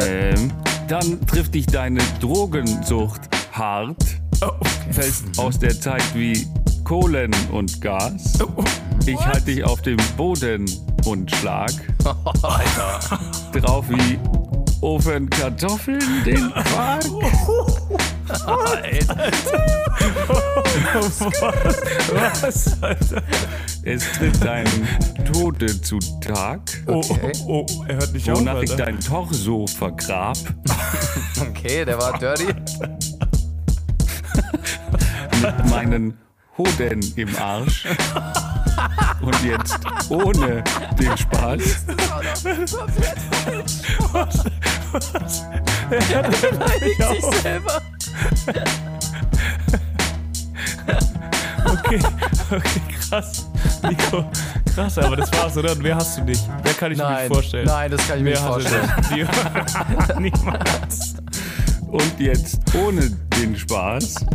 Ähm, 0.00 0.52
dann 0.88 1.26
trifft 1.26 1.54
dich 1.54 1.66
deine 1.66 2.00
Drogensucht 2.20 3.22
hart. 3.52 3.96
Oh, 4.40 4.46
okay. 4.60 4.92
Fällst 4.92 5.38
aus 5.38 5.58
der 5.58 5.78
Zeit 5.80 6.02
wie 6.14 6.46
Kohlen 6.84 7.34
und 7.52 7.80
Gas. 7.80 8.38
Oh, 8.40 8.62
ich 9.06 9.18
halte 9.18 9.46
dich 9.46 9.64
auf 9.64 9.82
dem 9.82 9.98
Boden 10.16 10.64
und 11.04 11.30
schlag. 11.36 11.72
Alter. 12.42 13.00
Drauf 13.52 13.84
wie 13.88 14.18
Ofen 14.80 15.28
Kartoffeln 15.28 16.24
den 16.24 16.52
Quark. 16.64 17.04
Alter. 18.28 19.32
Was, 22.12 22.82
Alter? 22.82 23.22
Es 23.82 24.12
tritt 24.12 24.44
dein 24.44 24.66
Tote 25.32 25.80
zu 25.80 25.98
Tag. 26.20 26.60
Okay. 26.86 27.32
Oh, 27.46 27.46
oh, 27.46 27.66
oh, 27.70 27.84
er 27.88 27.96
hört 27.96 28.12
nicht 28.12 28.30
auf, 28.30 28.38
Wonach 28.38 28.62
ich 28.62 28.74
dein 28.74 29.00
Torso 29.00 29.66
vergrab. 29.66 30.36
Okay, 31.40 31.84
der 31.84 31.98
war 31.98 32.18
dirty. 32.18 32.46
Mit 35.42 35.70
meinen 35.70 36.18
Hoden 36.56 37.00
im 37.16 37.36
Arsch. 37.36 37.86
Und 39.20 39.42
jetzt 39.44 39.78
ohne 40.08 40.62
den 40.98 41.16
Spaß. 41.16 41.86
Was? 44.12 44.44
Was? 45.10 45.46
Er 45.90 46.22
beleidigt 46.22 47.02
sich 47.02 47.24
selber. 47.42 47.82
Okay, 51.68 52.00
okay, 52.50 52.80
krass. 53.08 53.46
Nico, 53.82 54.24
krass, 54.74 54.98
aber 54.98 55.16
das 55.16 55.32
war's, 55.32 55.56
oder? 55.56 55.72
Und 55.72 55.82
wer 55.82 55.96
hast 55.96 56.18
du 56.18 56.24
nicht? 56.24 56.42
Wer 56.62 56.74
kann 56.74 56.92
ich 56.92 56.98
nein, 56.98 57.14
mir 57.14 57.20
nicht 57.20 57.32
vorstellen? 57.32 57.66
Nein, 57.66 57.90
das 57.90 58.06
kann 58.08 58.18
ich 58.18 58.24
mir 58.24 58.30
nicht 58.30 58.42
vorstellen. 58.42 58.90
Niemals. 60.18 61.14
Und 61.86 62.20
jetzt 62.20 62.60
ohne 62.74 63.10
den 63.38 63.56
Spaß. 63.56 64.26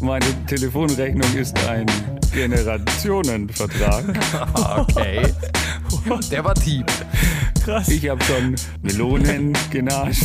Meine 0.00 0.26
Telefonrechnung 0.46 1.32
ist 1.36 1.58
ein 1.68 1.86
Generationenvertrag. 2.32 4.04
Okay. 4.78 5.32
Der 6.30 6.44
war 6.44 6.54
tief. 6.54 6.84
Krass. 7.64 7.88
Ich 7.88 8.08
habe 8.08 8.22
schon 8.24 8.56
Melonen 8.82 9.56
genascht. 9.70 10.24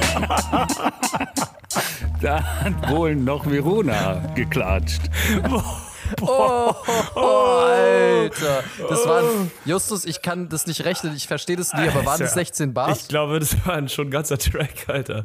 da 2.20 2.42
hat 2.42 2.90
wohl 2.90 3.16
noch 3.16 3.46
Verona 3.46 4.22
geklatscht. 4.34 5.00
Oh, 6.20 6.74
oh, 7.16 7.16
Alter. 7.16 8.62
Das 8.88 9.08
waren, 9.08 9.50
Justus, 9.64 10.04
ich 10.04 10.22
kann 10.22 10.48
das 10.48 10.66
nicht 10.66 10.84
rechnen, 10.84 11.14
ich 11.16 11.26
verstehe 11.26 11.56
das 11.56 11.72
nie, 11.72 11.88
aber 11.88 12.04
waren 12.04 12.20
das 12.20 12.34
16 12.34 12.74
Bars? 12.74 13.02
Ich 13.02 13.08
glaube, 13.08 13.40
das 13.40 13.66
war 13.66 13.86
schon 13.88 14.08
ein 14.08 14.10
ganzer 14.10 14.38
Track, 14.38 14.88
Alter. 14.88 15.24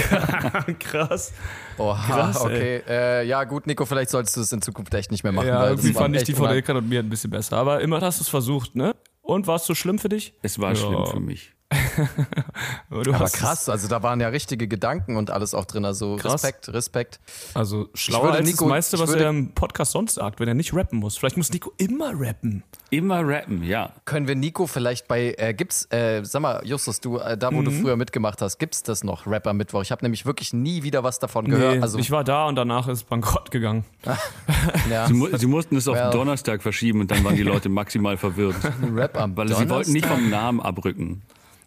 Krass. 0.78 1.32
Oha, 1.78 2.06
Krass, 2.06 2.40
okay. 2.40 2.82
Äh, 2.88 3.26
ja, 3.26 3.44
gut, 3.44 3.66
Nico, 3.66 3.86
vielleicht 3.86 4.10
solltest 4.10 4.36
du 4.36 4.40
es 4.40 4.52
in 4.52 4.62
Zukunft 4.62 4.92
echt 4.94 5.10
nicht 5.10 5.22
mehr 5.22 5.32
machen. 5.32 5.48
Ja, 5.48 5.68
irgendwie 5.68 5.92
fand 5.92 6.16
ich 6.16 6.24
die 6.24 6.34
von 6.34 6.50
Ilkan 6.50 6.76
und 6.76 6.88
mir 6.88 7.00
ein 7.00 7.08
bisschen 7.08 7.30
besser. 7.30 7.56
Aber 7.56 7.80
immer 7.80 8.00
hast 8.00 8.20
du 8.20 8.24
es 8.24 8.28
versucht, 8.28 8.74
ne? 8.74 8.94
Und 9.22 9.46
war 9.46 9.56
es 9.56 9.66
so 9.66 9.74
schlimm 9.74 9.98
für 9.98 10.08
dich? 10.08 10.34
Es 10.42 10.58
war 10.58 10.70
ja. 10.70 10.76
schlimm 10.76 11.06
für 11.06 11.20
mich. 11.20 11.54
Aber 12.90 13.28
krass, 13.28 13.68
also 13.68 13.86
da 13.86 14.02
waren 14.02 14.20
ja 14.20 14.28
richtige 14.28 14.66
Gedanken 14.66 15.16
und 15.16 15.30
alles 15.30 15.54
auch 15.54 15.64
drin. 15.64 15.84
Also 15.84 16.16
krass. 16.16 16.34
Respekt, 16.34 16.68
Respekt. 16.72 17.20
Also 17.54 17.88
schlauer 17.94 18.32
als 18.32 18.46
Nico, 18.46 18.64
das 18.64 18.68
meiste, 18.68 18.98
was 18.98 19.14
er 19.14 19.28
im 19.28 19.52
Podcast 19.52 19.92
sonst 19.92 20.14
sagt, 20.14 20.40
wenn 20.40 20.48
er 20.48 20.54
nicht 20.54 20.74
rappen 20.74 20.98
muss. 20.98 21.16
Vielleicht 21.16 21.36
muss 21.36 21.52
Nico 21.52 21.72
immer 21.76 22.12
rappen. 22.14 22.64
Immer 22.90 23.26
rappen, 23.26 23.62
ja. 23.62 23.92
Können 24.04 24.26
wir 24.26 24.34
Nico 24.34 24.66
vielleicht 24.66 25.06
bei, 25.06 25.34
äh, 25.38 25.54
gibt's, 25.54 25.86
äh, 25.92 26.24
sag 26.24 26.42
mal, 26.42 26.60
Justus, 26.64 27.00
du, 27.00 27.18
äh, 27.18 27.38
da 27.38 27.52
wo 27.52 27.60
mhm. 27.60 27.66
du 27.66 27.70
früher 27.70 27.96
mitgemacht 27.96 28.42
hast, 28.42 28.58
gibt's 28.58 28.82
das 28.82 29.04
noch, 29.04 29.26
Rapper 29.26 29.52
Mittwoch? 29.52 29.82
Ich 29.82 29.92
habe 29.92 30.04
nämlich 30.04 30.26
wirklich 30.26 30.52
nie 30.52 30.82
wieder 30.82 31.04
was 31.04 31.20
davon 31.20 31.48
gehört. 31.48 31.76
Nee, 31.76 31.82
also, 31.82 31.98
ich 31.98 32.10
war 32.10 32.24
da 32.24 32.46
und 32.46 32.56
danach 32.56 32.88
ist 32.88 33.08
bankrott 33.08 33.52
gegangen. 33.52 33.84
ja. 34.90 35.06
sie, 35.06 35.12
mu 35.12 35.28
sie, 35.36 35.46
mussten 35.46 35.76
es 35.76 35.86
auf 35.86 35.96
well. 35.96 36.10
Donnerstag 36.10 36.62
verschieben 36.62 37.00
und 37.00 37.10
dann 37.12 37.22
waren 37.22 37.36
die 37.36 37.42
Leute 37.44 37.68
maximal 37.68 38.16
verwirrt. 38.16 38.56
Rap 38.94 39.16
am 39.16 39.36
Weil 39.36 39.46
Donnerstag? 39.46 39.68
sie 39.68 39.70
wollten 39.70 39.92
nicht 39.92 40.06
vom 40.06 40.28
Namen 40.30 40.60
abrücken. 40.60 41.22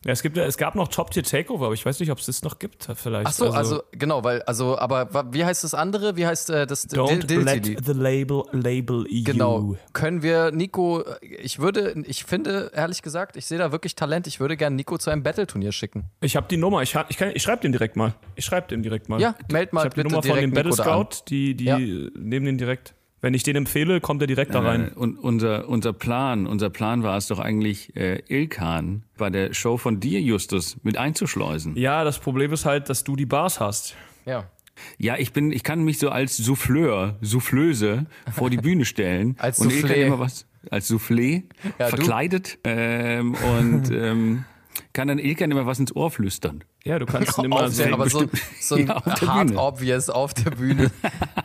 Ja, 0.05 0.11
es, 0.11 0.21
gibt, 0.21 0.37
es 0.37 0.57
gab 0.57 0.75
noch 0.75 0.89
Top 0.89 1.11
Tier 1.11 1.23
Takeover, 1.23 1.65
aber 1.65 1.73
ich 1.73 1.85
weiß 1.85 1.99
nicht, 2.01 2.11
ob 2.11 2.19
es 2.19 2.25
das 2.25 2.43
noch 2.43 2.59
gibt, 2.59 2.89
vielleicht. 2.95 3.27
Ach 3.27 3.31
so, 3.31 3.45
also, 3.45 3.57
also, 3.57 3.83
genau, 3.93 4.23
weil, 4.23 4.41
also, 4.43 4.77
aber 4.77 5.33
wie 5.33 5.45
heißt 5.45 5.63
das 5.63 5.73
andere? 5.73 6.17
Wie 6.17 6.27
heißt 6.27 6.49
äh, 6.49 6.67
das? 6.67 6.89
Don't 6.89 7.25
Dil 7.25 7.41
let 7.41 7.65
the 7.85 7.93
label 7.93 8.43
label 8.51 9.05
you. 9.09 9.23
Genau. 9.23 9.77
Können 9.93 10.21
wir 10.21 10.51
Nico, 10.51 11.03
ich 11.21 11.59
würde, 11.59 11.95
ich 12.05 12.25
finde, 12.25 12.71
ehrlich 12.73 13.01
gesagt, 13.01 13.37
ich 13.37 13.45
sehe 13.45 13.57
da 13.57 13.71
wirklich 13.71 13.95
Talent. 13.95 14.27
Ich 14.27 14.41
würde 14.41 14.57
gerne 14.57 14.75
Nico 14.75 14.97
zu 14.97 15.09
einem 15.09 15.23
Battle-Turnier 15.23 15.71
schicken. 15.71 16.05
Ich 16.19 16.35
habe 16.35 16.47
die 16.49 16.57
Nummer, 16.57 16.81
ich, 16.81 16.95
ich, 17.07 17.21
ich 17.21 17.41
schreibe 17.41 17.61
den 17.61 17.71
direkt 17.71 17.95
mal. 17.95 18.13
Ich 18.35 18.43
schreibe 18.43 18.67
den 18.67 18.83
direkt 18.83 19.07
mal. 19.07 19.21
Ja, 19.21 19.35
meld 19.51 19.71
mal 19.71 19.87
ich 19.87 19.93
bitte 19.93 20.09
die 20.09 20.13
Nummer 20.15 20.23
von 20.23 20.37
dem 20.37 20.51
Battle 20.51 20.73
Scout, 20.73 21.23
die, 21.29 21.55
die 21.55 21.65
ja. 21.65 21.77
nehmen 21.77 22.45
den 22.45 22.57
direkt. 22.57 22.93
Wenn 23.23 23.33
ich 23.33 23.43
den 23.43 23.55
empfehle, 23.55 24.01
kommt 24.01 24.21
er 24.21 24.27
direkt 24.27 24.53
da 24.53 24.59
rein. 24.59 24.91
Äh, 24.91 24.99
und 24.99 25.17
unser, 25.17 25.69
unser 25.69 25.93
Plan, 25.93 26.45
unser 26.45 26.69
Plan 26.69 27.03
war 27.03 27.15
es 27.15 27.27
doch 27.27 27.39
eigentlich, 27.39 27.95
äh, 27.95 28.21
Ilkan 28.27 29.03
bei 29.17 29.29
der 29.29 29.53
Show 29.53 29.77
von 29.77 30.01
dir, 30.01 30.19
Justus, 30.19 30.75
mit 30.83 30.97
einzuschleusen. 30.97 31.77
Ja, 31.77 32.03
das 32.03 32.19
Problem 32.19 32.51
ist 32.51 32.65
halt, 32.65 32.89
dass 32.89 33.05
du 33.05 33.15
die 33.15 33.25
Bars 33.25 33.61
hast. 33.61 33.95
Ja. 34.25 34.49
Ja, 34.97 35.15
ich 35.15 35.31
bin, 35.31 35.53
ich 35.53 35.63
kann 35.63 35.85
mich 35.85 35.99
so 35.99 36.09
als 36.09 36.35
Souffleur, 36.35 37.15
Soufflöse 37.21 38.07
vor 38.29 38.49
die 38.49 38.57
Bühne 38.57 38.83
stellen. 38.83 39.37
als 39.39 39.59
und 39.59 39.71
Soufflé. 39.71 39.93
immer 39.93 40.19
was, 40.19 40.45
als 40.69 40.91
Soufflé, 40.91 41.43
ja, 41.79 41.87
verkleidet 41.87 42.59
ähm, 42.65 43.35
und 43.35 43.89
ähm, 43.89 44.43
kann 44.91 45.07
dann 45.07 45.19
Ilkan 45.19 45.49
immer 45.49 45.65
was 45.65 45.79
ins 45.79 45.95
Ohr 45.95 46.11
flüstern. 46.11 46.65
Ja, 46.85 46.99
du 46.99 47.05
kannst 47.05 47.37
ihn 47.37 47.45
immer 47.45 47.69
sehen. 47.69 47.93
Aber 47.93 48.09
so, 48.09 48.25
so 48.59 48.75
ein 48.75 48.87
ja, 48.87 48.99
Bühne. 48.99 49.57
obvious 49.57 50.09
auf 50.09 50.33
der 50.33 50.51
Bühne. 50.51 50.91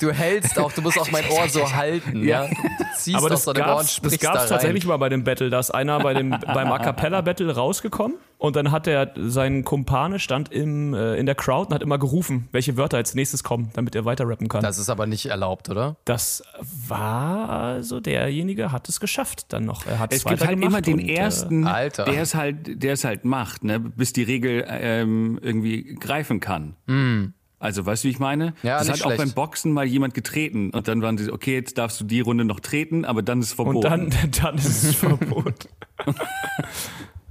Du 0.01 0.11
hältst 0.11 0.59
auch, 0.59 0.73
du 0.73 0.83
musst 0.83 0.99
auch 0.99 1.11
mein 1.11 1.25
Ohr 1.31 1.49
so 1.49 1.73
halten. 1.73 2.25
Ja. 2.25 2.45
ja. 2.45 2.51
Du 2.51 2.85
ziehst 2.97 3.17
aber 3.17 3.31
das 3.31 3.45
gab 3.47 3.83
es 3.83 4.49
tatsächlich 4.49 4.85
mal 4.85 4.97
bei 4.97 5.09
dem 5.09 5.25
Battle, 5.25 5.51
da 5.51 5.61
ist 5.61 5.71
einer 5.71 6.01
bei 6.01 6.15
dem, 6.15 6.31
beim 6.31 6.73
A 6.73 6.79
Cappella 6.79 7.21
Battle 7.21 7.55
rausgekommen 7.55 8.17
und 8.39 8.55
dann 8.55 8.71
hat 8.71 8.87
er 8.87 9.13
seinen 9.17 9.65
Kumpane 9.65 10.21
stand 10.21 10.53
im, 10.53 10.95
äh, 10.95 11.17
in 11.17 11.27
der 11.27 11.35
Crowd 11.35 11.69
und 11.69 11.75
hat 11.75 11.83
immer 11.83 11.99
gerufen, 11.99 12.49
welche 12.53 12.77
Wörter 12.77 12.97
als 12.97 13.15
nächstes 13.15 13.43
kommen, 13.43 13.71
damit 13.75 13.97
er 13.97 14.05
weiter 14.05 14.29
rappen 14.29 14.49
kann. 14.49 14.63
Das 14.63 14.79
ist 14.79 14.89
aber 14.89 15.07
nicht 15.07 15.27
erlaubt, 15.27 15.69
oder? 15.69 15.97
Das 16.05 16.43
war 16.87 17.49
also 17.49 18.01
derjenige 18.01 18.71
hat 18.71 18.89
es 18.89 19.01
geschafft 19.01 19.53
dann 19.53 19.65
noch. 19.65 19.87
Er 19.87 19.99
hat 19.99 20.13
es 20.13 20.25
gibt 20.25 20.47
halt 20.47 20.63
immer 20.63 20.81
den 20.81 21.01
und, 21.01 21.09
äh, 21.09 21.15
ersten, 21.15 21.67
äh, 21.67 21.91
der 21.91 22.23
es 22.23 22.35
halt, 22.35 22.83
der 22.83 22.93
es 22.93 23.05
halt 23.05 23.25
macht, 23.25 23.65
ne, 23.65 23.81
bis 23.81 24.13
die 24.13 24.23
Regel 24.23 24.65
ähm, 24.69 25.39
irgendwie 25.43 25.97
greifen 25.97 26.41
kann. 26.41 26.77
Mm. 26.87 27.33
Also, 27.61 27.85
weißt 27.85 28.05
du, 28.05 28.07
wie 28.07 28.13
ich 28.13 28.21
meine? 28.21 28.55
Ja, 28.63 28.79
das 28.79 28.89
hat 28.89 28.99
schlecht. 28.99 29.15
auch 29.15 29.17
beim 29.17 29.33
Boxen 29.33 29.73
mal 29.73 29.85
jemand 29.85 30.15
getreten 30.15 30.71
und 30.71 30.87
dann 30.87 31.03
waren 31.03 31.19
sie, 31.19 31.33
okay, 31.33 31.55
jetzt 31.55 31.77
darfst 31.77 32.01
du 32.01 32.05
die 32.05 32.21
Runde 32.21 32.45
noch 32.45 32.61
treten, 32.61 33.05
aber 33.05 33.23
dann 33.23 33.41
ist 33.41 33.49
es 33.49 33.53
verboten. 33.55 33.79
Und 33.79 33.85
dann, 33.85 34.11
dann 34.43 34.55
ist 34.57 34.85
es 34.85 34.95
verboten. 34.95 35.69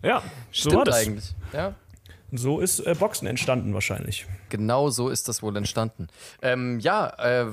ja, 0.07 0.23
Stimmt 0.51 0.71
so 0.71 0.77
war 0.77 0.85
das. 0.85 0.95
eigentlich. 0.95 1.35
Ja. 1.53 1.75
So 2.31 2.59
ist 2.59 2.81
äh, 2.81 2.93
Boxen 2.93 3.25
entstanden 3.25 3.73
wahrscheinlich. 3.73 4.25
Genau 4.49 4.89
so 4.89 5.07
ist 5.07 5.29
das 5.29 5.41
wohl 5.41 5.55
entstanden. 5.55 6.07
Ähm, 6.41 6.77
ja, 6.81 7.07
äh, 7.19 7.45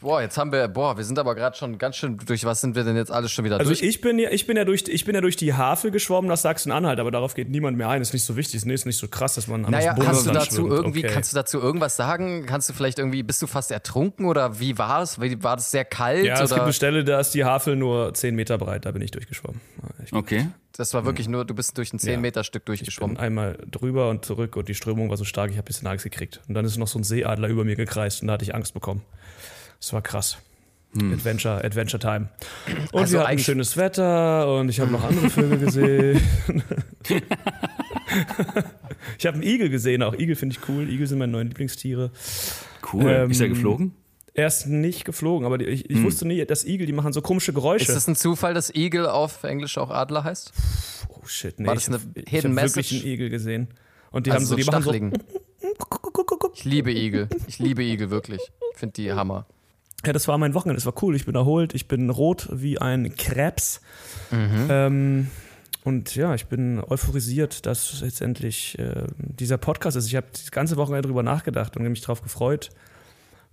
boah, 0.00 0.20
jetzt 0.20 0.36
haben 0.36 0.50
wir, 0.50 0.66
boah, 0.66 0.96
wir 0.96 1.04
sind 1.04 1.16
aber 1.20 1.36
gerade 1.36 1.56
schon 1.56 1.78
ganz 1.78 1.94
schön 1.94 2.18
durch 2.26 2.44
was 2.44 2.60
sind 2.60 2.74
wir 2.74 2.82
denn 2.82 2.96
jetzt 2.96 3.12
alles 3.12 3.30
schon 3.30 3.44
wieder 3.44 3.58
also 3.58 3.70
durch? 3.70 3.80
Also 3.80 3.88
ich 3.88 4.00
bin 4.00 4.18
ja, 4.18 4.30
ich 4.30 4.48
bin 4.48 4.56
ja 4.56 4.64
durch, 4.64 4.82
ich 4.88 5.04
bin 5.04 5.14
ja 5.14 5.20
durch 5.20 5.36
die 5.36 5.54
Havel 5.54 5.92
geschwommen 5.92 6.28
nach 6.28 6.38
Sachsen-Anhalt, 6.38 6.98
aber 6.98 7.12
darauf 7.12 7.34
geht 7.34 7.50
niemand 7.50 7.76
mehr 7.76 7.88
ein. 7.88 8.02
Ist 8.02 8.12
nicht 8.12 8.24
so 8.24 8.36
wichtig, 8.36 8.64
nee, 8.66 8.74
ist 8.74 8.84
nicht 8.84 8.98
so 8.98 9.06
krass, 9.06 9.34
dass 9.34 9.46
man 9.46 9.62
naja, 9.62 9.94
kannst 9.94 10.26
du 10.26 10.32
dazu 10.32 10.56
schwimmt. 10.56 10.72
irgendwie, 10.72 11.04
okay. 11.04 11.14
kannst 11.14 11.32
du 11.32 11.36
dazu 11.36 11.60
irgendwas 11.60 11.94
sagen? 11.94 12.46
Kannst 12.46 12.68
du 12.68 12.72
vielleicht 12.72 12.98
irgendwie, 12.98 13.22
bist 13.22 13.40
du 13.42 13.46
fast 13.46 13.70
ertrunken 13.70 14.26
oder 14.26 14.58
wie 14.58 14.76
war 14.76 15.02
es? 15.02 15.20
War 15.20 15.54
das 15.54 15.70
sehr 15.70 15.84
kalt? 15.84 16.24
Ja, 16.24 16.34
es 16.34 16.40
oder? 16.40 16.56
gibt 16.56 16.62
eine 16.64 16.72
Stelle, 16.72 17.04
da 17.04 17.20
ist 17.20 17.30
die 17.30 17.44
Havel 17.44 17.76
nur 17.76 18.12
10 18.12 18.34
Meter 18.34 18.58
breit, 18.58 18.86
da 18.86 18.90
bin 18.90 19.02
ich 19.02 19.12
durchgeschwommen. 19.12 19.60
Ich 20.04 20.12
okay. 20.12 20.48
Das 20.76 20.94
war 20.94 21.04
wirklich 21.04 21.28
nur, 21.28 21.44
du 21.44 21.54
bist 21.54 21.76
durch 21.78 21.92
ein 21.92 21.98
10 21.98 22.20
Meter 22.20 22.44
Stück 22.44 22.64
durchgeschwommen. 22.64 23.16
Ich 23.16 23.18
bin 23.18 23.26
einmal 23.26 23.58
drüber 23.70 24.08
und 24.08 24.24
zurück 24.24 24.56
und 24.56 24.68
die 24.68 24.74
Strömung 24.74 25.10
war 25.10 25.16
so 25.16 25.24
stark, 25.24 25.50
ich 25.50 25.56
habe 25.56 25.64
ein 25.64 25.66
bisschen 25.66 25.88
Angst 25.88 26.04
gekriegt. 26.04 26.40
Und 26.48 26.54
dann 26.54 26.64
ist 26.64 26.76
noch 26.76 26.88
so 26.88 26.98
ein 26.98 27.04
Seeadler 27.04 27.48
über 27.48 27.64
mir 27.64 27.76
gekreist 27.76 28.22
und 28.22 28.28
da 28.28 28.34
hatte 28.34 28.44
ich 28.44 28.54
Angst 28.54 28.72
bekommen. 28.74 29.02
Das 29.78 29.92
war 29.92 30.02
krass. 30.02 30.38
Hm. 30.92 31.12
Adventure, 31.12 31.64
Adventure 31.64 32.00
Time. 32.00 32.28
Und 32.92 33.00
also 33.00 33.18
wir 33.18 33.26
hatten 33.26 33.38
schönes 33.38 33.76
Wetter 33.76 34.52
und 34.56 34.68
ich 34.68 34.80
habe 34.80 34.90
noch 34.90 35.04
andere 35.04 35.30
Vögel 35.30 35.58
gesehen. 35.58 36.20
ich 39.18 39.26
habe 39.26 39.34
einen 39.34 39.44
Igel 39.44 39.70
gesehen, 39.70 40.02
auch 40.02 40.14
Igel 40.14 40.34
finde 40.34 40.56
ich 40.56 40.68
cool. 40.68 40.88
Igel 40.88 41.06
sind 41.06 41.18
meine 41.18 41.32
neuen 41.32 41.48
Lieblingstiere. 41.48 42.10
Cool. 42.92 43.08
Ähm, 43.08 43.30
ist 43.30 43.40
er 43.40 43.48
geflogen? 43.48 43.94
Er 44.34 44.46
ist 44.46 44.66
nicht 44.66 45.04
geflogen, 45.04 45.44
aber 45.44 45.60
ich, 45.60 45.90
ich 45.90 45.96
hm. 45.96 46.04
wusste 46.04 46.26
nie, 46.26 46.44
dass 46.44 46.64
Igel, 46.64 46.86
die 46.86 46.92
machen 46.92 47.12
so 47.12 47.20
komische 47.20 47.52
Geräusche. 47.52 47.86
Ist 47.86 47.96
das 47.96 48.06
ein 48.06 48.16
Zufall, 48.16 48.54
dass 48.54 48.72
Igel 48.74 49.06
auf 49.06 49.42
Englisch 49.42 49.76
auch 49.76 49.90
Adler 49.90 50.24
heißt? 50.24 50.52
Oh 51.08 51.26
shit, 51.26 51.58
nee. 51.58 51.66
War 51.66 51.74
das 51.74 51.88
eine 51.88 51.98
ich 52.14 52.44
habe 52.44 52.48
hab 52.48 52.76
wirklich 52.76 52.92
einen 52.92 53.12
Igel 53.12 53.30
gesehen. 53.30 53.68
Und 54.12 54.26
die 54.26 54.30
also 54.30 54.42
haben 54.42 54.48
so, 54.48 54.56
die 54.56 54.62
Stachligen. 54.62 55.10
machen 55.10 55.24
so. 55.32 56.50
Ich 56.54 56.64
liebe 56.64 56.92
Igel. 56.92 57.28
Ich 57.46 57.58
liebe 57.58 57.82
Igel 57.82 58.10
wirklich. 58.10 58.40
Ich 58.72 58.78
finde 58.78 58.92
die 58.94 59.12
Hammer. 59.12 59.46
Ja, 60.04 60.12
das 60.12 60.28
war 60.28 60.38
mein 60.38 60.54
Wochenende. 60.54 60.76
Das 60.76 60.86
war 60.86 61.02
cool. 61.02 61.14
Ich 61.14 61.26
bin 61.26 61.34
erholt. 61.34 61.74
Ich 61.74 61.86
bin 61.86 62.10
rot 62.10 62.48
wie 62.52 62.78
ein 62.78 63.14
Krebs. 63.16 63.80
Mhm. 64.30 64.66
Ähm, 64.68 65.26
und 65.84 66.14
ja, 66.14 66.34
ich 66.34 66.46
bin 66.46 66.80
euphorisiert, 66.80 67.66
dass 67.66 68.00
letztendlich 68.00 68.78
äh, 68.78 69.04
dieser 69.16 69.58
Podcast 69.58 69.96
ist. 69.96 70.06
Ich 70.06 70.16
habe 70.16 70.26
das 70.32 70.50
ganze 70.50 70.76
Wochenende 70.76 71.02
darüber 71.02 71.22
nachgedacht 71.22 71.76
und 71.76 71.88
mich 71.88 72.00
darauf 72.00 72.22
gefreut 72.22 72.70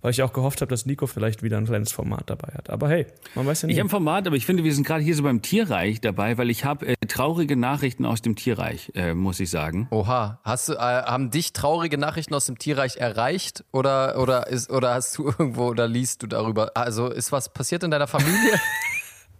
weil 0.00 0.10
ich 0.10 0.22
auch 0.22 0.32
gehofft 0.32 0.60
habe, 0.60 0.70
dass 0.70 0.86
Nico 0.86 1.06
vielleicht 1.06 1.42
wieder 1.42 1.58
ein 1.58 1.66
kleines 1.66 1.92
Format 1.92 2.24
dabei 2.26 2.52
hat. 2.54 2.70
Aber 2.70 2.88
hey, 2.88 3.06
man 3.34 3.46
weiß 3.46 3.62
ja 3.62 3.66
nicht. 3.66 3.76
Ich 3.76 3.80
habe 3.80 3.88
ein 3.88 3.90
Format, 3.90 4.26
aber 4.26 4.36
ich 4.36 4.46
finde, 4.46 4.64
wir 4.64 4.74
sind 4.74 4.86
gerade 4.86 5.02
hier 5.02 5.14
so 5.14 5.22
beim 5.22 5.42
Tierreich 5.42 6.00
dabei, 6.00 6.38
weil 6.38 6.50
ich 6.50 6.64
habe 6.64 6.86
äh, 6.86 6.94
traurige 7.06 7.56
Nachrichten 7.56 8.04
aus 8.04 8.22
dem 8.22 8.36
Tierreich, 8.36 8.92
äh, 8.94 9.14
muss 9.14 9.40
ich 9.40 9.50
sagen. 9.50 9.88
Oha, 9.90 10.40
hast 10.44 10.68
du, 10.68 10.74
äh, 10.74 10.78
haben 10.78 11.30
dich 11.30 11.52
traurige 11.52 11.98
Nachrichten 11.98 12.34
aus 12.34 12.46
dem 12.46 12.58
Tierreich 12.58 12.96
erreicht 12.96 13.64
oder 13.72 14.18
oder 14.18 14.46
ist 14.46 14.70
oder 14.70 14.94
hast 14.94 15.18
du 15.18 15.26
irgendwo 15.26 15.68
oder 15.68 15.88
liest 15.88 16.22
du 16.22 16.26
darüber? 16.26 16.72
Also 16.74 17.08
ist 17.08 17.32
was 17.32 17.52
passiert 17.52 17.82
in 17.82 17.90
deiner 17.90 18.06
Familie? 18.06 18.54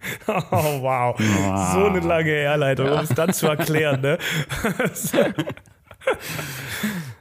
Oh, 0.28 0.82
wow. 0.82 1.14
wow. 1.18 1.72
So 1.72 1.84
eine 1.86 2.00
lange 2.00 2.30
Herleitung, 2.30 2.88
um 2.88 2.98
es 3.00 3.08
dann 3.10 3.32
zu 3.32 3.46
erklären, 3.48 4.00
ne? 4.00 4.18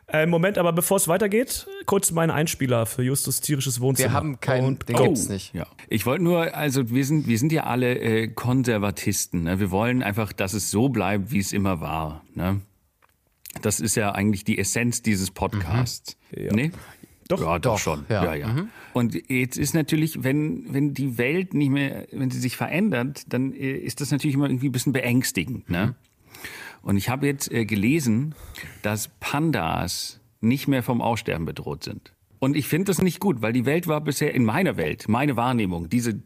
Äh, 0.10 0.26
Moment, 0.26 0.58
aber 0.58 0.72
bevor 0.72 0.98
es 0.98 1.10
weitergeht, 1.10 1.68
kurz 1.86 2.12
mein 2.12 2.32
Einspieler 2.32 2.86
für 2.86 3.04
Justus 3.04 3.42
tierisches 3.42 3.82
Wohnzimmer. 3.82 4.10
Wir 4.10 4.14
haben 4.14 4.40
keinen, 4.40 4.80
den 4.80 4.96
oh. 4.96 5.04
gibt's 5.04 5.28
nicht. 5.28 5.54
Ja. 5.54 5.68
Ich 5.90 6.06
wollte 6.06 6.24
nur, 6.24 6.56
also 6.56 6.90
wir 6.90 7.04
sind, 7.04 7.28
wir 7.28 7.38
sind 7.38 7.52
ja 7.52 7.66
alle 7.66 8.00
äh, 8.00 8.28
Konservatisten. 8.30 9.44
Ne? 9.44 9.60
Wir 9.60 9.70
wollen 9.70 10.02
einfach, 10.04 10.32
dass 10.32 10.54
es 10.54 10.72
so 10.72 10.88
bleibt, 10.88 11.32
wie 11.32 11.40
es 11.40 11.52
immer 11.52 11.82
war. 11.82 12.24
Ne? 12.36 12.62
Das 13.62 13.82
ist 13.82 13.96
ja 13.96 14.14
eigentlich 14.14 14.46
die 14.46 14.58
Essenz 14.58 15.02
dieses 15.02 15.32
Podcasts. 15.32 16.16
Mhm. 16.32 16.46
Ja. 16.46 16.54
Nee? 16.54 16.72
Doch, 17.28 17.42
ja, 17.42 17.60
doch, 17.60 17.74
doch 17.74 17.80
schon. 17.80 18.06
Ja, 18.08 18.24
ja. 18.24 18.36
ja. 18.36 18.48
Mhm. 18.48 18.70
Und 18.94 19.30
jetzt 19.30 19.58
ist 19.58 19.74
natürlich, 19.74 20.24
wenn, 20.24 20.74
wenn 20.74 20.94
die 20.94 21.18
Welt 21.18 21.54
nicht 21.54 21.70
mehr, 21.70 22.08
wenn 22.14 22.32
sie 22.32 22.40
sich 22.40 22.56
verändert, 22.56 23.26
dann 23.28 23.52
äh, 23.52 23.74
ist 23.74 24.00
das 24.00 24.12
natürlich 24.12 24.36
immer 24.36 24.48
irgendwie 24.48 24.70
ein 24.70 24.72
bisschen 24.72 24.94
beängstigend. 24.94 25.70
Ne? 25.70 25.88
Mhm. 25.88 25.96
Und 26.88 26.96
ich 26.96 27.10
habe 27.10 27.28
jetzt 27.28 27.52
äh, 27.52 27.66
gelesen, 27.66 28.34
dass 28.82 29.10
Pandas 29.20 30.22
nicht 30.40 30.70
mehr 30.70 30.84
vom 30.84 31.02
Aussterben 31.02 31.46
bedroht 31.46 31.84
sind. 31.84 32.14
Und 32.40 32.56
ich 32.56 32.68
finde 32.68 32.86
das 32.86 33.02
nicht 33.02 33.20
gut, 33.20 33.42
weil 33.42 33.52
die 33.52 33.66
Welt 33.66 33.88
war 33.88 34.00
bisher 34.00 34.34
in 34.34 34.46
meiner 34.46 34.78
Welt, 34.78 35.10
meine 35.10 35.36
Wahrnehmung, 35.36 35.90
diese 35.90 36.22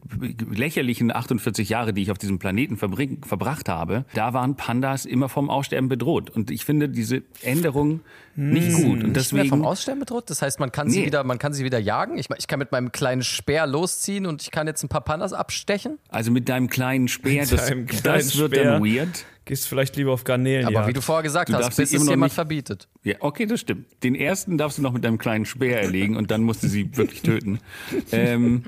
lächerlichen 0.50 1.10
48 1.10 1.68
Jahre, 1.68 1.92
die 1.92 2.02
ich 2.02 2.12
auf 2.12 2.18
diesem 2.18 2.38
Planeten 2.38 2.76
verbracht 2.76 3.68
habe, 3.68 4.04
da 4.14 4.34
waren 4.34 4.54
Pandas 4.54 5.04
immer 5.04 5.28
vom 5.28 5.50
Aussterben 5.50 5.88
bedroht. 5.88 6.30
Und 6.30 6.52
ich 6.52 6.64
finde 6.64 6.88
diese 6.88 7.22
Änderung 7.40 8.02
nicht 8.36 8.76
hm, 8.76 8.84
gut. 8.84 9.04
Und 9.04 9.16
deswegen, 9.16 9.42
nicht 9.42 9.50
mehr 9.50 9.58
vom 9.58 9.64
Aussterben 9.64 10.00
bedroht? 10.00 10.30
Das 10.30 10.42
heißt, 10.42 10.60
man 10.60 10.70
kann 10.70 10.90
sie 10.90 11.04
wieder, 11.06 11.24
man 11.24 11.38
kann 11.38 11.54
sie 11.54 11.64
wieder 11.64 11.80
jagen? 11.80 12.18
Ich, 12.18 12.28
ich 12.38 12.46
kann 12.46 12.60
mit 12.60 12.70
meinem 12.70 12.92
kleinen 12.92 13.22
Speer 13.22 13.66
losziehen 13.66 14.26
und 14.26 14.42
ich 14.42 14.52
kann 14.52 14.68
jetzt 14.68 14.84
ein 14.84 14.88
paar 14.88 15.00
Pandas 15.00 15.32
abstechen? 15.32 15.98
Also 16.08 16.30
mit 16.30 16.48
deinem 16.48 16.68
kleinen 16.68 17.08
Speer, 17.08 17.46
das, 17.46 17.72
das 18.04 18.38
wird 18.38 18.52
Speer. 18.52 18.72
dann 18.72 18.84
weird 18.84 19.24
gehst 19.44 19.66
vielleicht 19.66 19.96
lieber 19.96 20.12
auf 20.12 20.24
Garnelen. 20.24 20.66
Aber 20.66 20.86
wie 20.86 20.92
du 20.92 21.00
vorher 21.00 21.22
gesagt 21.22 21.50
du 21.50 21.54
hast, 21.54 21.76
bis 21.76 21.92
es 21.92 22.08
jemand 22.08 22.30
nicht, 22.30 22.34
verbietet. 22.34 22.88
Ja, 23.02 23.16
okay, 23.20 23.46
das 23.46 23.60
stimmt. 23.60 23.86
Den 24.02 24.14
ersten 24.14 24.58
darfst 24.58 24.78
du 24.78 24.82
noch 24.82 24.92
mit 24.92 25.04
deinem 25.04 25.18
kleinen 25.18 25.44
Speer 25.44 25.80
erlegen 25.80 26.16
und 26.16 26.30
dann 26.30 26.42
musst 26.42 26.62
du 26.62 26.68
sie 26.68 26.96
wirklich 26.96 27.22
töten. 27.22 27.60
ähm, 28.12 28.64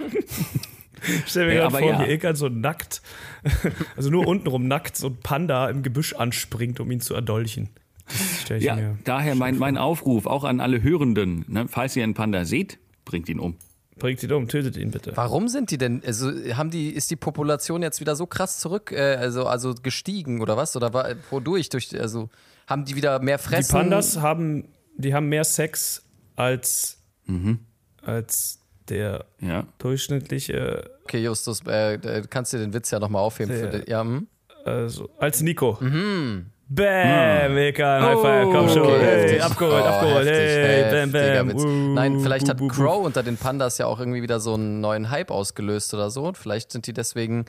Stell 1.26 1.46
mir 1.46 1.54
ja, 1.54 1.68
gerade 1.68 1.78
vor, 1.78 1.90
ja. 1.90 2.06
wie 2.06 2.12
Ekan 2.12 2.34
so 2.34 2.48
nackt, 2.48 3.02
also 3.96 4.10
nur 4.10 4.26
untenrum 4.26 4.66
nackt, 4.66 4.96
so 4.96 5.08
ein 5.08 5.16
Panda 5.22 5.68
im 5.68 5.82
Gebüsch 5.82 6.14
anspringt, 6.14 6.80
um 6.80 6.90
ihn 6.90 7.00
zu 7.00 7.14
erdolchen. 7.14 7.68
ja, 8.58 8.78
daher 9.04 9.34
mein, 9.34 9.58
mein 9.58 9.76
Aufruf 9.76 10.26
auch 10.26 10.44
an 10.44 10.60
alle 10.60 10.82
Hörenden, 10.82 11.44
ne, 11.48 11.66
falls 11.68 11.94
ihr 11.96 12.04
einen 12.04 12.14
Panda 12.14 12.44
seht, 12.44 12.78
bringt 13.04 13.28
ihn 13.28 13.38
um. 13.38 13.56
Bringt 13.98 14.22
ihn 14.22 14.33
um, 14.33 14.48
tötet 14.48 14.76
ihn 14.76 14.90
bitte. 14.90 15.12
Warum 15.14 15.48
sind 15.48 15.70
die 15.70 15.78
denn, 15.78 16.02
also 16.04 16.30
haben 16.54 16.70
die, 16.70 16.90
ist 16.90 17.11
die 17.11 17.16
Population 17.16 17.83
jetzt 17.83 18.00
wieder 18.00 18.16
so 18.16 18.26
krass 18.26 18.59
zurück, 18.59 18.90
äh, 18.90 19.14
also, 19.14 19.46
also 19.46 19.74
gestiegen 19.74 20.40
oder 20.40 20.57
was? 20.57 20.74
Oder 20.74 20.92
war, 20.92 21.14
wodurch? 21.30 21.68
Durch, 21.68 21.98
also 22.00 22.28
haben 22.66 22.85
die 22.85 22.96
wieder 22.96 23.20
mehr 23.20 23.38
Fressen? 23.38 23.68
Die 23.68 23.72
Pandas 23.72 24.18
haben, 24.18 24.68
die 24.96 25.14
haben 25.14 25.28
mehr 25.28 25.44
Sex 25.44 26.02
als, 26.35 26.98
mhm. 27.26 27.61
als 28.02 28.59
der 28.88 29.26
ja. 29.40 29.66
durchschnittliche. 29.78 30.90
Okay, 31.04 31.22
Justus, 31.22 31.64
äh, 31.66 32.22
kannst 32.28 32.52
du 32.52 32.59
den 32.59 32.74
Witz 32.74 32.90
ja 32.90 32.98
nochmal 32.98 33.22
aufheben? 33.22 33.54
Der, 33.54 33.70
den, 33.70 33.85
ja, 33.87 34.02
hm? 34.02 34.26
also, 34.64 35.09
als 35.18 35.40
Nico. 35.40 35.78
Mhm. 35.80 36.46
Bam, 36.68 37.48
hm. 37.48 37.55
Mika, 37.55 38.00
High 38.00 38.20
Five, 38.20 38.53
komm 38.53 38.68
schon. 38.68 38.83
Okay, 38.83 39.29
hey, 39.29 39.40
abgeholt, 39.40 39.85
oh, 39.85 39.88
abgeholt. 39.88 40.27
Heftig, 40.27 40.92
hey, 40.92 41.07
bam, 41.07 41.48
bam. 41.48 41.57
Uh, 41.57 41.94
Nein, 41.94 42.20
vielleicht 42.20 42.48
hat 42.48 42.59
Crow 42.68 43.05
unter 43.05 43.22
den 43.22 43.37
Pandas 43.37 43.77
ja 43.79 43.87
auch 43.87 43.98
irgendwie 43.98 44.22
wieder 44.22 44.40
so 44.40 44.55
einen 44.55 44.81
neuen 44.81 45.11
Hype 45.11 45.31
ausgelöst 45.31 45.92
oder 45.92 46.11
so. 46.11 46.33
Vielleicht 46.33 46.72
sind 46.72 46.87
die 46.87 46.94
deswegen, 46.94 47.44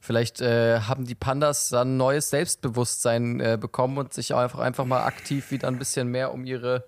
vielleicht 0.00 0.40
äh, 0.40 0.80
haben 0.80 1.04
die 1.04 1.16
Pandas 1.16 1.70
dann 1.70 1.96
neues 1.96 2.30
Selbstbewusstsein 2.30 3.40
äh, 3.40 3.58
bekommen 3.60 3.98
und 3.98 4.14
sich 4.14 4.34
einfach, 4.34 4.60
einfach 4.60 4.84
mal 4.84 5.04
aktiv 5.04 5.50
wieder 5.50 5.66
ein 5.66 5.78
bisschen 5.78 6.08
mehr 6.08 6.32
um 6.32 6.44
ihre 6.44 6.84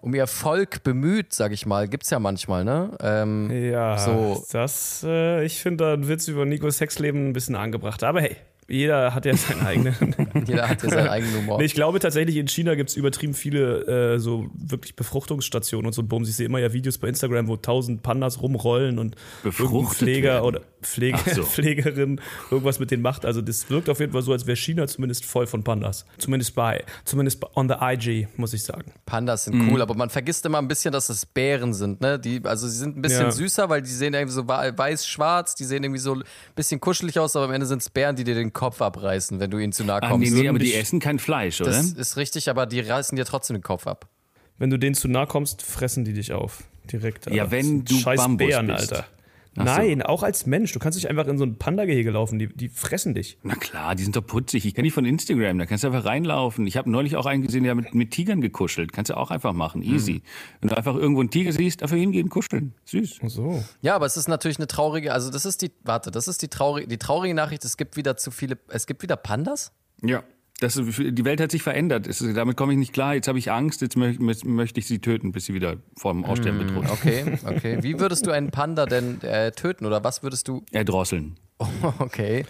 um 0.00 0.14
ihr 0.14 0.28
Volk 0.28 0.84
bemüht, 0.84 1.34
sag 1.34 1.52
ich 1.52 1.66
mal. 1.66 1.88
Gibt's 1.88 2.10
ja 2.10 2.20
manchmal, 2.20 2.64
ne? 2.64 2.96
Ähm, 3.00 3.50
ja, 3.50 3.98
so. 3.98 4.44
das, 4.52 5.02
äh, 5.04 5.44
ich 5.44 5.60
finde 5.60 5.84
da 5.84 5.92
ein 5.94 6.06
Witz 6.08 6.28
über 6.28 6.44
Nikos 6.44 6.78
Sexleben 6.78 7.28
ein 7.28 7.32
bisschen 7.32 7.56
angebracht. 7.56 8.04
Aber 8.04 8.20
hey, 8.20 8.36
jeder 8.68 9.14
hat 9.14 9.24
ja 9.24 9.34
seinen 9.34 9.62
eigenen. 9.62 9.94
jeder 10.46 10.68
hat 10.68 10.82
ja 10.82 10.90
seinen 10.90 11.08
eigenen 11.08 11.36
Humor. 11.36 11.58
Nee, 11.58 11.64
ich 11.64 11.74
glaube 11.74 12.00
tatsächlich, 12.00 12.36
in 12.36 12.48
China 12.48 12.74
gibt 12.74 12.90
es 12.90 12.96
übertrieben 12.96 13.32
viele 13.32 14.14
äh, 14.14 14.18
so 14.18 14.50
wirklich 14.54 14.94
Befruchtungsstationen 14.94 15.86
und 15.86 15.94
so 15.94 16.02
Bums. 16.02 16.28
Ich 16.28 16.36
sehe 16.36 16.46
immer 16.46 16.58
ja 16.58 16.72
Videos 16.72 16.98
bei 16.98 17.08
Instagram, 17.08 17.48
wo 17.48 17.56
tausend 17.56 18.02
Pandas 18.02 18.42
rumrollen 18.42 18.98
und 18.98 19.16
Pfleger 19.50 20.34
werden. 20.34 20.44
oder 20.44 20.60
Pflege, 20.82 21.18
so. 21.34 21.42
Pflegerin 21.44 22.20
irgendwas 22.50 22.78
mit 22.78 22.90
denen 22.90 23.02
macht. 23.02 23.24
Also 23.24 23.40
das 23.40 23.70
wirkt 23.70 23.88
auf 23.88 24.00
jeden 24.00 24.12
Fall 24.12 24.22
so, 24.22 24.32
als 24.32 24.46
wäre 24.46 24.56
China 24.56 24.86
zumindest 24.86 25.24
voll 25.24 25.46
von 25.46 25.64
Pandas. 25.64 26.04
Zumindest 26.18 26.54
bei, 26.54 26.84
zumindest 27.04 27.42
on 27.56 27.68
the 27.68 27.76
IG, 27.80 28.28
muss 28.36 28.52
ich 28.52 28.62
sagen. 28.62 28.92
Pandas 29.06 29.44
sind 29.44 29.56
mhm. 29.56 29.72
cool, 29.72 29.82
aber 29.82 29.94
man 29.94 30.10
vergisst 30.10 30.44
immer 30.44 30.58
ein 30.58 30.68
bisschen, 30.68 30.92
dass 30.92 31.08
es 31.08 31.24
Bären 31.24 31.72
sind. 31.72 32.02
Ne? 32.02 32.18
Die, 32.18 32.42
also 32.44 32.68
sie 32.68 32.76
sind 32.76 32.98
ein 32.98 33.02
bisschen 33.02 33.26
ja. 33.26 33.32
süßer, 33.32 33.70
weil 33.70 33.80
die 33.80 33.90
sehen 33.90 34.12
irgendwie 34.12 34.34
so 34.34 34.46
weiß-schwarz, 34.46 35.54
die 35.54 35.64
sehen 35.64 35.84
irgendwie 35.84 36.00
so 36.00 36.16
ein 36.16 36.24
bisschen 36.54 36.80
kuschelig 36.80 37.18
aus, 37.18 37.34
aber 37.34 37.46
am 37.46 37.52
Ende 37.52 37.66
sind 37.66 37.80
es 37.80 37.88
Bären, 37.88 38.14
die 38.14 38.24
dir 38.24 38.34
den 38.34 38.52
Kopf 38.58 38.82
abreißen, 38.82 39.38
wenn 39.38 39.50
du 39.50 39.58
ihnen 39.58 39.72
zu 39.72 39.84
nahe 39.84 40.00
kommst. 40.00 40.32
Ah, 40.32 40.34
nee, 40.34 40.42
nee, 40.42 40.48
aber 40.48 40.58
die 40.58 40.74
essen 40.74 40.98
kein 40.98 41.20
Fleisch, 41.20 41.60
oder? 41.60 41.70
Das 41.70 41.92
ist 41.92 42.16
richtig, 42.16 42.50
aber 42.50 42.66
die 42.66 42.80
reißen 42.80 43.14
dir 43.14 43.24
trotzdem 43.24 43.54
den 43.56 43.62
Kopf 43.62 43.86
ab. 43.86 44.08
Wenn 44.58 44.68
du 44.68 44.78
denen 44.78 44.96
zu 44.96 45.06
nahe 45.06 45.28
kommst, 45.28 45.62
fressen 45.62 46.04
die 46.04 46.12
dich 46.12 46.32
auf. 46.32 46.64
Direkt. 46.92 47.30
Ja, 47.30 47.52
wenn 47.52 47.84
du 47.84 47.94
Scheiß 47.94 48.18
Bambus 48.20 48.48
Bären, 48.48 48.66
bist. 48.66 48.92
Alter. 48.92 49.06
Nein, 49.64 50.00
so. 50.00 50.06
auch 50.06 50.22
als 50.22 50.46
Mensch. 50.46 50.72
Du 50.72 50.78
kannst 50.78 50.96
nicht 50.96 51.08
einfach 51.08 51.26
in 51.26 51.38
so 51.38 51.44
ein 51.44 51.56
Panda-Gehege 51.58 52.10
laufen. 52.10 52.38
Die, 52.38 52.48
die 52.48 52.68
fressen 52.68 53.14
dich. 53.14 53.38
Na 53.42 53.54
klar, 53.54 53.94
die 53.94 54.02
sind 54.02 54.16
doch 54.16 54.26
putzig. 54.26 54.66
Ich 54.66 54.74
kenne 54.74 54.86
die 54.86 54.90
von 54.90 55.04
Instagram. 55.04 55.58
Da 55.58 55.66
kannst 55.66 55.84
du 55.84 55.88
einfach 55.88 56.04
reinlaufen. 56.04 56.66
Ich 56.66 56.76
habe 56.76 56.90
neulich 56.90 57.16
auch 57.16 57.26
einen 57.26 57.42
gesehen, 57.42 57.64
der 57.64 57.74
mit, 57.74 57.94
mit 57.94 58.10
Tigern 58.10 58.40
gekuschelt. 58.40 58.92
Kannst 58.92 59.10
du 59.10 59.16
auch 59.16 59.30
einfach 59.30 59.52
machen. 59.52 59.82
Easy. 59.82 60.12
Mhm. 60.12 60.22
Wenn 60.60 60.68
du 60.70 60.76
einfach 60.76 60.94
irgendwo 60.94 61.20
einen 61.20 61.30
Tiger 61.30 61.52
siehst, 61.52 61.82
dafür 61.82 61.98
hingehen, 61.98 62.28
kuscheln. 62.28 62.74
Süß. 62.84 63.18
Ach 63.24 63.28
so. 63.28 63.64
Ja, 63.82 63.94
aber 63.94 64.06
es 64.06 64.16
ist 64.16 64.28
natürlich 64.28 64.58
eine 64.58 64.66
traurige, 64.66 65.12
also 65.12 65.30
das 65.30 65.44
ist 65.44 65.62
die, 65.62 65.70
warte, 65.84 66.10
das 66.10 66.28
ist 66.28 66.42
die 66.42 66.48
traurige, 66.48 66.88
die 66.88 66.98
traurige 66.98 67.34
Nachricht. 67.34 67.64
Es 67.64 67.76
gibt 67.76 67.96
wieder 67.96 68.16
zu 68.16 68.30
viele, 68.30 68.58
es 68.68 68.86
gibt 68.86 69.02
wieder 69.02 69.16
Pandas? 69.16 69.72
Ja. 70.02 70.22
Das, 70.60 70.74
die 70.74 71.24
Welt 71.24 71.40
hat 71.40 71.52
sich 71.52 71.62
verändert. 71.62 72.08
Es, 72.08 72.18
damit 72.18 72.56
komme 72.56 72.72
ich 72.72 72.78
nicht 72.78 72.92
klar. 72.92 73.14
Jetzt 73.14 73.28
habe 73.28 73.38
ich 73.38 73.52
Angst. 73.52 73.80
Jetzt 73.80 73.96
mö 73.96 74.12
möchte 74.18 74.80
ich 74.80 74.86
sie 74.86 74.98
töten, 74.98 75.30
bis 75.30 75.46
sie 75.46 75.54
wieder 75.54 75.76
vor 75.96 76.12
dem 76.12 76.24
Aussterben 76.24 76.60
hm, 76.60 76.66
bedroht. 76.66 76.90
Okay, 76.90 77.38
okay. 77.46 77.78
Wie 77.82 78.00
würdest 78.00 78.26
du 78.26 78.32
einen 78.32 78.50
Panda 78.50 78.86
denn 78.86 79.20
äh, 79.22 79.52
töten 79.52 79.86
oder 79.86 80.02
was 80.02 80.22
würdest 80.24 80.48
du? 80.48 80.64
Erdrosseln. 80.72 81.36
Oh, 81.60 81.92
okay. 81.98 82.44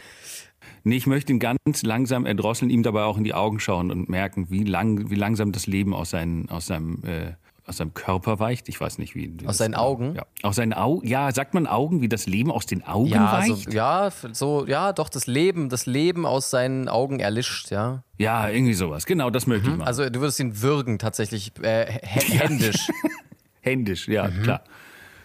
Nee, 0.84 0.96
ich 0.96 1.06
möchte 1.06 1.32
ihn 1.32 1.38
ganz 1.38 1.82
langsam 1.82 2.26
erdrosseln, 2.26 2.70
ihm 2.70 2.82
dabei 2.82 3.04
auch 3.04 3.16
in 3.16 3.24
die 3.24 3.32
Augen 3.32 3.58
schauen 3.58 3.90
und 3.90 4.10
merken, 4.10 4.50
wie, 4.50 4.64
lang, 4.64 5.10
wie 5.10 5.14
langsam 5.14 5.50
das 5.50 5.66
Leben 5.66 5.94
aus, 5.94 6.10
seinen, 6.10 6.50
aus 6.50 6.66
seinem 6.66 7.02
äh, 7.04 7.32
aus 7.68 7.76
seinem 7.76 7.94
Körper 7.94 8.38
weicht. 8.38 8.68
Ich 8.68 8.80
weiß 8.80 8.98
nicht, 8.98 9.14
wie. 9.14 9.32
Aus 9.46 9.58
seinen 9.58 9.74
Augen? 9.74 10.14
Ja. 10.16 10.26
Aus 10.42 10.56
seinen 10.56 10.72
Augen. 10.72 11.06
Ja, 11.06 11.32
sagt 11.32 11.54
man 11.54 11.66
Augen, 11.66 12.00
wie 12.00 12.08
das 12.08 12.26
Leben 12.26 12.50
aus 12.50 12.66
den 12.66 12.84
Augen 12.84 13.10
ja, 13.10 13.32
weicht? 13.32 13.64
So, 13.64 13.70
ja, 13.70 14.10
so, 14.32 14.66
ja, 14.66 14.92
doch, 14.92 15.08
das 15.08 15.26
Leben, 15.26 15.68
das 15.68 15.86
Leben 15.86 16.26
aus 16.26 16.50
seinen 16.50 16.88
Augen 16.88 17.20
erlischt, 17.20 17.70
ja. 17.70 18.02
Ja, 18.16 18.48
irgendwie 18.48 18.74
sowas. 18.74 19.06
Genau, 19.06 19.30
das 19.30 19.46
möchte 19.46 19.68
mhm. 19.68 19.74
ich 19.74 19.78
mal. 19.80 19.84
Also 19.86 20.08
du 20.08 20.20
würdest 20.20 20.40
ihn 20.40 20.60
würgen, 20.62 20.98
tatsächlich 20.98 21.52
äh, 21.62 21.84
händisch. 22.02 22.88
händisch, 23.60 24.08
ja, 24.08 24.28
mhm. 24.28 24.42
klar. 24.42 24.62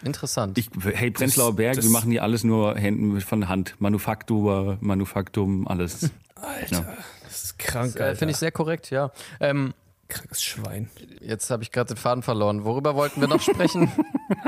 Interessant. 0.04 0.58
Ich, 0.58 0.68
hey, 0.92 1.10
Prenzlauer 1.10 1.56
Berg, 1.56 1.82
wir 1.82 1.90
machen 1.90 2.10
hier 2.10 2.22
alles 2.22 2.44
nur 2.44 2.76
Händen 2.76 3.20
von 3.22 3.48
Hand. 3.48 3.74
Manufaktur, 3.78 4.76
Manufaktum, 4.80 5.66
alles. 5.66 6.10
Alter, 6.34 6.76
ja. 6.76 6.96
das 7.24 7.44
ist 7.44 7.58
krank. 7.58 7.96
Äh, 7.96 8.14
Finde 8.14 8.32
ich 8.32 8.36
sehr 8.36 8.52
korrekt, 8.52 8.90
ja. 8.90 9.10
Ähm, 9.40 9.72
Krankes 10.08 10.42
Schwein. 10.42 10.90
Jetzt 11.20 11.50
habe 11.50 11.62
ich 11.62 11.72
gerade 11.72 11.94
den 11.94 11.96
Faden 11.96 12.22
verloren. 12.22 12.64
Worüber 12.64 12.94
wollten 12.94 13.20
wir 13.20 13.28
noch 13.28 13.40
sprechen? 13.40 13.90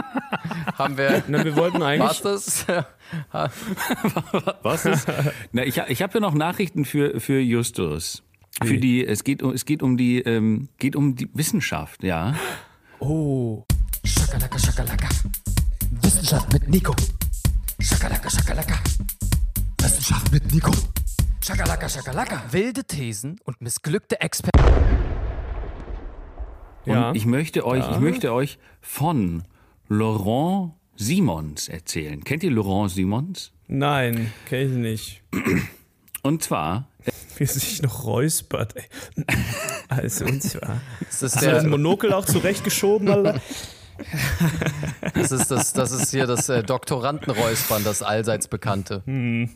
Haben 0.78 0.98
wir. 0.98 1.22
Na, 1.28 1.44
wir 1.44 1.56
wollten 1.56 1.82
eigentlich. 1.82 2.22
Was 2.22 2.22
das? 2.22 2.66
Was 4.62 4.84
ist? 4.84 5.06
Na, 5.52 5.64
ich 5.64 5.78
ich 5.78 6.02
habe 6.02 6.14
ja 6.14 6.20
noch 6.20 6.34
Nachrichten 6.34 6.84
für, 6.84 7.20
für 7.20 7.40
Justus. 7.40 8.22
Für 8.62 8.78
die, 8.78 9.06
es 9.06 9.22
geht, 9.22 9.42
es 9.42 9.66
geht 9.66 9.82
um 9.82 9.96
die, 9.96 10.20
ähm, 10.20 10.68
geht 10.78 10.96
um 10.96 11.14
die 11.14 11.28
Wissenschaft, 11.34 12.02
ja. 12.02 12.34
Oh. 13.00 13.64
Schakalaka, 14.04 14.58
Schakalaka. 14.58 15.08
Wissenschaft 16.02 16.52
mit 16.52 16.68
Nico. 16.68 16.94
Schakalaka, 17.80 18.30
Schakalaka. 18.30 18.74
Wissenschaft 19.82 20.32
mit 20.32 20.52
Nico. 20.52 20.72
Schakalaka, 21.44 21.88
Schakalaka. 21.88 22.42
Wilde 22.50 22.84
Thesen 22.84 23.38
und 23.44 23.60
missglückte 23.60 24.20
Experten. 24.20 25.15
Und 26.86 26.94
ja. 26.94 27.12
ich 27.14 27.26
möchte 27.26 27.66
euch, 27.66 27.84
ja. 27.84 27.92
ich 27.92 27.98
möchte 27.98 28.32
euch 28.32 28.58
von 28.80 29.42
Laurent 29.88 30.72
Simons 30.96 31.68
erzählen. 31.68 32.24
Kennt 32.24 32.42
ihr 32.42 32.50
Laurent 32.50 32.90
Simons? 32.90 33.52
Nein, 33.68 34.32
kenne 34.48 34.64
ich 34.64 34.70
nicht. 34.70 35.22
Und 36.22 36.42
zwar. 36.42 36.88
Wie 37.36 37.44
er 37.44 37.48
sich 37.48 37.82
noch 37.82 38.04
räuspert, 38.04 38.74
ey. 38.76 38.84
Also, 39.88 40.24
und 40.24 40.42
zwar. 40.42 40.80
Ist 41.08 41.22
das 41.22 41.34
Hast 41.34 41.44
der, 41.44 41.50
du 41.50 41.56
das 41.56 41.66
Monokel 41.66 42.12
auch 42.12 42.24
zurechtgeschoben, 42.24 43.08
Alter? 43.08 43.40
Das 45.14 45.32
ist, 45.32 45.50
das, 45.50 45.72
das 45.72 45.92
ist 45.92 46.10
hier 46.10 46.26
das 46.26 46.48
äh, 46.48 46.62
Doktorandenräuspern, 46.62 47.84
das 47.84 48.02
allseits 48.02 48.48
bekannte. 48.48 49.02
Hm. 49.06 49.50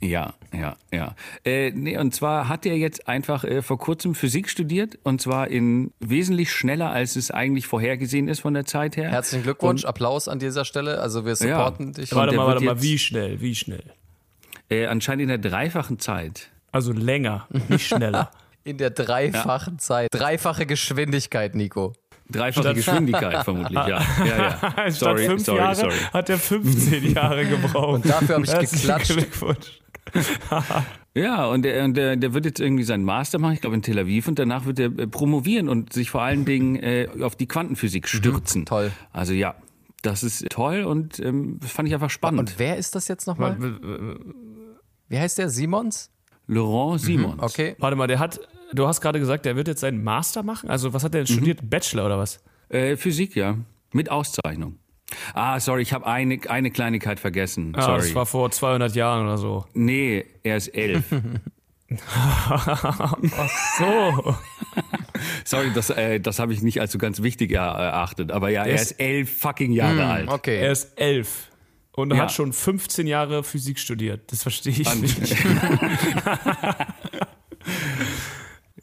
Ja, 0.00 0.34
ja, 0.52 0.76
ja. 0.92 1.14
Äh, 1.44 1.72
nee, 1.72 1.98
und 1.98 2.14
zwar 2.14 2.48
hat 2.48 2.64
er 2.66 2.76
jetzt 2.76 3.08
einfach 3.08 3.42
äh, 3.42 3.62
vor 3.62 3.78
kurzem 3.78 4.14
Physik 4.14 4.48
studiert 4.48 4.98
und 5.02 5.20
zwar 5.20 5.48
in 5.48 5.92
wesentlich 5.98 6.52
schneller, 6.52 6.90
als 6.90 7.16
es 7.16 7.30
eigentlich 7.32 7.66
vorhergesehen 7.66 8.28
ist 8.28 8.40
von 8.40 8.54
der 8.54 8.64
Zeit 8.64 8.96
her. 8.96 9.10
Herzlichen 9.10 9.42
Glückwunsch, 9.42 9.82
und, 9.82 9.88
Applaus 9.88 10.28
an 10.28 10.38
dieser 10.38 10.64
Stelle. 10.64 11.00
Also 11.00 11.24
wir 11.24 11.34
supporten 11.34 11.88
ja. 11.88 11.92
dich. 11.92 12.14
Warte 12.14 12.36
mal, 12.36 12.46
warte 12.46 12.64
mal, 12.64 12.80
wie 12.80 12.98
schnell, 12.98 13.40
wie 13.40 13.54
schnell? 13.54 13.82
Äh, 14.70 14.86
anscheinend 14.86 15.22
in 15.22 15.28
der 15.28 15.38
dreifachen 15.38 15.98
Zeit. 15.98 16.48
Also 16.70 16.92
länger, 16.92 17.48
nicht 17.68 17.86
schneller. 17.86 18.30
in 18.64 18.78
der 18.78 18.90
dreifachen 18.90 19.74
ja. 19.74 19.78
Zeit. 19.78 20.08
Dreifache 20.12 20.66
Geschwindigkeit, 20.66 21.54
Nico. 21.54 21.94
Dreifache 22.30 22.64
Statt 22.64 22.76
Geschwindigkeit 22.76 23.42
vermutlich, 23.44 23.72
ja. 23.72 23.86
ja, 24.24 24.58
ja. 24.76 24.90
Sorry, 24.90 25.24
fünf 25.24 25.44
sorry, 25.44 25.58
Jahre 25.58 25.74
sorry. 25.74 25.94
hat 26.12 26.28
er 26.28 26.38
15 26.38 27.14
Jahre 27.14 27.46
gebraucht. 27.46 27.94
Und 27.94 28.08
dafür 28.08 28.34
habe 28.36 28.44
ich 28.44 28.70
geklatscht. 28.70 29.12
Glückwunsch. 29.12 29.80
ja, 31.14 31.46
und, 31.46 31.62
der, 31.62 31.84
und 31.84 31.96
der, 31.96 32.16
der, 32.16 32.34
wird 32.34 32.44
jetzt 32.44 32.60
irgendwie 32.60 32.84
seinen 32.84 33.04
Master 33.04 33.38
machen, 33.38 33.54
ich 33.54 33.60
glaube 33.60 33.76
in 33.76 33.82
Tel 33.82 33.98
Aviv, 33.98 34.28
und 34.28 34.38
danach 34.38 34.66
wird 34.66 34.78
er 34.78 34.86
äh, 34.98 35.06
promovieren 35.06 35.68
und 35.68 35.92
sich 35.92 36.10
vor 36.10 36.22
allen 36.22 36.44
Dingen 36.44 36.76
äh, 36.76 37.08
auf 37.20 37.36
die 37.36 37.46
Quantenphysik 37.46 38.04
mhm, 38.04 38.18
stürzen. 38.18 38.60
Mhm, 38.62 38.66
toll. 38.66 38.92
Also 39.12 39.32
ja, 39.32 39.54
das 40.02 40.22
ist 40.22 40.46
toll 40.50 40.84
und 40.84 41.18
ähm, 41.20 41.58
das 41.60 41.70
fand 41.70 41.88
ich 41.88 41.94
einfach 41.94 42.10
spannend. 42.10 42.40
Und 42.40 42.58
wer 42.58 42.76
ist 42.76 42.94
das 42.94 43.08
jetzt 43.08 43.26
nochmal? 43.26 43.58
Wie 45.08 45.18
heißt 45.18 45.38
der? 45.38 45.48
Simons? 45.48 46.10
Laurent 46.46 47.00
Simons. 47.00 47.36
Mhm, 47.36 47.42
okay. 47.42 47.76
Warte 47.78 47.96
mal, 47.96 48.06
der 48.06 48.18
hat, 48.18 48.40
du 48.72 48.86
hast 48.86 49.00
gerade 49.00 49.18
gesagt, 49.18 49.44
der 49.44 49.56
wird 49.56 49.68
jetzt 49.68 49.80
seinen 49.80 50.02
Master 50.02 50.42
machen? 50.42 50.70
Also 50.70 50.92
was 50.92 51.04
hat 51.04 51.14
der 51.14 51.24
denn 51.24 51.32
mhm. 51.32 51.38
studiert? 51.38 51.70
Bachelor 51.70 52.06
oder 52.06 52.18
was? 52.18 52.40
Äh, 52.68 52.96
Physik, 52.96 53.36
ja. 53.36 53.56
Mit 53.92 54.10
Auszeichnung. 54.10 54.78
Ah, 55.34 55.58
sorry, 55.60 55.82
ich 55.82 55.92
habe 55.92 56.06
eine, 56.06 56.38
eine 56.48 56.70
Kleinigkeit 56.70 57.18
vergessen. 57.20 57.72
Ah, 57.76 57.82
sorry. 57.82 57.98
das 58.00 58.14
war 58.14 58.26
vor 58.26 58.50
200 58.50 58.94
Jahren 58.94 59.26
oder 59.26 59.38
so. 59.38 59.64
Nee, 59.74 60.26
er 60.42 60.56
ist 60.56 60.68
elf. 60.68 61.04
Ach 62.10 63.16
so. 63.78 64.36
Sorry, 65.44 65.70
das, 65.74 65.88
äh, 65.90 66.20
das 66.20 66.38
habe 66.38 66.52
ich 66.52 66.60
nicht 66.60 66.80
als 66.82 66.92
so 66.92 66.98
ganz 66.98 67.22
wichtig 67.22 67.52
erachtet. 67.52 68.30
Aber 68.30 68.50
ja, 68.50 68.64
er, 68.64 68.68
er 68.68 68.74
ist, 68.74 68.92
ist, 68.92 69.00
elf 69.00 69.38
fucking 69.38 69.72
Jahre 69.72 69.94
mh, 69.94 70.02
hm, 70.02 70.10
alt. 70.10 70.28
Okay. 70.28 70.58
Er 70.60 70.72
ist 70.72 71.00
elf. 71.00 71.48
Und 71.92 72.12
ja. 72.12 72.18
hat 72.18 72.32
schon 72.32 72.52
15 72.52 73.06
Jahre 73.06 73.42
Physik 73.42 73.78
studiert. 73.78 74.30
Das 74.30 74.42
verstehe 74.42 74.72
ich 74.72 74.86
An 74.86 75.00
nicht. 75.00 75.18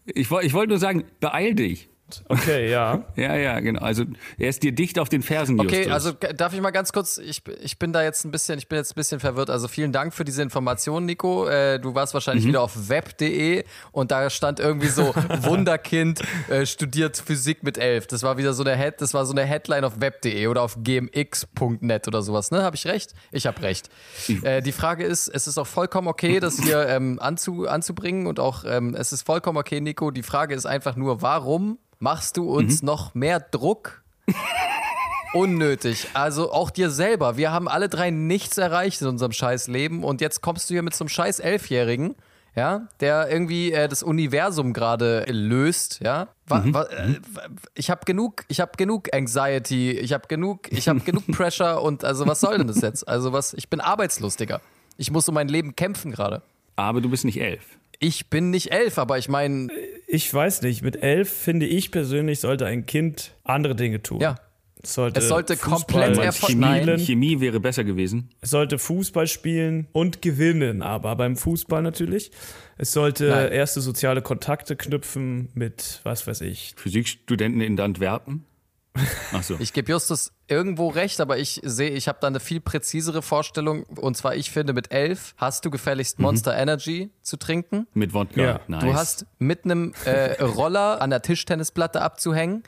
ich, 0.05 0.29
ich 0.31 0.53
wollte 0.53 0.69
nur 0.69 0.79
sagen, 0.79 1.05
beeil 1.19 1.53
dich. 1.53 1.87
Okay, 2.29 2.69
ja. 2.69 3.03
ja, 3.15 3.35
ja, 3.35 3.59
genau. 3.59 3.81
Also 3.81 4.03
er 4.37 4.49
ist 4.49 4.61
dir 4.61 4.71
dicht 4.71 4.99
auf 4.99 5.09
den 5.09 5.23
Fersen. 5.23 5.59
Okay, 5.59 5.87
Justus. 5.87 5.93
also 5.93 6.11
darf 6.11 6.53
ich 6.53 6.61
mal 6.61 6.71
ganz 6.71 6.93
kurz, 6.93 7.17
ich, 7.17 7.41
ich 7.61 7.79
bin 7.79 7.93
da 7.93 8.03
jetzt 8.03 8.25
ein 8.25 8.31
bisschen, 8.31 8.59
ich 8.59 8.67
bin 8.67 8.77
jetzt 8.77 8.91
ein 8.91 8.95
bisschen 8.95 9.19
verwirrt. 9.19 9.49
Also 9.49 9.67
vielen 9.67 9.91
Dank 9.91 10.13
für 10.13 10.23
diese 10.23 10.43
Information, 10.43 11.05
Nico. 11.05 11.47
Äh, 11.47 11.79
du 11.79 11.95
warst 11.95 12.13
wahrscheinlich 12.13 12.45
mhm. 12.45 12.49
wieder 12.49 12.61
auf 12.61 12.89
web.de 12.89 13.63
und 13.91 14.11
da 14.11 14.29
stand 14.29 14.59
irgendwie 14.59 14.87
so 14.87 15.15
Wunderkind 15.41 16.21
äh, 16.49 16.65
studiert 16.65 17.17
Physik 17.17 17.63
mit 17.63 17.77
elf. 17.77 18.05
Das 18.07 18.21
war 18.21 18.37
wieder 18.37 18.53
so 18.53 18.63
eine 18.63 18.77
Head, 18.77 19.01
das 19.01 19.13
war 19.15 19.25
so 19.25 19.33
eine 19.33 19.43
Headline 19.43 19.83
auf 19.83 19.99
web.de 19.99 20.47
oder 20.47 20.61
auf 20.61 20.77
gmx.net 20.83 22.07
oder 22.07 22.21
sowas. 22.21 22.51
Ne, 22.51 22.61
habe 22.61 22.75
ich 22.75 22.85
recht? 22.85 23.13
Ich 23.31 23.47
habe 23.47 23.61
recht. 23.63 23.89
Äh, 24.43 24.61
die 24.61 24.71
Frage 24.71 25.05
ist, 25.05 25.27
es 25.27 25.47
ist 25.47 25.57
auch 25.57 25.67
vollkommen 25.67 26.07
okay, 26.07 26.39
das 26.39 26.59
hier 26.59 26.87
ähm, 26.87 27.17
anzu, 27.19 27.67
anzubringen 27.67 28.27
und 28.27 28.39
auch 28.39 28.63
ähm, 28.63 28.95
es 28.95 29.11
ist 29.11 29.23
vollkommen 29.23 29.57
okay, 29.57 29.81
Nico. 29.81 30.11
Die 30.11 30.23
Frage 30.23 30.53
ist 30.53 30.67
einfach 30.67 30.95
nur, 30.95 31.23
warum 31.23 31.79
machst 31.99 32.37
du 32.37 32.49
uns 32.49 32.81
mhm. 32.81 32.85
noch 32.85 33.15
mehr 33.15 33.39
Druck? 33.39 34.03
Unnötig. 35.33 36.07
Also 36.13 36.51
auch 36.51 36.69
dir 36.69 36.89
selber. 36.89 37.35
Wir 37.35 37.51
haben 37.51 37.67
alle 37.67 37.89
drei 37.89 38.09
nichts 38.09 38.57
erreicht 38.57 39.01
in 39.01 39.07
unserem 39.07 39.33
scheiß 39.33 39.67
Leben 39.67 40.03
und 40.03 40.21
jetzt 40.21 40.41
kommst 40.41 40.69
du 40.69 40.75
hier 40.75 40.81
mit 40.83 40.95
so 40.95 41.03
einem 41.03 41.09
scheiß 41.09 41.39
Elfjährigen, 41.39 42.15
ja, 42.55 42.87
der 43.01 43.29
irgendwie 43.29 43.73
äh, 43.73 43.89
das 43.89 44.01
Universum 44.01 44.71
gerade 44.71 45.25
löst, 45.27 45.99
ja. 46.01 46.29
Wa, 46.47 46.59
mhm. 46.59 46.73
wa, 46.73 46.83
äh, 46.83 47.19
ich 47.73 47.89
habe 47.89 48.05
genug, 48.05 48.45
ich 48.47 48.61
habe 48.61 48.71
genug 48.77 49.13
Anxiety, 49.13 49.91
ich 49.91 50.13
habe 50.13 50.27
genug, 50.29 50.71
ich 50.71 50.87
habe 50.87 51.01
genug 51.01 51.27
Pressure 51.27 51.81
und 51.81 52.05
also 52.05 52.25
was 52.25 52.39
soll 52.39 52.57
denn 52.57 52.67
das 52.67 52.79
jetzt? 52.79 53.05
Also 53.05 53.33
was, 53.33 53.53
ich 53.53 53.69
bin 53.69 53.81
arbeitslustiger. 53.81 54.61
Ich 54.97 55.11
muss 55.11 55.27
um 55.27 55.35
mein 55.35 55.49
Leben 55.49 55.75
kämpfen 55.75 56.11
gerade. 56.11 56.41
Aber 56.77 57.01
du 57.01 57.09
bist 57.09 57.25
nicht 57.25 57.41
elf. 57.41 57.63
Ich 57.99 58.29
bin 58.29 58.49
nicht 58.49 58.71
elf, 58.71 58.97
aber 58.97 59.17
ich 59.17 59.29
meine. 59.29 59.67
Ich 60.15 60.33
weiß 60.33 60.61
nicht. 60.61 60.81
Mit 60.81 61.03
elf 61.03 61.29
finde 61.29 61.65
ich 61.65 61.91
persönlich, 61.91 62.39
sollte 62.39 62.65
ein 62.65 62.85
Kind 62.85 63.35
andere 63.43 63.75
Dinge 63.75 64.01
tun. 64.01 64.21
Ja. 64.21 64.35
Es 64.81 64.93
sollte, 64.93 65.19
es 65.19 65.27
sollte 65.27 65.57
komplett 65.57 66.15
Chemie, 66.35 66.97
Chemie 66.99 67.41
wäre 67.41 67.59
besser 67.59 67.83
gewesen. 67.83 68.29
Es 68.39 68.51
sollte 68.51 68.77
Fußball 68.77 69.27
spielen 69.27 69.87
und 69.91 70.21
gewinnen, 70.21 70.83
aber 70.83 71.17
beim 71.17 71.35
Fußball 71.35 71.81
natürlich. 71.81 72.31
Es 72.77 72.93
sollte 72.93 73.27
Nein. 73.27 73.51
erste 73.51 73.81
soziale 73.81 74.21
Kontakte 74.21 74.77
knüpfen 74.77 75.49
mit, 75.53 75.99
was 76.03 76.27
weiß 76.27 76.41
ich. 76.41 76.75
Physikstudenten 76.77 77.59
in 77.59 77.77
Antwerpen? 77.77 78.45
Ach 79.33 79.43
so. 79.43 79.55
Ich 79.59 79.73
gebe 79.73 79.91
Justus 79.91 80.31
irgendwo 80.47 80.89
recht, 80.89 81.19
aber 81.21 81.37
ich 81.37 81.61
sehe, 81.63 81.89
ich 81.89 82.07
habe 82.07 82.19
da 82.21 82.27
eine 82.27 82.39
viel 82.39 82.61
präzisere 82.61 83.21
Vorstellung. 83.21 83.83
Und 83.83 84.15
zwar, 84.15 84.35
ich 84.35 84.51
finde, 84.51 84.73
mit 84.73 84.91
elf 84.91 85.33
hast 85.37 85.65
du 85.65 85.71
gefälligst 85.71 86.19
mhm. 86.19 86.23
Monster 86.25 86.53
mhm. 86.53 86.59
Energy 86.59 87.09
zu 87.21 87.37
trinken. 87.37 87.87
Mit 87.93 88.13
Wodka. 88.13 88.41
Ja. 88.41 88.59
Nice. 88.67 88.83
Du 88.83 88.93
hast 88.93 89.25
mit 89.39 89.65
einem 89.65 89.93
äh, 90.05 90.41
Roller 90.41 91.01
an 91.01 91.09
der 91.09 91.21
Tischtennisplatte 91.21 92.01
abzuhängen 92.01 92.63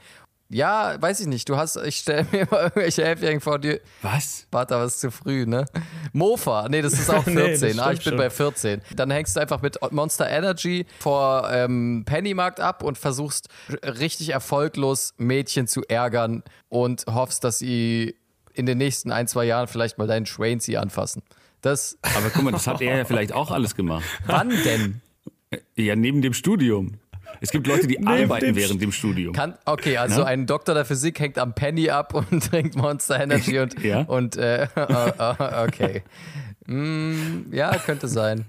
ja, 0.50 1.02
weiß 1.02 1.20
ich 1.20 1.28
nicht. 1.28 1.50
Du 1.50 1.58
hast, 1.58 1.76
ich 1.78 1.98
stelle 1.98 2.26
mir 2.32 2.42
immer 2.50 2.62
irgendwelche 2.64 3.04
Elfjährigen 3.04 3.42
vor 3.42 3.60
dir. 3.60 3.82
Was? 4.02 4.48
Warte, 4.52 4.76
aber 4.76 4.86
es 4.86 4.96
ist 4.96 5.02
zu 5.02 5.12
früh, 5.12 5.46
ne? 5.46 5.66
Mofa, 6.14 6.68
nee, 6.70 6.82
das 6.82 6.94
ist 6.94 7.10
auch 7.14 7.24
14. 7.24 7.76
nee, 7.76 7.82
ah, 7.82 7.92
ich 7.92 8.04
bin 8.04 8.12
schon. 8.12 8.18
bei 8.18 8.30
14. 8.30 8.82
Dann 8.96 9.12
hängst 9.12 9.36
du 9.36 9.42
einfach 9.42 9.62
mit 9.62 9.78
Monster 9.92 10.30
Energy 10.30 10.86
vor 11.00 11.50
ähm, 11.52 12.04
Pennymarkt 12.06 12.60
ab 12.60 12.84
und 12.84 12.98
versuchst 12.98 13.50
richtig 13.84 14.30
erfolglos 14.30 15.14
Mädchen 15.18 15.68
zu 15.68 15.84
ärgern 15.88 16.44
und 16.70 17.06
hoffst, 17.10 17.44
dass 17.44 17.60
sie 17.60 18.16
in 18.54 18.66
den 18.66 18.78
nächsten 18.78 19.12
ein, 19.12 19.28
zwei 19.28 19.46
Jahren 19.46 19.68
vielleicht 19.68 19.98
mal 19.98 20.08
deinen 20.08 20.26
Schwainsy 20.26 20.78
anfassen. 20.78 21.22
Das 21.62 21.98
aber 22.02 22.30
guck 22.30 22.44
mal, 22.44 22.52
das 22.52 22.68
hat 22.68 22.82
er 22.82 22.98
ja 22.98 23.06
vielleicht 23.06 23.34
auch 23.34 23.52
alles 23.52 23.76
gemacht. 23.76 24.06
Wann 24.26 24.50
denn? 24.64 25.02
Ja, 25.76 25.96
neben 25.96 26.22
dem 26.22 26.34
Studium. 26.34 27.00
Es 27.42 27.52
gibt 27.52 27.68
Leute, 27.68 27.88
die 27.88 28.00
arbeiten 28.06 28.56
während 28.56 28.82
dem 28.82 28.92
Studium. 28.92 29.34
Kann, 29.34 29.56
okay, 29.66 29.98
also 29.98 30.22
ja? 30.22 30.28
ein 30.28 30.46
Doktor 30.46 30.74
der 30.74 30.86
Physik 30.86 31.20
hängt 31.20 31.38
am 31.38 31.54
Penny 31.54 31.90
ab 31.90 32.14
und 32.14 32.44
trinkt 32.50 32.76
Monster 32.76 33.20
Energy 33.20 33.60
und, 33.60 33.82
ja? 33.84 34.02
und 34.02 34.38
äh, 34.38 34.68
oh, 34.76 35.34
okay. 35.66 36.04
Mm, 36.66 37.54
ja, 37.54 37.78
könnte 37.78 38.08
sein. 38.08 38.46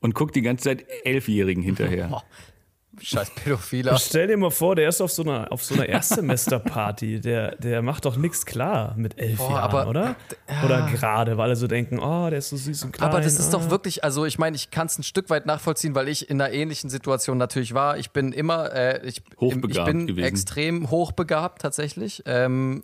Und 0.00 0.14
guckt 0.14 0.36
die 0.36 0.42
ganze 0.42 0.64
Zeit 0.64 0.84
Elfjährigen 1.04 1.62
hinterher. 1.62 2.10
Oh, 2.12 2.20
Scheiß 3.00 3.30
Pädophiler. 3.30 3.98
Stell 3.98 4.26
dir 4.28 4.36
mal 4.36 4.50
vor, 4.50 4.76
der 4.76 4.88
ist 4.88 5.00
auf 5.00 5.10
so 5.10 5.22
einer, 5.22 5.50
auf 5.50 5.64
so 5.64 5.74
einer 5.74 5.88
Erstsemesterparty. 5.88 7.20
Der, 7.24 7.56
der 7.56 7.80
macht 7.82 8.04
doch 8.04 8.16
nichts 8.16 8.44
klar 8.44 8.94
mit 8.96 9.18
elf 9.18 9.38
Boah, 9.38 9.50
Jahren, 9.50 9.62
aber, 9.62 9.88
oder? 9.88 10.16
Ja. 10.48 10.64
Oder 10.64 10.86
gerade, 10.90 11.36
weil 11.36 11.44
alle 11.44 11.56
so 11.56 11.66
denken, 11.66 11.98
oh, 11.98 12.28
der 12.28 12.38
ist 12.38 12.50
so 12.50 12.56
süß 12.56 12.84
und 12.84 12.92
klein. 12.92 13.08
Aber 13.08 13.20
das 13.20 13.38
ist 13.38 13.48
ah. 13.48 13.58
doch 13.58 13.70
wirklich, 13.70 14.02
also 14.02 14.24
ich 14.24 14.38
meine, 14.38 14.56
ich 14.56 14.70
kann 14.70 14.86
es 14.86 14.98
ein 14.98 15.02
Stück 15.02 15.30
weit 15.30 15.46
nachvollziehen, 15.46 15.94
weil 15.94 16.08
ich 16.08 16.28
in 16.28 16.40
einer 16.40 16.52
ähnlichen 16.52 16.90
Situation 16.90 17.38
natürlich 17.38 17.74
war. 17.74 17.98
Ich 17.98 18.10
bin 18.10 18.32
immer, 18.32 18.72
äh, 18.72 19.06
ich, 19.06 19.22
hochbegabt 19.38 19.76
ich 19.76 19.84
bin 19.84 20.06
gewesen. 20.06 20.26
extrem 20.26 20.90
hochbegabt 20.90 21.62
tatsächlich. 21.62 22.22
Ähm, 22.26 22.82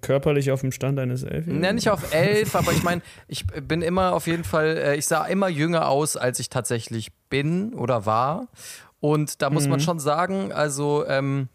Körperlich 0.00 0.50
auf 0.50 0.62
dem 0.62 0.72
Stand 0.72 0.98
eines 0.98 1.22
Elfjährigen? 1.22 1.60
Ne, 1.60 1.72
nicht 1.72 1.90
auf 1.90 2.12
elf, 2.12 2.56
aber 2.56 2.72
ich 2.72 2.82
meine, 2.82 3.02
ich 3.28 3.46
bin 3.46 3.82
immer 3.82 4.14
auf 4.14 4.26
jeden 4.26 4.42
Fall, 4.42 4.76
äh, 4.76 4.96
ich 4.96 5.06
sah 5.06 5.24
immer 5.26 5.48
jünger 5.48 5.88
aus, 5.88 6.16
als 6.16 6.40
ich 6.40 6.48
tatsächlich 6.48 7.12
bin 7.30 7.72
oder 7.74 8.04
war. 8.04 8.48
Und 9.00 9.42
da 9.42 9.50
muss 9.50 9.64
mhm. 9.64 9.70
man 9.70 9.80
schon 9.80 9.98
sagen, 9.98 10.52
also 10.52 11.06
ähm, 11.06 11.48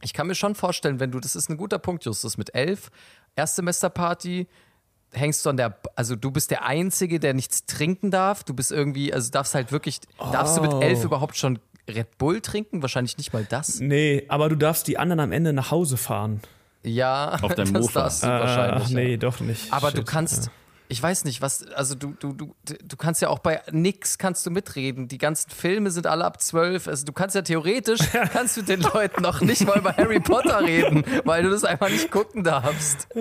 ich 0.00 0.12
kann 0.12 0.26
mir 0.26 0.34
schon 0.34 0.54
vorstellen, 0.54 1.00
wenn 1.00 1.10
du, 1.10 1.20
das 1.20 1.34
ist 1.34 1.50
ein 1.50 1.56
guter 1.56 1.78
Punkt, 1.78 2.04
Justus, 2.04 2.38
mit 2.38 2.54
elf, 2.54 2.90
Erstsemesterparty, 3.36 4.46
hängst 5.12 5.44
du 5.44 5.50
an 5.50 5.56
der, 5.56 5.78
also 5.96 6.14
du 6.14 6.30
bist 6.30 6.50
der 6.50 6.64
Einzige, 6.64 7.18
der 7.18 7.34
nichts 7.34 7.66
trinken 7.66 8.10
darf. 8.10 8.44
Du 8.44 8.54
bist 8.54 8.70
irgendwie, 8.70 9.12
also 9.12 9.30
darfst 9.30 9.54
halt 9.54 9.72
wirklich, 9.72 10.00
oh. 10.18 10.30
darfst 10.32 10.56
du 10.56 10.62
mit 10.62 10.72
elf 10.72 11.00
oh. 11.02 11.06
überhaupt 11.06 11.36
schon 11.36 11.58
Red 11.88 12.18
Bull 12.18 12.40
trinken? 12.40 12.82
Wahrscheinlich 12.82 13.16
nicht 13.18 13.32
mal 13.32 13.44
das. 13.44 13.80
Nee, 13.80 14.24
aber 14.28 14.48
du 14.48 14.56
darfst 14.56 14.86
die 14.86 14.98
anderen 14.98 15.20
am 15.20 15.32
Ende 15.32 15.52
nach 15.52 15.70
Hause 15.70 15.96
fahren. 15.96 16.40
Ja, 16.84 17.38
auf 17.42 17.54
deinem 17.54 17.72
das 17.74 17.82
Mofa. 17.82 18.00
darfst 18.02 18.22
du 18.22 18.28
wahrscheinlich. 18.28 18.84
Ach, 18.84 18.90
nee, 18.90 19.10
ja. 19.12 19.16
doch 19.16 19.40
nicht. 19.40 19.72
Aber 19.72 19.88
Shit, 19.88 19.98
du 19.98 20.04
kannst, 20.04 20.46
ja 20.46 20.52
ich 20.90 21.02
weiß 21.02 21.24
nicht, 21.24 21.42
was, 21.42 21.66
also 21.68 21.94
du, 21.94 22.14
du, 22.18 22.32
du, 22.32 22.54
du 22.64 22.96
kannst 22.96 23.20
ja 23.20 23.28
auch 23.28 23.40
bei 23.40 23.60
nix 23.70 24.16
kannst 24.16 24.46
du 24.46 24.50
mitreden. 24.50 25.06
Die 25.06 25.18
ganzen 25.18 25.50
Filme 25.50 25.90
sind 25.90 26.06
alle 26.06 26.24
ab 26.24 26.40
zwölf. 26.40 26.88
Also 26.88 27.04
du 27.04 27.12
kannst 27.12 27.34
ja 27.34 27.42
theoretisch, 27.42 28.00
kannst 28.32 28.56
du 28.56 28.62
den 28.62 28.80
Leuten 28.80 29.22
noch 29.22 29.42
nicht 29.42 29.66
mal 29.66 29.78
über 29.78 29.94
Harry 29.96 30.20
Potter 30.20 30.60
reden, 30.62 31.04
weil 31.24 31.42
du 31.42 31.50
das 31.50 31.64
einfach 31.64 31.90
nicht 31.90 32.10
gucken 32.10 32.42
darfst. 32.42 33.06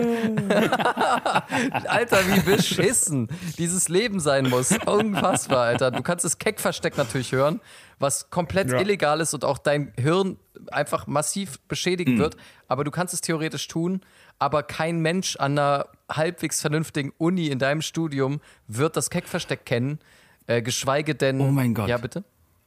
Alter, 1.87 2.19
wie 2.27 2.39
beschissen 2.39 3.27
dieses 3.57 3.89
Leben 3.89 4.21
sein 4.21 4.47
muss. 4.49 4.71
Unfassbar, 4.85 5.65
Alter. 5.65 5.91
Du 5.91 6.03
kannst 6.03 6.23
das 6.23 6.37
Keckversteck 6.37 6.95
natürlich 6.97 7.33
hören, 7.33 7.59
was 7.99 8.29
komplett 8.29 8.71
ja. 8.71 8.79
illegal 8.79 9.19
ist 9.19 9.33
und 9.33 9.43
auch 9.43 9.57
dein 9.57 9.91
Hirn 9.97 10.37
einfach 10.71 11.07
massiv 11.07 11.59
beschädigen 11.67 12.15
mhm. 12.15 12.19
wird. 12.19 12.37
Aber 12.67 12.83
du 12.83 12.91
kannst 12.91 13.13
es 13.13 13.21
theoretisch 13.21 13.67
tun, 13.67 14.01
aber 14.39 14.63
kein 14.63 14.99
Mensch 15.01 15.35
an 15.37 15.53
einer 15.53 15.87
halbwegs 16.09 16.61
vernünftigen 16.61 17.11
Uni 17.17 17.47
in 17.47 17.59
deinem 17.59 17.81
Studium 17.81 18.41
wird 18.67 18.95
das 18.97 19.09
Keckversteck 19.09 19.65
kennen, 19.65 19.99
äh, 20.47 20.61
geschweige 20.61 21.15
denn. 21.15 21.41
Oh 21.41 21.51
mein 21.51 21.73
Gott. 21.73 21.89
Ja, 21.89 21.97
bitte? 21.97 22.23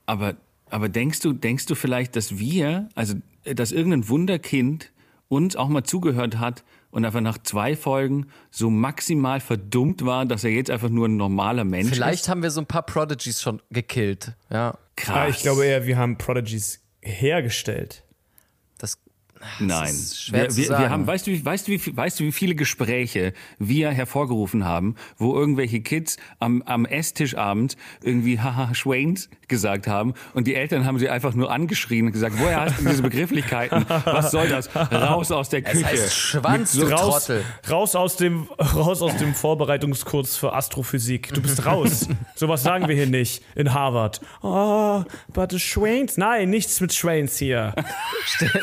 Aber, 0.07 0.35
aber 0.71 0.89
denkst 0.89 1.21
du, 1.21 1.33
denkst 1.33 1.67
du 1.67 1.75
vielleicht, 1.75 2.17
dass 2.17 2.39
wir, 2.39 2.89
also 2.95 3.15
dass 3.45 3.73
irgendein 3.73 4.09
Wunderkind 4.09 4.91
uns 5.29 5.55
auch 5.57 5.69
mal 5.69 5.85
zugehört 5.85 6.39
hat 6.39 6.65
und 6.91 7.05
einfach 7.05 7.21
nach 7.21 7.39
zwei 7.39 7.77
Folgen 7.77 8.27
so 8.51 8.69
maximal 8.69 9.41
verdummt 9.41 10.05
war, 10.05 10.27
dass 10.27 10.43
er 10.43 10.51
jetzt 10.51 10.71
einfach 10.71 10.89
nur 10.89 11.09
ein 11.09 11.17
normaler 11.17 11.65
Mensch 11.65 11.89
Vielleicht 11.89 11.93
ist? 11.93 11.99
Vielleicht 12.03 12.29
haben 12.29 12.43
wir 12.43 12.51
so 12.51 12.61
ein 12.61 12.67
paar 12.67 12.83
Prodigies 12.83 13.41
schon 13.41 13.63
gekillt. 13.71 14.33
Ja. 14.51 14.77
Krass. 14.97 15.17
Ja, 15.17 15.29
ich 15.29 15.39
glaube 15.43 15.65
eher, 15.65 15.87
wir 15.87 15.97
haben 15.97 16.19
Prodigies 16.19 16.81
hergestellt. 17.01 18.05
Das 19.41 19.61
Nein. 19.61 19.95
Wir, 20.31 20.57
wir, 20.57 20.69
wir, 20.69 20.91
haben, 20.91 21.07
weißt 21.07 21.27
du, 21.27 21.45
weißt 21.45 21.67
du, 21.67 21.73
wie, 21.73 21.97
weißt 21.97 22.21
du, 22.21 22.25
wie 22.25 22.33
viele 22.33 22.55
Gespräche 22.55 23.33
wir 23.59 23.91
hervorgerufen 23.91 24.65
haben, 24.65 24.97
wo 25.17 25.35
irgendwelche 25.35 25.81
Kids 25.81 26.19
am, 26.39 26.63
am 26.63 26.85
Esstisch 26.85 27.37
abends 27.37 27.77
irgendwie 28.03 28.39
haha 28.39 28.75
Schwains 28.75 29.31
gesagt 29.49 29.87
haben 29.87 30.15
und 30.35 30.47
die 30.47 30.55
Eltern 30.55 30.85
haben 30.85 30.99
sie 30.99 31.09
einfach 31.09 31.35
nur 31.35 31.51
angeschrien 31.51 32.07
und 32.07 32.13
gesagt, 32.13 32.37
woher 32.39 32.61
hast 32.61 32.81
du 32.81 32.85
diese 32.85 33.03
Begrifflichkeiten? 33.03 33.87
Was 34.05 34.31
soll 34.31 34.49
das? 34.49 34.75
Raus 34.75 35.33
aus 35.33 35.49
der 35.49 35.63
Küche. 35.63 35.79
Es 35.81 36.03
heißt 36.03 36.17
Schwanz, 36.17 36.73
so, 36.73 36.87
raus, 36.87 37.27
Trottel. 37.27 37.45
Raus 37.69 37.95
aus 37.97 38.17
dem, 38.17 38.49
raus 38.59 39.01
aus 39.03 39.17
dem 39.17 39.35
Vorbereitungskurs 39.35 40.37
für 40.37 40.53
Astrophysik. 40.53 41.33
Du 41.33 41.41
bist 41.41 41.65
raus. 41.65 42.09
Sowas 42.35 42.63
sagen 42.63 42.89
wir 42.89 42.95
hier 42.95 43.07
nicht 43.07 43.43
in 43.55 43.73
Harvard. 43.73 44.21
Oh, 44.43 45.03
but 45.33 45.51
the 45.51 45.59
Schwains? 45.59 46.17
Nein, 46.17 46.51
nichts 46.51 46.81
mit 46.81 46.93
Schwains 46.93 47.39
hier. 47.39 47.75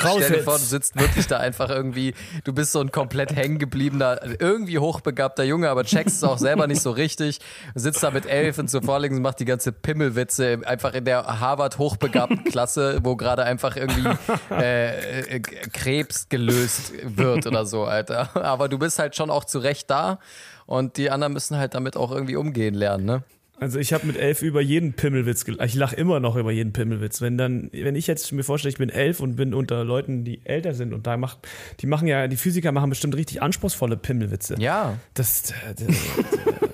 raus 0.04 0.24
vor, 0.44 0.58
sitzt 0.70 1.00
wirklich 1.00 1.28
da 1.28 1.38
einfach 1.38 1.70
irgendwie, 1.70 2.14
du 2.44 2.54
bist 2.54 2.72
so 2.72 2.80
ein 2.80 2.92
komplett 2.92 3.36
hängengebliebener, 3.36 4.20
irgendwie 4.40 4.80
hochbegabter 4.80 5.44
Junge, 5.44 5.70
aber 5.70 5.84
checkst 5.84 6.18
es 6.18 6.24
auch 6.24 6.38
selber 6.38 6.68
nicht 6.68 6.82
so 6.82 6.92
richtig. 6.92 7.40
Sitzt 7.76 8.04
da 8.04 8.12
mit 8.12 8.26
elf 8.26 8.58
und 8.58 8.70
zur 8.70 8.82
Vorlesung 8.82 9.22
macht 9.22 9.40
die 9.40 9.46
ganze 9.46 9.72
Pimmelwitze 9.72 10.60
einfach 10.66 10.94
in 10.94 11.06
der 11.06 11.40
Harvard 11.40 11.78
hochbegabten 11.78 12.44
Klasse, 12.46 13.00
wo 13.04 13.16
gerade 13.16 13.44
einfach 13.44 13.76
irgendwie 13.76 14.10
äh, 14.52 15.36
äh, 15.36 15.40
Krebs 15.40 16.30
gelöst 16.30 16.94
wird 17.04 17.48
oder 17.48 17.66
so, 17.66 17.86
Alter. 17.86 18.30
Aber 18.36 18.70
du 18.70 18.78
bist 18.78 19.00
halt 19.00 19.16
schon 19.16 19.30
auch 19.30 19.46
zu 19.46 19.60
Recht 19.60 19.90
da 19.90 20.20
und 20.66 20.98
die 20.98 21.10
anderen 21.10 21.34
müssen 21.34 21.58
halt 21.58 21.74
damit 21.74 21.98
auch 21.98 22.12
irgendwie 22.12 22.36
umgehen 22.36 22.74
lernen, 22.74 23.06
ne? 23.06 23.24
Also 23.60 23.80
ich 23.80 23.92
habe 23.92 24.06
mit 24.06 24.18
elf 24.18 24.44
über 24.44 24.62
jeden 24.62 24.94
Pimmelwitz 24.94 25.44
gelacht. 25.44 25.68
Ich 25.68 25.74
lache 25.74 25.96
immer 25.96 26.20
noch 26.20 26.36
über 26.36 26.52
jeden 26.52 26.74
Pimmelwitz. 26.74 27.22
Wenn 27.22 27.38
dann, 27.38 27.70
wenn 27.74 27.96
ich 27.96 28.06
jetzt 28.06 28.32
mir 28.32 28.44
vorstelle, 28.44 28.72
ich 28.72 28.78
bin 28.78 28.90
elf 28.90 29.20
und 29.20 29.36
bin 29.36 29.56
unter 29.56 29.84
Leuten, 29.84 30.24
die 30.24 30.46
älter 30.46 30.76
sind 30.76 30.94
und 30.94 31.08
da 31.08 31.18
macht, 31.18 31.40
die 31.80 31.88
machen 31.88 32.08
ja, 32.08 32.28
die 32.28 32.36
Physiker 32.36 32.72
machen 32.72 32.90
bestimmt 32.90 33.16
richtig 33.16 33.42
anspruchsvolle 33.42 33.98
Pimmelwitze. 33.98 34.56
Ja. 34.60 34.98
Das, 35.16 35.54
das, 35.76 35.88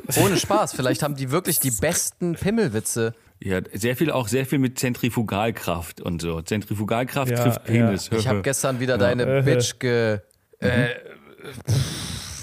das 0.05 0.17
ohne 0.17 0.37
Spaß. 0.37 0.73
Vielleicht 0.73 1.03
haben 1.03 1.15
die 1.15 1.31
wirklich 1.31 1.61
die 1.61 1.71
besten 1.71 2.33
Pimmelwitze. 2.33 3.13
Ja, 3.39 3.61
sehr 3.73 3.95
viel 3.95 4.11
auch 4.11 4.27
sehr 4.27 4.45
viel 4.45 4.59
mit 4.59 4.77
Zentrifugalkraft 4.77 6.01
und 6.01 6.21
so. 6.21 6.41
Zentrifugalkraft 6.41 7.31
ja, 7.31 7.43
trifft 7.43 7.63
Penis. 7.63 8.09
Ja. 8.09 8.17
Ich 8.17 8.27
habe 8.27 8.41
gestern 8.43 8.81
wieder 8.81 8.97
deine 8.97 9.41
Bitch 9.43 9.79
ge. 9.79 10.19
Äh, 10.59 10.89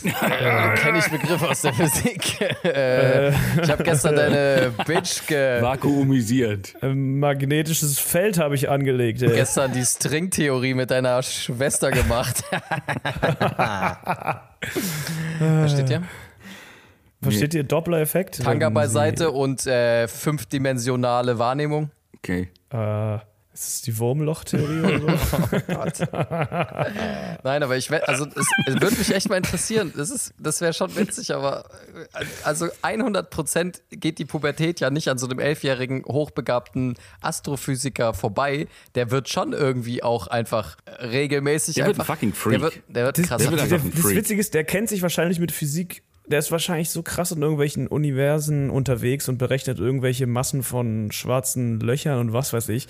äh, 0.05 0.75
Kenne 0.77 0.99
ich 0.99 1.09
Begriffe 1.09 1.49
aus 1.49 1.63
der 1.63 1.73
Physik. 1.73 2.41
äh, 2.65 3.31
ich 3.31 3.71
habe 3.71 3.83
gestern 3.83 4.17
deine 4.17 4.73
Bitch 4.87 5.27
ge 5.27 5.61
vakuumisiert. 5.63 6.75
Ein 6.83 7.19
magnetisches 7.19 7.99
Feld 7.99 8.39
habe 8.39 8.55
ich 8.55 8.69
angelegt. 8.69 9.23
Ey. 9.23 9.35
Gestern 9.35 9.73
die 9.73 9.85
Stringtheorie 9.85 10.75
mit 10.75 10.91
deiner 10.91 11.23
Schwester 11.23 11.91
gemacht. 11.91 12.45
Versteht 15.39 15.91
ihr? 15.91 16.03
Versteht 17.23 17.55
ihr 17.55 17.65
Doppler-Effekt? 17.65 18.43
Tanga 18.43 18.71
beiseite 18.71 19.31
und 19.31 19.67
äh, 19.67 20.09
fünfdimensionale 20.09 21.39
Wahrnehmung. 21.39 21.91
Okay. 22.17 22.49
Äh, 22.73 23.19
ist 23.53 23.67
das 23.67 23.83
die 23.83 23.99
Wurmloch-Theorie 23.99 24.81
oder 24.81 25.19
so? 25.19 25.37
oh 25.53 25.61
Gott. 25.75 25.99
Nein, 27.43 27.63
aber 27.63 27.77
ich 27.77 27.91
also 28.09 28.27
es, 28.27 28.47
es 28.67 28.81
würde 28.81 28.97
mich 28.97 29.13
echt 29.13 29.29
mal 29.29 29.37
interessieren. 29.37 29.93
Das, 29.97 30.11
ist, 30.11 30.35
das 30.39 30.61
wäre 30.61 30.73
schon 30.73 30.95
witzig, 30.95 31.35
aber 31.35 31.65
also 32.45 32.67
100% 32.83 33.81
geht 33.91 34.19
die 34.19 34.25
Pubertät 34.25 34.79
ja 34.79 34.91
nicht 34.91 35.09
an 35.09 35.19
so 35.19 35.27
einem 35.27 35.41
elfjährigen 35.41 36.05
hochbegabten 36.05 36.95
Astrophysiker 37.23 38.15
vorbei. 38.15 38.69
Der 38.95 39.11
wird 39.11 39.29
schon 39.29 39.53
irgendwie 39.53 40.03
auch 40.05 40.29
einfach 40.29 40.77
regelmäßig 41.03 41.75
der 41.75 41.87
einfach. 41.87 42.09
Wird 42.09 42.09
ein 42.09 42.33
fucking 42.33 42.33
Freak. 42.35 42.53
Der 42.53 42.63
wird, 42.63 42.75
der 42.89 43.05
wird 43.07 43.27
krass. 43.27 43.43
Der, 43.43 43.51
der, 43.51 43.79
das 43.79 44.05
Witzige 44.11 44.41
ist, 44.41 44.55
der 44.55 44.63
kennt 44.63 44.89
sich 44.89 45.03
wahrscheinlich 45.03 45.41
mit 45.41 45.51
Physik 45.51 46.03
der 46.27 46.39
ist 46.39 46.53
wahrscheinlich 46.53 46.91
so 46.91 47.03
krass 47.03 47.33
in 47.33 47.43
irgendwelchen 47.43 47.89
Universen 47.89 48.71
unterwegs 48.71 49.29
und 49.29 49.39
berechnet 49.39 49.81
irgendwelche 49.81 50.29
Massen 50.29 50.63
von 50.63 51.11
schwarzen 51.11 51.81
Löchern 51.81 52.21
und 52.21 52.33
was 52.33 52.53
weiß 52.53 52.69
ich. 52.69 52.87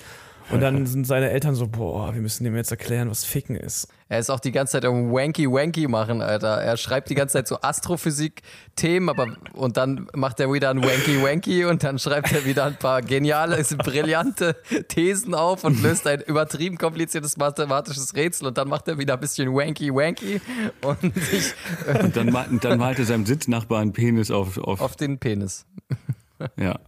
Und 0.51 0.61
dann 0.61 0.86
sind 0.86 1.07
seine 1.07 1.30
Eltern 1.30 1.55
so, 1.55 1.68
boah, 1.68 2.12
wir 2.14 2.20
müssen 2.20 2.44
dem 2.44 2.57
jetzt 2.57 2.70
erklären, 2.70 3.09
was 3.09 3.24
Ficken 3.24 3.57
ist. 3.57 3.88
Er 4.09 4.18
ist 4.18 4.30
auch 4.30 4.40
die 4.40 4.51
ganze 4.51 4.72
Zeit 4.72 4.84
um 4.84 5.12
Wanky 5.12 5.46
Wanky 5.46 5.86
machen, 5.86 6.20
Alter. 6.20 6.61
Er 6.61 6.76
schreibt 6.76 7.11
die 7.11 7.14
ganze 7.14 7.34
Zeit 7.34 7.46
so 7.46 7.61
Astrophysik-Themen, 7.61 9.09
aber 9.09 9.36
und 9.53 9.76
dann 9.76 10.09
macht 10.14 10.40
er 10.40 10.53
wieder 10.53 10.70
ein 10.70 10.82
Wanky 10.82 11.22
Wanky 11.22 11.64
und 11.64 11.84
dann 11.84 12.01
schreibt 12.01 12.32
er 12.32 12.44
wieder 12.44 12.64
ein 12.64 12.76
paar 12.76 13.03
geniale, 13.03 13.62
brillante 13.78 14.57
Thesen 14.88 15.34
auf 15.34 15.62
und 15.62 15.80
löst 15.80 16.09
ein 16.09 16.20
übertrieben 16.22 16.76
kompliziertes 16.76 17.36
mathematisches 17.36 18.16
Rätsel 18.16 18.48
und 18.48 18.59
dann 18.59 18.68
macht 18.68 18.88
er 18.88 18.98
wieder 18.98 19.14
ein 19.14 19.20
bisschen 19.20 19.55
Wanky 19.55 19.94
Wanky 19.94 20.40
und, 20.82 21.16
ich, 21.32 21.55
und 22.03 22.16
dann, 22.16 22.59
dann 22.61 22.78
malt 22.78 22.98
er 22.98 23.05
seinem 23.05 23.26
Sitznachbarn 23.26 23.92
Penis 23.92 24.32
auf, 24.32 24.59
auf. 24.59 24.80
Auf 24.80 24.96
den 24.96 25.18
Penis. 25.18 25.66
Ja. 26.57 26.78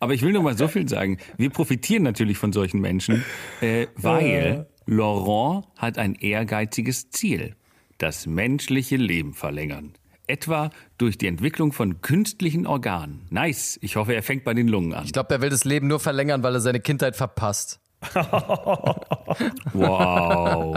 Aber 0.00 0.14
ich 0.14 0.22
will 0.22 0.32
nur 0.32 0.42
mal 0.42 0.56
so 0.56 0.68
viel 0.68 0.88
sagen. 0.88 1.18
Wir 1.36 1.50
profitieren 1.50 2.02
natürlich 2.02 2.38
von 2.38 2.52
solchen 2.52 2.80
Menschen, 2.80 3.24
äh, 3.60 3.86
weil 3.96 4.66
Laurent 4.86 5.66
hat 5.76 5.98
ein 5.98 6.14
ehrgeiziges 6.14 7.10
Ziel. 7.10 7.54
Das 7.98 8.26
menschliche 8.26 8.96
Leben 8.96 9.34
verlängern. 9.34 9.92
Etwa 10.26 10.70
durch 10.98 11.18
die 11.18 11.26
Entwicklung 11.26 11.72
von 11.72 12.00
künstlichen 12.00 12.66
Organen. 12.66 13.26
Nice. 13.30 13.78
Ich 13.82 13.96
hoffe, 13.96 14.14
er 14.14 14.22
fängt 14.22 14.44
bei 14.44 14.54
den 14.54 14.68
Lungen 14.68 14.94
an. 14.94 15.04
Ich 15.04 15.12
glaube, 15.12 15.34
er 15.34 15.40
will 15.40 15.50
das 15.50 15.64
Leben 15.64 15.88
nur 15.88 16.00
verlängern, 16.00 16.42
weil 16.42 16.54
er 16.54 16.60
seine 16.60 16.80
Kindheit 16.80 17.16
verpasst. 17.16 17.80
wow. 19.72 20.76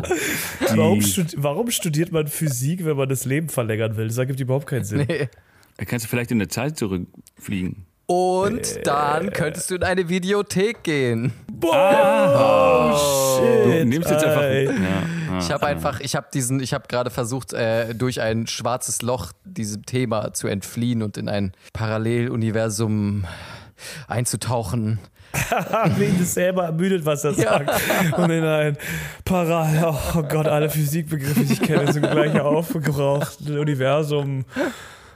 Warum, 0.76 1.02
studi 1.02 1.36
warum, 1.38 1.72
studiert 1.72 2.12
man 2.12 2.28
Physik, 2.28 2.86
wenn 2.86 2.98
man 2.98 3.10
das 3.10 3.26
Leben 3.26 3.50
verlängern 3.50 3.98
will? 3.98 4.08
Das 4.08 4.18
ergibt 4.18 4.40
überhaupt 4.40 4.68
keinen 4.68 4.84
Sinn. 4.84 5.06
Nee. 5.08 5.30
Kannst 5.78 6.06
du 6.06 6.10
vielleicht 6.10 6.32
in 6.32 6.40
der 6.40 6.50
Zeit 6.50 6.78
zurückfliegen? 6.78 7.86
Und 8.08 8.86
dann 8.86 9.32
könntest 9.32 9.72
du 9.72 9.76
in 9.76 9.84
eine 9.84 10.08
Videothek 10.10 10.84
gehen. 10.84 11.34
Boah, 11.52 12.94
oh, 12.94 13.40
shit. 13.40 13.66
Du 13.66 13.86
nimmst 13.86 14.12
jetzt 14.12 14.24
einfach. 14.24 14.44
Ja, 14.44 14.70
ah, 15.32 15.40
ich 15.40 15.52
habe 15.52 15.66
einfach, 15.66 16.00
ich 16.00 16.16
habe 16.16 16.28
diesen, 16.32 16.60
ich 16.60 16.74
habe 16.74 16.88
gerade 16.88 17.10
versucht, 17.10 17.54
äh, 17.54 17.96
durch 17.96 18.22
ein 18.22 18.46
schwarzes 18.46 19.02
Loch 19.02 19.32
diesem 19.44 19.86
Thema 19.86 20.34
zu 20.34 20.48
entfliehen 20.48 21.02
und 21.02 21.18
in 21.18 21.28
ein 21.28 21.54
Paralleluniversum 21.74 23.26
einzutauchen. 24.08 25.00
Wen 25.98 26.20
das 26.20 26.34
selber 26.34 26.66
ermüdet, 26.66 27.06
was 27.06 27.24
er 27.24 27.34
sagt. 27.36 27.72
Und 28.18 28.30
in 28.30 28.44
ein 28.44 28.78
Parallel, 29.26 29.96
oh 30.16 30.24
Gott, 30.24 30.48
alle 30.48 30.70
Physikbegriffe, 30.70 31.42
die 31.42 31.54
ich 31.54 31.62
kenne, 31.62 31.92
sind 31.92 32.10
gleich 32.10 32.40
aufgebraucht. 32.40 33.40
Universum. 33.50 34.46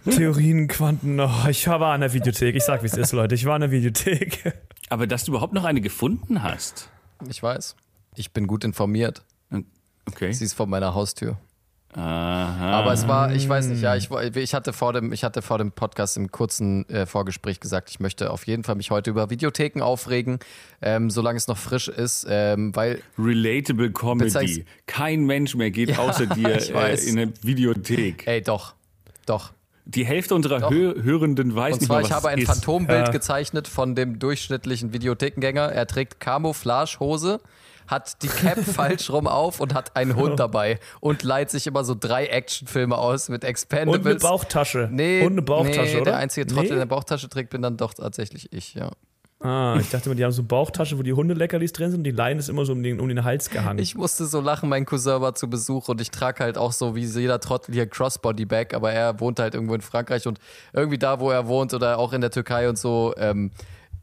Theorien, 0.06 0.68
Quanten. 0.68 1.20
Oh, 1.20 1.48
ich 1.50 1.68
war 1.68 1.94
an 1.94 2.02
der 2.02 2.14
Videothek. 2.14 2.56
Ich 2.56 2.64
sag, 2.64 2.84
wie 2.84 2.88
es 2.88 2.98
ist, 2.98 3.12
Leute. 3.12 3.36
Ich 3.36 3.46
war 3.46 3.56
an 3.56 3.62
der 3.62 3.72
Videothek. 3.72 4.54
Aber 4.90 5.08
dass 5.08 5.26
du 5.26 5.32
überhaupt 5.32 5.54
noch 5.54 5.64
eine 5.64 5.82
gefunden 5.82 6.42
hast. 6.44 6.90
Ich 7.30 7.42
weiß. 7.42 7.76
Ich 8.16 8.32
bin 8.32 8.48
gut 8.48 8.64
informiert. 8.64 9.24
Okay. 10.06 10.32
Sie 10.32 10.46
ist 10.46 10.54
vor 10.54 10.66
meiner 10.66 10.96
Haustür. 10.96 11.38
Aha. 11.94 12.72
Aber 12.72 12.94
es 12.94 13.08
war, 13.08 13.34
ich 13.34 13.50
weiß 13.50 13.68
nicht, 13.68 13.82
ja, 13.82 13.96
ich, 13.96 14.12
ich, 14.12 14.54
hatte, 14.54 14.74
vor 14.74 14.94
dem, 14.94 15.12
ich 15.12 15.24
hatte 15.24 15.42
vor 15.42 15.58
dem 15.58 15.72
Podcast 15.72 16.18
im 16.18 16.32
kurzen 16.32 16.88
äh, 16.88 17.08
Vorgespräch 17.08 17.60
gesagt, 17.60 17.90
ich 17.90 18.00
möchte 18.00 18.32
auf 18.32 18.46
jeden 18.46 18.64
Fall 18.64 18.76
mich 18.76 18.92
heute 18.92 19.10
über 19.10 19.32
Videotheken 19.32 19.82
aufregen, 19.82 20.38
ähm, 20.84 21.10
solange 21.10 21.38
es 21.38 21.48
noch 21.48 21.58
frisch 21.58 21.88
ist, 21.88 22.28
ähm, 22.30 22.76
weil. 22.76 23.02
Relatable 23.18 23.92
Comedy. 23.92 24.66
Kein 24.86 25.26
Mensch 25.26 25.56
mehr 25.56 25.72
geht 25.72 25.90
ja, 25.90 25.98
außer 25.98 26.26
dir 26.36 26.76
äh, 26.76 27.10
in 27.10 27.20
eine 27.20 27.34
Videothek. 27.42 28.28
Ey, 28.28 28.42
doch. 28.42 28.76
Doch 29.26 29.52
die 29.90 30.06
Hälfte 30.06 30.36
unserer 30.36 30.70
Hör 30.70 30.96
Hörenden 31.02 31.56
weiß 31.56 31.74
Und 31.74 31.82
nicht 31.82 31.88
zwar, 31.88 32.02
was 32.02 32.08
ich 32.08 32.14
habe 32.14 32.30
ein 32.30 32.40
ist. 32.40 32.48
Phantombild 32.48 33.08
ja. 33.08 33.12
gezeichnet 33.12 33.68
von 33.68 33.96
dem 33.96 34.20
durchschnittlichen 34.20 34.94
Videothekengänger. 34.94 35.72
Er 35.72 35.88
trägt 35.88 36.20
Camouflagehose, 36.20 37.40
hat 37.88 38.22
die 38.22 38.28
Cap 38.28 38.60
falsch 38.64 39.10
rum 39.10 39.28
auf 39.28 39.60
und 39.60 39.74
hat 39.74 39.96
einen 39.96 40.16
Hund 40.16 40.40
dabei 40.40 40.80
und 41.00 41.24
leiht 41.24 41.50
sich 41.50 41.66
immer 41.66 41.84
so 41.84 41.96
drei 42.00 42.28
Actionfilme 42.28 42.98
aus 42.98 43.30
mit 43.30 43.44
Expendables. 43.44 44.00
Und 44.00 44.08
eine 44.08 44.20
Bauchtasche. 44.20 44.90
Nee, 44.92 45.26
und 45.26 45.34
eine 45.34 45.42
Bauchtasche, 45.42 45.96
nee, 45.96 46.02
oder? 46.02 46.12
der 46.12 46.18
einzige 46.18 46.46
Trottel, 46.46 46.64
nee? 46.64 46.70
der 46.70 46.78
eine 46.78 46.88
Bauchtasche 46.88 47.28
trägt, 47.28 47.50
bin 47.50 47.64
dann 47.64 47.78
doch 47.78 47.96
tatsächlich 47.96 48.54
ich, 48.54 48.76
ja. 48.76 48.92
Ah, 49.42 49.78
ich 49.80 49.90
dachte 49.90 50.08
immer, 50.10 50.16
die 50.16 50.26
haben 50.26 50.34
so 50.34 50.44
Bauchtaschen, 50.44 50.98
wo 50.98 51.04
die 51.04 51.14
Hundeleckerlis 51.14 51.72
drin 51.72 51.92
sind 51.92 52.02
und 52.02 52.04
die 52.04 52.12
Leine 52.12 52.40
ist 52.40 52.50
immer 52.50 52.66
so 52.66 52.74
um 52.74 52.84
den, 52.84 53.00
um 53.00 53.08
den 53.08 53.24
Hals 53.24 53.50
gehangen. 53.50 53.80
Ich 53.80 53.96
musste 53.96 54.26
so 54.26 54.42
lachen, 54.42 54.68
mein 54.68 54.86
Cousin 54.86 55.22
war 55.22 55.34
zu 55.34 55.50
Besuch 55.50 55.88
und 55.88 56.02
ich 56.02 56.12
trage 56.12 56.44
halt 56.44 56.58
auch 56.58 56.74
so 56.74 56.94
wie 56.94 57.06
jeder 57.06 57.40
Trottel 57.40 57.74
hier 57.74 57.88
Crossbody-Bag, 57.88 58.74
aber 58.74 58.92
er 58.92 59.22
wohnt 59.22 59.40
halt 59.40 59.54
irgendwo 59.54 59.76
in 59.76 59.82
Frankreich 59.82 60.28
und 60.28 60.40
irgendwie 60.74 60.98
da, 60.98 61.22
wo 61.22 61.32
er 61.32 61.48
wohnt 61.48 61.74
oder 61.74 62.00
auch 62.00 62.12
in 62.12 62.20
der 62.20 62.32
Türkei 62.32 62.68
und 62.68 62.78
so, 62.78 63.14
ähm, 63.18 63.52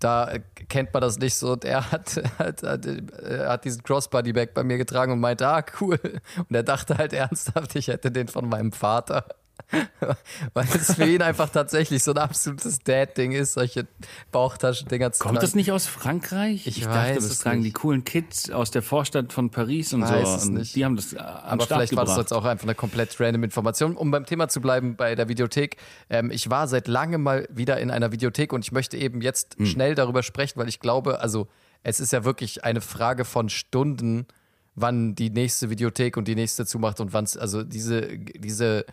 da 0.01 0.31
kennt 0.69 0.93
man 0.95 1.03
das 1.03 1.19
nicht 1.19 1.35
so. 1.35 1.53
Und 1.53 1.67
er 1.67 1.91
hat, 1.91 2.17
hat, 2.39 2.63
hat, 2.63 2.87
hat 2.87 3.65
diesen 3.65 3.83
Crossbody-Bag 3.83 4.55
bei 4.55 4.65
mir 4.65 4.79
getragen 4.79 5.13
und 5.13 5.21
meinte, 5.21 5.47
ah, 5.47 5.63
cool. 5.81 5.99
Und 6.49 6.55
er 6.55 6.63
dachte 6.63 6.97
halt 6.97 7.13
ernsthaft, 7.13 7.77
ich 7.77 7.89
hätte 7.89 8.11
den 8.11 8.29
von 8.29 8.49
meinem 8.49 8.73
Vater. 8.73 9.27
Weil 10.55 10.67
es 10.75 10.95
für 10.95 11.05
ihn 11.07 11.23
einfach 11.23 11.49
tatsächlich 11.51 12.03
so 12.05 12.13
ein 12.13 12.19
absolutes 12.19 12.79
Dad-Ding 12.81 13.33
ist, 13.33 13.55
solche 13.55 13.87
Bauchtaschendinger 14.31 15.13
zu 15.13 15.23
Kommt 15.25 15.43
das 15.43 15.55
nicht 15.55 15.73
aus 15.73 15.87
Frankreich? 15.87 16.67
Ich, 16.67 16.79
ich 16.79 16.87
weiß 16.87 17.17
dachte, 17.17 17.29
das 17.29 17.39
tragen 17.41 17.63
die 17.63 17.73
coolen 17.73 18.05
Kids 18.05 18.51
aus 18.51 18.71
der 18.71 18.83
Vorstadt 18.83 19.33
von 19.33 19.51
Paris 19.51 19.93
und 19.93 20.03
Weiß 20.03 20.29
so. 20.29 20.37
es 20.37 20.45
Und 20.47 20.55
nicht. 20.55 20.77
Die 20.77 20.85
haben 20.85 20.97
das 20.97 21.13
äh, 21.15 21.19
Aber 21.19 21.65
Start 21.65 21.81
vielleicht 21.81 21.97
war 21.97 22.05
das 22.05 22.15
gebracht. 22.15 22.31
jetzt 22.31 22.33
auch 22.33 22.45
einfach 22.45 22.65
eine 22.65 22.75
komplett 22.75 23.19
random 23.21 23.45
Information. 23.45 23.97
Um 23.97 24.11
beim 24.11 24.25
Thema 24.27 24.49
zu 24.49 24.61
bleiben 24.61 24.97
bei 24.97 25.15
der 25.15 25.29
Videothek. 25.29 25.77
Ähm, 26.11 26.31
ich 26.31 26.49
war 26.51 26.69
seit 26.69 26.87
langem 26.89 27.23
mal 27.23 27.49
wieder 27.51 27.81
in 27.81 27.91
einer 27.91 28.13
Videothek 28.13 28.53
und 28.53 28.65
ich 28.65 28.73
möchte 28.73 28.97
eben 28.97 29.21
jetzt 29.21 29.57
Hm. 29.59 29.67
schnell 29.67 29.95
darüber 29.95 30.23
sprechen, 30.23 30.59
weil 30.61 30.69
ich 30.69 30.81
glaube, 30.81 31.21
also 31.21 31.49
es 31.83 32.01
ist 32.01 32.13
ja 32.13 32.25
wirklich 32.25 32.65
eine 32.65 32.81
Frage 32.81 33.25
von 33.25 33.49
Stunden, 33.49 34.27
wann 34.75 35.15
die 35.15 35.31
nächste 35.31 35.71
Videothek 35.71 36.17
und 36.17 36.29
die 36.29 36.35
nächste 36.35 36.67
zumacht 36.67 37.01
und 37.01 37.13
wann 37.13 37.25
es, 37.25 37.37
also 37.37 37.63
diese, 37.63 38.19
diese 38.19 38.85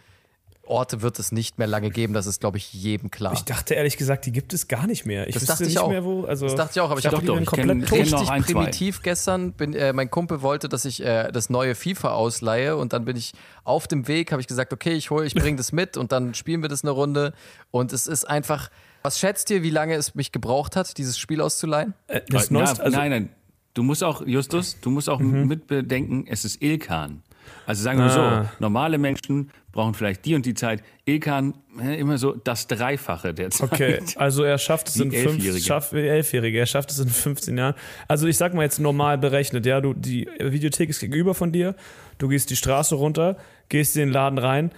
Orte 0.65 1.01
wird 1.01 1.19
es 1.19 1.31
nicht 1.33 1.57
mehr 1.57 1.67
lange 1.67 1.89
geben. 1.89 2.13
Das 2.13 2.25
ist, 2.25 2.39
glaube 2.39 2.57
ich, 2.57 2.71
jedem 2.73 3.11
klar. 3.11 3.33
Ich 3.33 3.43
dachte 3.43 3.73
ehrlich 3.73 3.97
gesagt, 3.97 4.25
die 4.25 4.31
gibt 4.31 4.53
es 4.53 4.67
gar 4.69 4.87
nicht 4.87 5.05
mehr. 5.05 5.27
Ich 5.27 5.33
Das 5.33 5.45
dachte 5.45 5.63
ich 5.63 5.69
nicht 5.69 5.79
auch. 5.79 5.89
mehr, 5.89 6.05
wo. 6.05 6.23
Also, 6.23 6.45
das 6.45 6.55
dachte 6.55 6.71
ich 6.75 6.79
auch, 6.79 6.89
aber 6.89 6.99
ich 6.99 7.03
dachte, 7.03 7.17
habe 7.17 7.39
ich 7.41 7.45
komplett 7.45 7.69
kenn- 7.69 7.91
richtig 7.91 8.11
noch 8.11 8.29
ein, 8.29 8.43
zwei. 8.45 8.53
primitiv 8.53 9.01
gestern. 9.01 9.51
Bin, 9.53 9.73
äh, 9.73 9.91
mein 9.91 10.09
Kumpel 10.09 10.41
wollte, 10.41 10.69
dass 10.69 10.85
ich 10.85 11.03
äh, 11.03 11.31
das 11.31 11.49
neue 11.49 11.75
FIFA 11.75 12.13
ausleihe 12.13 12.77
und 12.77 12.93
dann 12.93 13.03
bin 13.03 13.17
ich 13.17 13.33
auf 13.65 13.87
dem 13.87 14.07
Weg, 14.07 14.31
habe 14.31 14.41
ich 14.41 14.47
gesagt, 14.47 14.71
okay, 14.71 14.93
ich 14.93 15.09
hole, 15.09 15.25
ich 15.25 15.35
bringe 15.35 15.57
das 15.57 15.73
mit 15.73 15.97
und 15.97 16.11
dann 16.13 16.33
spielen 16.33 16.61
wir 16.61 16.69
das 16.69 16.83
eine 16.83 16.91
Runde. 16.91 17.33
Und 17.71 17.91
es 17.91 18.07
ist 18.07 18.23
einfach. 18.25 18.69
Was 19.03 19.19
schätzt 19.19 19.49
ihr, 19.49 19.63
wie 19.63 19.69
lange 19.69 19.95
es 19.95 20.15
mich 20.15 20.31
gebraucht 20.31 20.77
hat, 20.77 20.97
dieses 20.97 21.17
Spiel 21.17 21.41
auszuleihen? 21.41 21.93
Äh, 22.07 22.21
Das 22.29 22.49
Na, 22.51 22.59
Neueste, 22.59 22.83
also, 22.83 22.97
nein, 22.97 23.09
nein. 23.11 23.29
Du 23.73 23.83
musst 23.83 24.01
auch, 24.03 24.25
Justus, 24.25 24.77
du 24.79 24.91
musst 24.91 25.09
auch 25.09 25.19
Mhm. 25.19 25.45
mitbedenken, 25.47 26.25
es 26.27 26.45
ist 26.45 26.61
Ilkan. 26.61 27.21
Also 27.65 27.83
sagen 27.83 27.99
wir 27.99 28.05
Ah. 28.05 28.43
so, 28.43 28.49
normale 28.59 28.97
Menschen 28.97 29.49
brauchen 29.71 29.93
vielleicht 29.93 30.25
die 30.25 30.35
und 30.35 30.45
die 30.45 30.53
Zeit. 30.53 30.83
Ilkan, 31.05 31.53
immer 31.97 32.17
so 32.17 32.33
das 32.33 32.67
Dreifache 32.67 33.33
der 33.33 33.49
Zeit. 33.49 33.71
Okay, 33.71 33.99
also 34.17 34.43
er 34.43 34.57
schafft 34.57 34.87
es 34.89 34.93
Die 34.95 35.03
in 35.03 35.11
fünf, 35.11 35.63
schaff, 35.65 35.91
äh, 35.93 36.07
Elfjährige, 36.07 36.59
er 36.59 36.65
schafft 36.65 36.91
es 36.91 36.99
in 36.99 37.09
15 37.09 37.57
Jahren. 37.57 37.73
Also 38.07 38.27
ich 38.27 38.37
sag 38.37 38.53
mal 38.53 38.61
jetzt 38.63 38.79
normal 38.79 39.17
berechnet, 39.17 39.65
ja, 39.65 39.81
du, 39.81 39.93
die 39.93 40.27
Videothek 40.39 40.89
ist 40.89 40.99
gegenüber 40.99 41.33
von 41.33 41.51
dir, 41.51 41.75
du 42.19 42.27
gehst 42.27 42.49
die 42.49 42.55
Straße 42.55 42.95
runter, 42.95 43.37
gehst 43.69 43.95
in 43.95 44.01
den 44.01 44.09
Laden 44.09 44.37
rein, 44.37 44.71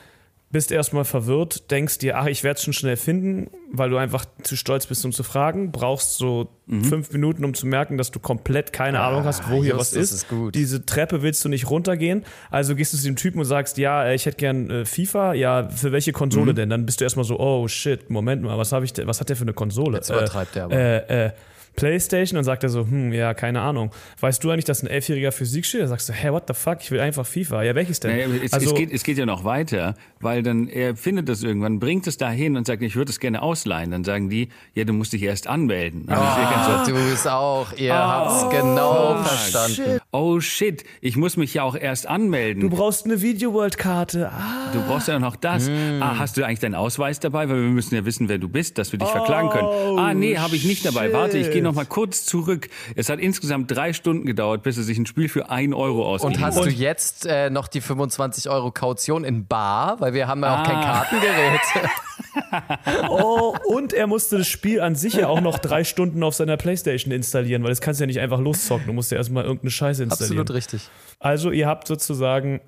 bist 0.56 0.72
erstmal 0.72 1.03
verwirrt, 1.03 1.70
denkst 1.70 1.97
dir, 1.97 2.18
ach, 2.18 2.28
ich 2.28 2.45
werde 2.45 2.58
es 2.58 2.64
schon 2.64 2.72
schnell 2.72 2.95
finden, 2.95 3.49
weil 3.74 3.89
du 3.89 3.97
einfach 3.97 4.24
zu 4.41 4.56
stolz 4.56 4.86
bist, 4.88 5.03
um 5.03 5.12
zu 5.12 5.24
fragen, 5.24 5.74
brauchst 5.74 6.18
so 6.18 6.47
Mhm. 6.68 6.84
fünf 6.86 7.12
Minuten, 7.12 7.43
um 7.43 7.53
zu 7.53 7.68
merken, 7.68 7.97
dass 7.97 8.10
du 8.10 8.20
komplett 8.20 8.72
keine 8.72 9.01
Ahnung 9.01 9.26
hast, 9.26 9.49
wo 9.49 9.62
hier 9.64 9.78
was 9.78 9.91
ist. 9.93 10.12
ist. 10.14 10.28
Diese 10.53 10.86
Treppe 10.86 11.22
willst 11.22 11.43
du 11.43 11.49
nicht 11.49 11.70
runtergehen, 11.70 12.24
also 12.49 12.74
gehst 12.74 12.93
du 12.93 12.97
zu 12.97 13.03
dem 13.03 13.18
Typen 13.18 13.39
und 13.39 13.45
sagst, 13.45 13.78
ja, 13.78 14.06
äh, 14.06 14.16
ich 14.16 14.26
hätte 14.26 14.38
gern 14.38 14.70
äh, 14.70 14.86
FIFA, 14.86 15.34
ja, 15.34 15.68
für 15.70 15.91
welche 15.91 16.14
Konsole 16.14 16.53
Mhm. 16.53 16.56
denn? 16.56 16.70
Dann 16.70 16.86
bist 16.86 17.01
du 17.01 17.03
erstmal 17.03 17.26
so, 17.26 17.38
oh 17.38 17.68
shit, 17.68 18.10
Moment 18.10 18.41
mal, 18.41 18.58
was 18.58 18.72
habe 18.72 18.86
ich 18.86 18.93
was 19.06 19.20
hat 19.20 19.28
der 19.28 19.36
für 19.36 19.41
eine 19.43 19.53
Konsole? 19.53 19.97
Jetzt 19.97 20.10
übertreibt 20.10 20.56
er 20.56 20.64
aber. 20.64 20.76
Äh, 20.76 21.26
äh, 21.28 21.32
Playstation, 21.76 22.36
dann 22.36 22.43
sagt 22.43 22.63
er 22.63 22.69
so, 22.69 22.82
hm, 22.88 23.11
ja, 23.13 23.34
keine 23.34 23.61
Ahnung. 23.61 23.91
Weißt 24.19 24.43
du 24.43 24.49
eigentlich, 24.51 24.65
dass 24.65 24.84
ein 24.84 24.88
elfjähriger 24.88 25.32
Physik 25.32 25.65
steht? 25.65 25.82
Da 25.82 25.88
sagst 25.88 26.09
du, 26.09 26.13
hä, 26.13 26.30
what 26.30 26.43
the 26.47 26.53
fuck, 26.53 26.78
ich 26.82 26.91
will 26.91 26.99
einfach 26.99 27.26
FIFA. 27.26 27.63
Ja, 27.63 27.76
welches 27.76 27.99
denn? 27.99 28.11
Naja, 28.11 28.28
es, 28.43 28.53
also, 28.53 28.69
es, 28.71 28.76
geht, 28.76 28.91
es 28.91 29.03
geht 29.03 29.17
ja 29.17 29.26
noch 29.26 29.43
weiter, 29.43 29.95
weil 30.19 30.43
dann 30.43 30.67
er 30.67 30.95
findet 30.95 31.30
das 31.30 31.43
irgendwann, 31.43 31.80
bringt 31.80 32.07
es 32.07 32.17
dahin 32.17 32.57
und 32.57 32.65
sagt, 32.65 32.82
ich 32.82 32.95
würde 32.95 33.11
es 33.11 33.19
gerne 33.19 33.41
ausleihen. 33.41 33.91
Dann 33.91 34.03
sagen 34.03 34.30
die, 34.30 34.49
ja, 34.73 34.84
du 34.84 34.93
musst 34.93 35.13
dich 35.13 35.23
erst 35.23 35.47
anmelden. 35.47 36.01
Ist 36.03 36.09
Ilkan 36.09 36.86
so, 36.86 36.91
Du 36.91 36.97
es 37.13 37.28
auch, 37.28 37.73
ihr 37.78 37.93
habt's 37.93 38.49
genau 38.49 39.17
verstanden. 39.23 39.99
oh 40.11 40.39
shit, 40.39 40.84
ich 41.01 41.17
muss 41.17 41.38
mich 41.38 41.53
ja 41.53 41.63
auch 41.63 41.76
erst 41.76 42.07
anmelden. 42.07 42.61
du 42.61 42.69
brauchst 42.69 43.05
eine 43.05 43.21
Video-World-Karte. 43.21 44.30
Ah, 44.32 44.71
Du 44.73 44.82
brauchst 44.88 45.07
ja 45.07 45.19
noch 45.19 45.36
das. 45.36 45.67
Hm. 45.67 46.01
Ah, 46.01 46.17
hast 46.19 46.38
du 46.38 46.45
eigentlich 46.45 46.59
deinen 46.59 46.76
Ausweis 46.76 47.19
dabei? 47.19 47.49
Weil 47.49 47.57
wir 47.57 47.69
müssen 47.69 47.95
ja 47.95 48.05
wissen, 48.05 48.30
wer 48.30 48.38
du 48.38 48.47
bist, 48.49 48.78
dass 48.78 48.91
wir 48.91 48.99
dich 48.99 49.07
verklagen 49.09 49.49
können. 49.49 49.99
Ah, 49.99 50.13
nee, 50.13 50.38
habe 50.38 50.55
ich 50.55 50.65
nicht 50.65 50.86
dabei. 50.86 51.11
Warte, 51.13 51.38
ich 51.38 51.51
gehe 51.51 51.61
noch 51.66 51.74
mal 51.76 51.86
kurz 51.86 52.26
zurück. 52.26 52.70
Es 52.95 53.09
hat 53.09 53.20
insgesamt 53.20 53.70
drei 53.72 53.91
Stunden 53.93 54.26
gedauert, 54.26 54.63
bis 54.63 54.78
er 54.78 54.84
sich 54.84 54.97
ein 54.97 55.05
Spiel 55.05 55.28
für 55.30 55.49
ein 55.49 55.74
Euro 55.74 56.05
ausgegeben 56.07 56.38
Und 56.41 56.45
hast 56.45 56.57
hat. 56.57 56.66
du 56.66 56.70
jetzt 56.70 57.26
äh, 57.26 57.49
noch 57.49 57.68
die 57.68 57.82
25 57.82 58.49
Euro 58.49 58.72
Kaution 58.72 59.24
in 59.24 59.45
Bar? 59.45 59.99
Weil 59.99 60.13
wir 60.13 60.28
haben 60.28 60.41
ja 60.41 60.61
auch 60.61 60.66
kein 60.66 60.76
Ah. 60.78 61.05
Kartengerät. 61.05 61.61
oh, 63.09 63.55
und 63.66 63.93
er 63.93 64.07
musste 64.07 64.38
das 64.38 64.47
Spiel 64.47 64.82
an 64.82 64.95
sich 64.95 65.13
ja 65.16 65.28
auch 65.28 65.41
noch 65.41 65.59
drei 65.59 65.84
Stunden 65.84 66.24
auf 66.24 66.36
seiner 66.36 66.57
Playstation 66.57 67.11
installieren, 67.13 67.63
weil 67.63 67.70
das 67.70 67.82
kannst 67.82 67.99
du 67.99 68.03
ja 68.03 68.07
nicht 68.07 68.20
einfach 68.20 68.39
loszocken. 68.39 68.88
Du 68.88 68.93
musst 68.93 69.11
ja 69.11 69.18
erstmal 69.18 69.43
irgendeine 69.43 69.72
Scheiße 69.72 70.03
installieren. 70.03 70.39
Absolut 70.39 70.51
richtig. 70.57 70.89
Also, 71.20 71.51
ihr 71.51 71.68
habt 71.68 71.88
sozusagen 71.88 72.61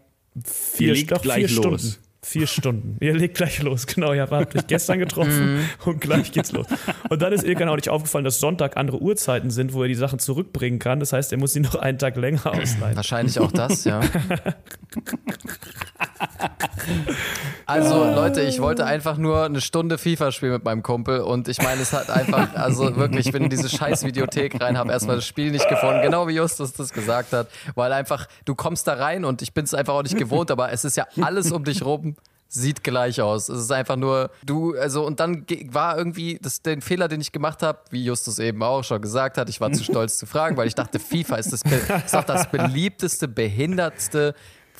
vier, 0.45 1.05
doch, 1.05 1.21
vier 1.21 1.49
los. 1.49 1.99
Vier 2.27 2.45
Stunden. 2.45 2.97
Ihr 2.99 3.13
legt 3.13 3.37
gleich 3.37 3.61
los, 3.61 3.87
genau. 3.87 4.11
Ihr 4.11 4.23
habt 4.23 4.53
euch 4.53 4.67
gestern 4.67 4.99
getroffen 4.99 5.65
und 5.85 6.01
gleich 6.01 6.33
geht's 6.33 6.51
los. 6.51 6.65
Und 7.09 7.21
dann 7.21 7.31
ist 7.31 7.45
Ilkan 7.45 7.69
auch 7.69 7.77
nicht 7.77 7.87
aufgefallen, 7.87 8.25
dass 8.25 8.41
Sonntag 8.41 8.75
andere 8.75 9.01
Uhrzeiten 9.01 9.49
sind, 9.49 9.71
wo 9.71 9.83
er 9.83 9.87
die 9.87 9.95
Sachen 9.95 10.19
zurückbringen 10.19 10.77
kann. 10.77 10.99
Das 10.99 11.13
heißt, 11.13 11.31
er 11.31 11.37
muss 11.37 11.53
sie 11.53 11.61
noch 11.61 11.75
einen 11.75 11.97
Tag 11.97 12.17
länger 12.17 12.45
ausleihen. 12.47 12.97
Wahrscheinlich 12.97 13.39
auch 13.39 13.53
das, 13.53 13.85
ja. 13.85 14.01
Also 17.65 18.03
Leute, 18.03 18.41
ich 18.41 18.61
wollte 18.61 18.85
einfach 18.85 19.17
nur 19.17 19.45
eine 19.45 19.61
Stunde 19.61 19.97
FIFA 19.97 20.31
spielen 20.31 20.53
mit 20.53 20.65
meinem 20.65 20.83
Kumpel 20.83 21.21
und 21.21 21.47
ich 21.47 21.61
meine, 21.61 21.81
es 21.81 21.93
hat 21.93 22.09
einfach, 22.09 22.55
also 22.55 22.95
wirklich, 22.95 23.27
ich 23.27 23.31
bin 23.31 23.43
in 23.43 23.49
diese 23.49 23.69
scheiß 23.69 24.03
Videothek 24.03 24.61
rein, 24.61 24.77
habe 24.77 24.91
erstmal 24.91 25.17
das 25.17 25.25
Spiel 25.25 25.51
nicht 25.51 25.67
gefunden, 25.69 26.01
genau 26.01 26.27
wie 26.27 26.33
Justus 26.33 26.73
das 26.73 26.91
gesagt 26.93 27.33
hat, 27.33 27.47
weil 27.75 27.91
einfach, 27.93 28.27
du 28.45 28.55
kommst 28.55 28.87
da 28.87 28.93
rein 28.93 29.25
und 29.25 29.41
ich 29.41 29.53
bin 29.53 29.65
es 29.65 29.73
einfach 29.73 29.93
auch 29.93 30.03
nicht 30.03 30.17
gewohnt, 30.17 30.51
aber 30.51 30.71
es 30.71 30.83
ist 30.85 30.97
ja 30.97 31.07
alles 31.21 31.51
um 31.51 31.63
dich 31.63 31.83
rum 31.83 32.16
sieht 32.47 32.83
gleich 32.83 33.21
aus. 33.21 33.49
Es 33.49 33.59
ist 33.59 33.71
einfach 33.71 33.95
nur 33.95 34.31
du, 34.45 34.75
also 34.75 35.05
und 35.05 35.19
dann 35.19 35.45
war 35.71 35.97
irgendwie 35.97 36.39
das 36.41 36.61
den 36.61 36.81
Fehler, 36.81 37.07
den 37.07 37.21
ich 37.21 37.31
gemacht 37.31 37.61
habe, 37.63 37.79
wie 37.91 38.03
Justus 38.03 38.39
eben 38.39 38.63
auch 38.63 38.83
schon 38.83 39.01
gesagt 39.01 39.37
hat, 39.37 39.49
ich 39.49 39.59
war 39.61 39.71
zu 39.71 39.83
stolz 39.83 40.17
zu 40.17 40.25
fragen, 40.25 40.57
weil 40.57 40.67
ich 40.67 40.75
dachte, 40.75 40.99
FIFA 40.99 41.35
ist 41.37 41.51
das 41.53 41.61
ist 41.63 42.13
doch 42.13 42.23
das 42.23 42.49
beliebteste, 42.49 43.27
behindertste 43.27 44.33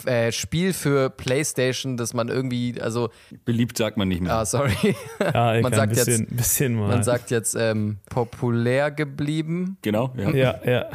äh, 0.05 0.31
Spiel 0.31 0.73
für 0.73 1.09
PlayStation, 1.09 1.97
dass 1.97 2.13
man 2.13 2.29
irgendwie, 2.29 2.79
also, 2.79 3.09
Beliebt 3.45 3.77
sagt 3.77 3.97
man 3.97 4.07
nicht 4.07 4.21
mehr. 4.21 4.31
ah, 4.31 4.45
sorry, 4.45 4.95
Ja, 5.19 5.59
man 5.61 5.73
sagt 5.73 5.89
ein 5.91 5.95
bisschen, 5.95 6.21
jetzt, 6.25 6.37
bisschen 6.37 6.75
mal. 6.75 6.89
man 6.89 7.03
sagt 7.03 7.31
jetzt 7.31 7.55
ähm, 7.55 7.97
populär 8.09 8.91
geblieben, 8.91 9.77
Genau, 9.81 10.13
ja. 10.15 10.29
ja, 10.29 10.59
ja. 10.65 10.85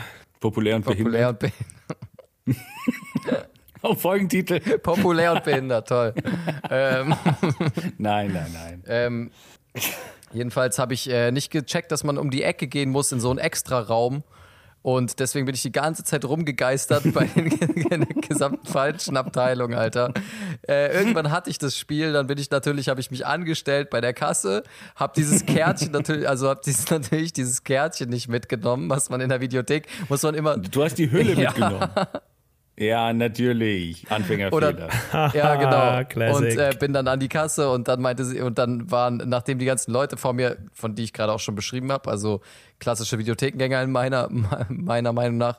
Populär 0.41 0.77
und 0.77 0.85
populär 0.85 1.33
behindert. 1.33 1.55
und 2.47 2.47
behindert. 2.47 2.67
Oh, 3.85 3.95
Folgentitel. 3.95 4.61
populär 4.79 5.33
und 5.33 5.45
behindert, 5.45 5.89
toll. 5.89 6.15
ähm, 6.71 7.15
Nein, 7.99 8.33
nein, 8.33 8.51
nein. 8.55 8.83
Ähm, 8.87 9.31
jedenfalls 10.33 10.79
habe 10.79 10.95
ich 10.95 11.09
äh, 11.11 11.33
nicht 11.33 11.51
gecheckt, 11.51 11.91
dass 11.93 12.05
man 12.05 12.17
um 12.19 12.31
die 12.31 12.43
Ecke 12.43 12.67
gehen 12.69 12.91
muss 12.91 13.11
in 13.13 13.21
so 13.21 13.31
einen 13.31 13.39
Extra-Raum. 13.41 14.23
Und 14.83 15.21
deswegen 15.21 15.47
bin 15.47 15.55
ich 15.55 15.63
die 15.63 15.71
ganze 15.71 16.03
Zeit 16.03 16.25
rumgegeistert 16.25 17.13
bei 17.15 17.27
den, 17.27 17.51
gesamten 18.29 18.67
falschen 18.67 19.17
Abteilungen, 19.17 19.79
Alter. 19.79 20.13
Äh, 20.67 20.93
irgendwann 20.97 21.31
hatte 21.31 21.51
ich 21.51 21.59
das 21.59 21.77
Spiel, 21.79 22.13
dann 22.13 22.27
bin 22.27 22.37
ich 22.39 22.51
natürlich, 22.51 22.89
habe 22.89 23.01
ich 23.01 23.13
mich 23.13 23.25
angestellt 23.25 23.91
bei 23.91 24.01
der 24.01 24.13
Kasse, 24.13 24.65
habe 24.97 25.13
dieses 25.17 25.47
Kärtchen 25.47 25.93
natürlich, 25.93 26.29
also 26.29 26.49
habe 26.49 26.61
dieses, 26.65 26.91
natürlich 26.91 27.33
dieses 27.33 27.63
Kärtchen 27.63 28.09
nicht 28.11 28.27
mitgenommen, 28.27 28.91
was 28.91 29.09
man 29.09 29.21
in 29.21 29.29
der 29.29 29.41
Videothek, 29.41 29.87
muss 30.09 30.25
man 30.25 30.35
immer, 30.35 30.57
Du 30.59 30.83
hast 30.83 30.97
die 30.99 31.13
Hülle 31.13 31.35
Ja. 31.35 31.51
mitgenommen. 31.51 31.89
Ja, 32.77 33.13
natürlich. 33.13 34.11
Anfängerfehler. 34.11 34.89
Oder, 34.89 34.89
ja, 35.35 35.55
genau. 35.57 36.09
Classic. 36.09 36.53
Und 36.53 36.59
äh, 36.59 36.75
bin 36.79 36.93
dann 36.93 37.07
an 37.07 37.21
die 37.21 37.29
Kasse 37.29 37.71
und 37.71 37.87
dann 37.87 38.01
meinte 38.01 38.25
sie, 38.25 38.41
und 38.41 38.59
dann 38.59 38.91
waren, 38.91 39.23
nachdem 39.27 39.59
die 39.59 39.67
ganzen 39.67 39.93
Leute 39.93 40.17
vor 40.17 40.33
mir, 40.33 40.57
von 40.73 40.95
die 40.95 41.05
ich 41.05 41.13
gerade 41.13 41.33
auch 41.33 41.41
schon 41.41 41.55
beschrieben 41.55 41.93
habe, 41.93 42.11
also 42.11 42.41
klassische 42.79 43.19
Videothekengänger 43.19 43.83
in 43.83 43.93
meiner, 43.93 44.29
meiner 44.69 45.13
Meinung 45.13 45.37
nach, 45.37 45.59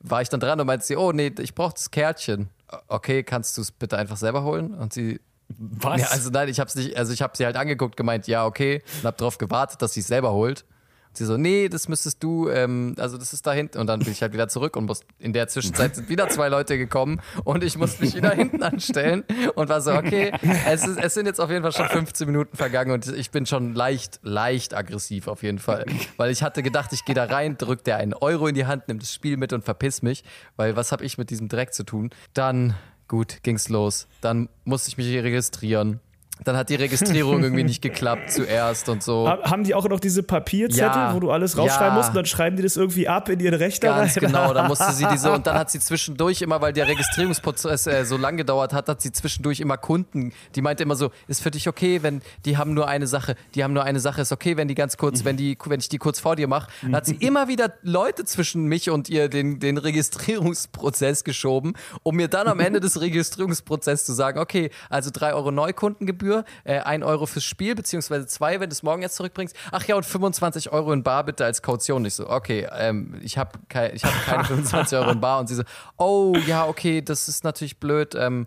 war 0.00 0.20
ich 0.20 0.28
dann 0.28 0.40
dran 0.40 0.58
und 0.60 0.66
meinte 0.66 0.84
sie, 0.84 0.96
oh 0.96 1.12
nee, 1.12 1.32
ich 1.38 1.54
brauche 1.54 1.74
das 1.74 1.90
Kärtchen. 1.92 2.48
Okay, 2.88 3.22
kannst 3.22 3.56
du 3.56 3.62
es 3.62 3.70
bitte 3.70 3.96
einfach 3.96 4.16
selber 4.16 4.42
holen? 4.42 4.74
Und 4.74 4.92
sie, 4.92 5.20
Was? 5.48 6.00
ja, 6.00 6.08
also 6.08 6.30
nein, 6.30 6.48
ich 6.48 6.58
hab's 6.58 6.74
nicht, 6.74 6.96
also 6.96 7.12
ich 7.12 7.22
habe 7.22 7.36
sie 7.36 7.46
halt 7.46 7.56
angeguckt, 7.56 7.96
gemeint, 7.96 8.26
ja, 8.26 8.44
okay, 8.44 8.82
und 8.98 9.06
hab 9.06 9.16
drauf 9.16 9.38
gewartet, 9.38 9.80
dass 9.80 9.94
sie 9.94 10.00
es 10.00 10.08
selber 10.08 10.32
holt. 10.32 10.64
Sie 11.12 11.24
so, 11.24 11.36
nee, 11.36 11.68
das 11.68 11.88
müsstest 11.88 12.22
du, 12.22 12.48
ähm, 12.48 12.94
also 12.98 13.18
das 13.18 13.32
ist 13.32 13.46
da 13.46 13.52
hinten. 13.52 13.78
Und 13.78 13.86
dann 13.86 14.00
bin 14.00 14.12
ich 14.12 14.22
halt 14.22 14.32
wieder 14.32 14.48
zurück 14.48 14.76
und 14.76 14.86
muss, 14.86 15.00
in 15.18 15.32
der 15.32 15.48
Zwischenzeit 15.48 15.96
sind 15.96 16.08
wieder 16.08 16.28
zwei 16.28 16.48
Leute 16.48 16.78
gekommen 16.78 17.20
und 17.44 17.64
ich 17.64 17.76
musste 17.76 18.04
mich 18.04 18.14
wieder 18.14 18.30
hinten 18.30 18.62
anstellen 18.62 19.24
und 19.54 19.68
war 19.68 19.80
so, 19.80 19.92
okay, 19.92 20.32
es, 20.66 20.86
ist, 20.86 20.98
es 20.98 21.14
sind 21.14 21.26
jetzt 21.26 21.40
auf 21.40 21.50
jeden 21.50 21.62
Fall 21.62 21.72
schon 21.72 21.88
15 21.88 22.26
Minuten 22.26 22.56
vergangen 22.56 22.92
und 22.92 23.06
ich 23.08 23.30
bin 23.30 23.46
schon 23.46 23.74
leicht, 23.74 24.20
leicht 24.22 24.74
aggressiv 24.74 25.28
auf 25.28 25.42
jeden 25.42 25.58
Fall. 25.58 25.86
Weil 26.16 26.30
ich 26.30 26.42
hatte 26.42 26.62
gedacht, 26.62 26.92
ich 26.92 27.04
gehe 27.04 27.14
da 27.14 27.24
rein, 27.24 27.56
drück 27.58 27.84
der 27.84 27.96
einen 27.96 28.14
Euro 28.14 28.46
in 28.46 28.54
die 28.54 28.66
Hand, 28.66 28.88
nimm 28.88 28.98
das 28.98 29.12
Spiel 29.12 29.36
mit 29.36 29.52
und 29.52 29.64
verpiss 29.64 30.02
mich, 30.02 30.24
weil 30.56 30.76
was 30.76 30.92
habe 30.92 31.04
ich 31.04 31.18
mit 31.18 31.30
diesem 31.30 31.48
Dreck 31.48 31.74
zu 31.74 31.84
tun? 31.84 32.10
Dann, 32.34 32.74
gut, 33.08 33.42
ging's 33.42 33.68
los. 33.68 34.06
Dann 34.20 34.48
musste 34.64 34.88
ich 34.88 34.98
mich 34.98 35.06
registrieren 35.08 36.00
dann 36.44 36.56
hat 36.56 36.68
die 36.68 36.74
Registrierung 36.74 37.42
irgendwie 37.42 37.64
nicht 37.64 37.82
geklappt 37.82 38.32
zuerst 38.32 38.88
und 38.88 39.02
so. 39.02 39.28
Haben 39.28 39.64
die 39.64 39.74
auch 39.74 39.88
noch 39.88 40.00
diese 40.00 40.22
Papierzettel, 40.22 40.86
ja, 40.86 41.14
wo 41.14 41.20
du 41.20 41.30
alles 41.30 41.56
rausschreiben 41.56 41.88
ja. 41.88 41.94
musst 41.94 42.10
und 42.10 42.16
dann 42.16 42.26
schreiben 42.26 42.56
die 42.56 42.62
das 42.62 42.76
irgendwie 42.76 43.08
ab 43.08 43.28
in 43.28 43.40
ihren 43.40 43.54
Rechner 43.54 43.90
Ganz 43.90 44.16
rein? 44.16 44.26
genau, 44.26 44.54
da 44.54 44.68
musste 44.68 44.92
sie 44.92 45.06
diese 45.10 45.32
und 45.32 45.46
dann 45.46 45.56
hat 45.56 45.70
sie 45.70 45.80
zwischendurch 45.80 46.42
immer, 46.42 46.60
weil 46.60 46.72
der 46.72 46.88
Registrierungsprozess 46.88 47.86
äh, 47.86 48.04
so 48.04 48.16
lang 48.16 48.36
gedauert 48.36 48.72
hat, 48.72 48.88
hat 48.88 49.00
sie 49.00 49.12
zwischendurch 49.12 49.60
immer 49.60 49.76
Kunden, 49.76 50.32
die 50.54 50.62
meinte 50.62 50.82
immer 50.82 50.96
so, 50.96 51.10
ist 51.26 51.42
für 51.42 51.50
dich 51.50 51.68
okay, 51.68 52.02
wenn 52.02 52.22
die 52.44 52.56
haben 52.56 52.74
nur 52.74 52.88
eine 52.88 53.06
Sache, 53.06 53.34
die 53.54 53.64
haben 53.64 53.72
nur 53.72 53.84
eine 53.84 54.00
Sache, 54.00 54.22
ist 54.22 54.32
okay, 54.32 54.56
wenn 54.56 54.68
die 54.68 54.74
ganz 54.74 54.96
kurz, 54.96 55.24
wenn 55.24 55.36
die, 55.36 55.56
wenn 55.64 55.80
ich 55.80 55.88
die 55.88 55.98
kurz 55.98 56.20
vor 56.20 56.36
dir 56.36 56.48
mache, 56.48 56.70
dann 56.82 56.94
hat 56.94 57.06
sie 57.06 57.16
immer 57.16 57.48
wieder 57.48 57.72
Leute 57.82 58.24
zwischen 58.24 58.66
mich 58.66 58.90
und 58.90 59.08
ihr 59.08 59.28
den, 59.28 59.60
den 59.60 59.78
Registrierungsprozess 59.78 61.24
geschoben, 61.24 61.74
um 62.02 62.16
mir 62.16 62.28
dann 62.28 62.46
am 62.48 62.60
Ende 62.60 62.80
des 62.80 63.00
Registrierungsprozesses 63.00 64.06
zu 64.06 64.12
sagen, 64.12 64.38
okay, 64.38 64.70
also 64.90 65.10
drei 65.12 65.34
Euro 65.34 65.50
Neukundengebühr 65.50 66.27
Gebühr, 66.28 66.44
äh, 66.64 66.80
1 66.80 67.04
Euro 67.04 67.26
fürs 67.26 67.44
Spiel, 67.44 67.74
beziehungsweise 67.74 68.26
2, 68.26 68.60
wenn 68.60 68.68
du 68.68 68.74
es 68.74 68.82
morgen 68.82 69.02
jetzt 69.02 69.16
zurückbringst. 69.16 69.56
Ach 69.72 69.84
ja, 69.84 69.96
und 69.96 70.04
25 70.04 70.70
Euro 70.72 70.92
in 70.92 71.02
Bar 71.02 71.24
bitte 71.24 71.44
als 71.44 71.62
Kaution. 71.62 72.04
Ich 72.04 72.14
so, 72.14 72.28
okay, 72.28 72.68
ähm, 72.76 73.14
ich 73.22 73.38
habe 73.38 73.58
kei 73.68 73.90
hab 73.90 74.24
keine 74.26 74.44
25 74.64 74.98
Euro 74.98 75.10
in 75.10 75.20
Bar. 75.20 75.40
Und 75.40 75.48
sie 75.48 75.54
so, 75.54 75.62
oh 75.96 76.34
ja, 76.46 76.66
okay, 76.66 77.02
das 77.02 77.28
ist 77.28 77.44
natürlich 77.44 77.78
blöd. 77.78 78.14
Ähm, 78.14 78.46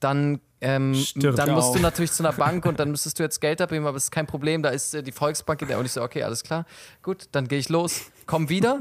dann 0.00 0.40
ähm, 0.62 1.04
dann 1.14 1.50
musst 1.50 1.74
du 1.74 1.80
natürlich 1.80 2.12
zu 2.12 2.22
einer 2.22 2.32
Bank 2.36 2.64
und 2.64 2.80
dann 2.80 2.90
müsstest 2.90 3.18
du 3.18 3.22
jetzt 3.22 3.42
Geld 3.42 3.60
abgeben, 3.60 3.86
aber 3.86 3.98
es 3.98 4.04
ist 4.04 4.10
kein 4.10 4.26
Problem, 4.26 4.62
da 4.62 4.70
ist 4.70 4.94
äh, 4.94 5.02
die 5.02 5.12
Volksbank 5.12 5.60
in 5.60 5.68
der. 5.68 5.78
Und 5.78 5.84
ich 5.84 5.92
so, 5.92 6.02
okay, 6.02 6.22
alles 6.22 6.42
klar, 6.42 6.64
gut, 7.02 7.26
dann 7.32 7.46
gehe 7.46 7.58
ich 7.58 7.68
los, 7.68 8.10
komm 8.24 8.48
wieder. 8.48 8.78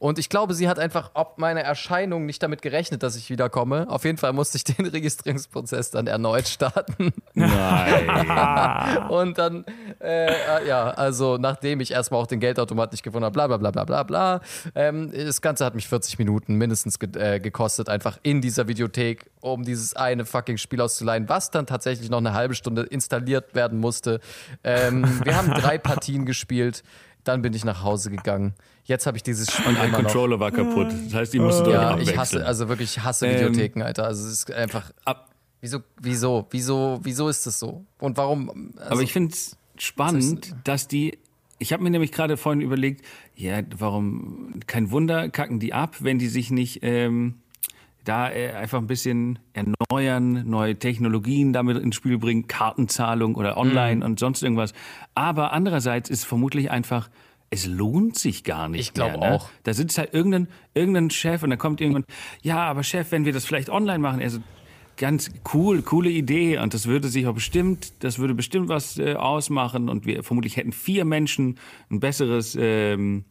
Und 0.00 0.18
ich 0.18 0.30
glaube, 0.30 0.54
sie 0.54 0.66
hat 0.66 0.78
einfach 0.78 1.10
ob 1.12 1.38
meine 1.38 1.62
Erscheinung 1.62 2.24
nicht 2.24 2.42
damit 2.42 2.62
gerechnet, 2.62 3.02
dass 3.02 3.16
ich 3.16 3.28
wiederkomme. 3.28 3.86
Auf 3.90 4.04
jeden 4.04 4.16
Fall 4.16 4.32
musste 4.32 4.56
ich 4.56 4.64
den 4.64 4.86
Registrierungsprozess 4.86 5.90
dann 5.90 6.06
erneut 6.06 6.48
starten. 6.48 7.12
Nein. 7.34 8.96
und 9.10 9.36
dann, 9.36 9.66
äh, 10.02 10.66
ja, 10.66 10.90
also 10.90 11.36
nachdem 11.36 11.80
ich 11.80 11.92
erstmal 11.92 12.18
auch 12.18 12.26
den 12.26 12.40
Geldautomat 12.40 12.92
nicht 12.92 13.02
gefunden 13.02 13.26
habe, 13.26 13.34
bla 13.34 13.46
bla 13.46 13.58
bla 13.58 13.70
bla 13.70 13.84
bla 13.84 14.02
bla. 14.02 14.40
Ähm, 14.74 15.12
das 15.12 15.42
Ganze 15.42 15.66
hat 15.66 15.74
mich 15.74 15.86
40 15.86 16.18
Minuten 16.18 16.54
mindestens 16.54 16.98
ge 16.98 17.10
äh, 17.20 17.38
gekostet, 17.38 17.90
einfach 17.90 18.18
in 18.22 18.40
dieser 18.40 18.68
Videothek, 18.68 19.30
um 19.42 19.64
dieses 19.64 19.94
eine 19.94 20.24
fucking 20.24 20.56
Spiel 20.56 20.80
auszuleihen, 20.80 21.28
was 21.28 21.50
dann 21.50 21.66
tatsächlich 21.66 22.08
noch 22.08 22.18
eine 22.18 22.32
halbe 22.32 22.54
Stunde 22.54 22.84
installiert 22.84 23.54
werden 23.54 23.78
musste. 23.78 24.20
Ähm, 24.64 25.20
wir 25.24 25.36
haben 25.36 25.50
drei 25.50 25.76
Partien 25.90 26.24
gespielt. 26.24 26.82
Dann 27.24 27.42
bin 27.42 27.52
ich 27.52 27.64
nach 27.64 27.82
Hause 27.82 28.10
gegangen. 28.10 28.54
Jetzt 28.84 29.06
habe 29.06 29.16
ich 29.16 29.22
dieses 29.22 29.52
Spiel. 29.52 29.66
Und 29.66 29.78
ein 29.78 29.92
Controller 29.92 30.36
noch. 30.36 30.40
war 30.40 30.50
kaputt. 30.50 30.88
Das 31.04 31.14
heißt, 31.14 31.32
die 31.32 31.38
musst 31.38 31.66
du 31.66 31.70
Ja, 31.70 31.98
ich 31.98 32.16
hasse, 32.16 32.44
also 32.44 32.68
wirklich 32.68 33.02
hasse 33.02 33.26
ähm, 33.26 33.34
Videotheken, 33.34 33.82
Alter. 33.82 34.04
Also 34.04 34.26
es 34.26 34.32
ist 34.32 34.52
einfach. 34.52 34.90
Ab, 35.04 35.30
wieso, 35.60 35.80
wieso, 36.00 36.46
wieso, 36.50 37.00
wieso 37.02 37.28
ist 37.28 37.46
das 37.46 37.58
so? 37.58 37.84
Und 37.98 38.16
warum? 38.16 38.72
Also, 38.76 38.92
aber 38.92 39.02
ich 39.02 39.12
finde 39.12 39.34
es 39.34 39.56
spannend, 39.76 40.54
dass 40.64 40.88
die. 40.88 41.18
Ich 41.58 41.74
habe 41.74 41.82
mir 41.82 41.90
nämlich 41.90 42.10
gerade 42.10 42.38
vorhin 42.38 42.62
überlegt, 42.62 43.04
ja, 43.36 43.60
warum, 43.76 44.60
kein 44.66 44.90
Wunder, 44.90 45.28
kacken 45.28 45.60
die 45.60 45.74
ab, 45.74 45.96
wenn 46.00 46.18
die 46.18 46.28
sich 46.28 46.50
nicht 46.50 46.78
ähm, 46.82 47.40
da 48.04 48.30
äh, 48.30 48.52
einfach 48.52 48.78
ein 48.78 48.86
bisschen 48.86 49.38
erneuern, 49.52 50.48
neue 50.48 50.78
Technologien 50.78 51.52
damit 51.52 51.78
ins 51.78 51.96
Spiel 51.96 52.18
bringen, 52.18 52.46
Kartenzahlung 52.46 53.34
oder 53.34 53.56
online 53.56 53.96
mhm. 53.96 54.02
und 54.02 54.18
sonst 54.18 54.42
irgendwas. 54.42 54.72
Aber 55.14 55.52
andererseits 55.52 56.10
ist 56.10 56.24
vermutlich 56.24 56.70
einfach 56.70 57.10
es 57.50 57.66
lohnt 57.66 58.16
sich 58.16 58.44
gar 58.44 58.68
nicht 58.68 58.80
ich 58.80 58.94
glaube 58.94 59.18
ne? 59.18 59.32
auch. 59.32 59.50
Da 59.64 59.74
sitzt 59.74 59.98
halt 59.98 60.14
irgendein, 60.14 60.46
irgendein 60.72 61.10
Chef 61.10 61.42
und 61.42 61.50
dann 61.50 61.58
kommt 61.58 61.80
irgendwann, 61.80 62.04
ja, 62.42 62.58
aber 62.58 62.84
Chef, 62.84 63.10
wenn 63.10 63.24
wir 63.24 63.32
das 63.32 63.44
vielleicht 63.44 63.68
online 63.70 63.98
machen, 63.98 64.22
also 64.22 64.38
ganz 64.96 65.30
cool, 65.52 65.82
coole 65.82 66.10
Idee 66.10 66.58
und 66.58 66.74
das 66.74 66.86
würde 66.86 67.08
sich 67.08 67.26
auch 67.26 67.34
bestimmt, 67.34 68.04
das 68.04 68.18
würde 68.18 68.34
bestimmt 68.34 68.68
was 68.68 68.98
äh, 68.98 69.14
ausmachen 69.14 69.88
und 69.88 70.06
wir 70.06 70.22
vermutlich 70.22 70.56
hätten 70.56 70.72
vier 70.72 71.04
Menschen 71.04 71.58
ein 71.90 71.98
besseres 71.98 72.56
ähm, 72.60 73.24
äh, 73.24 73.29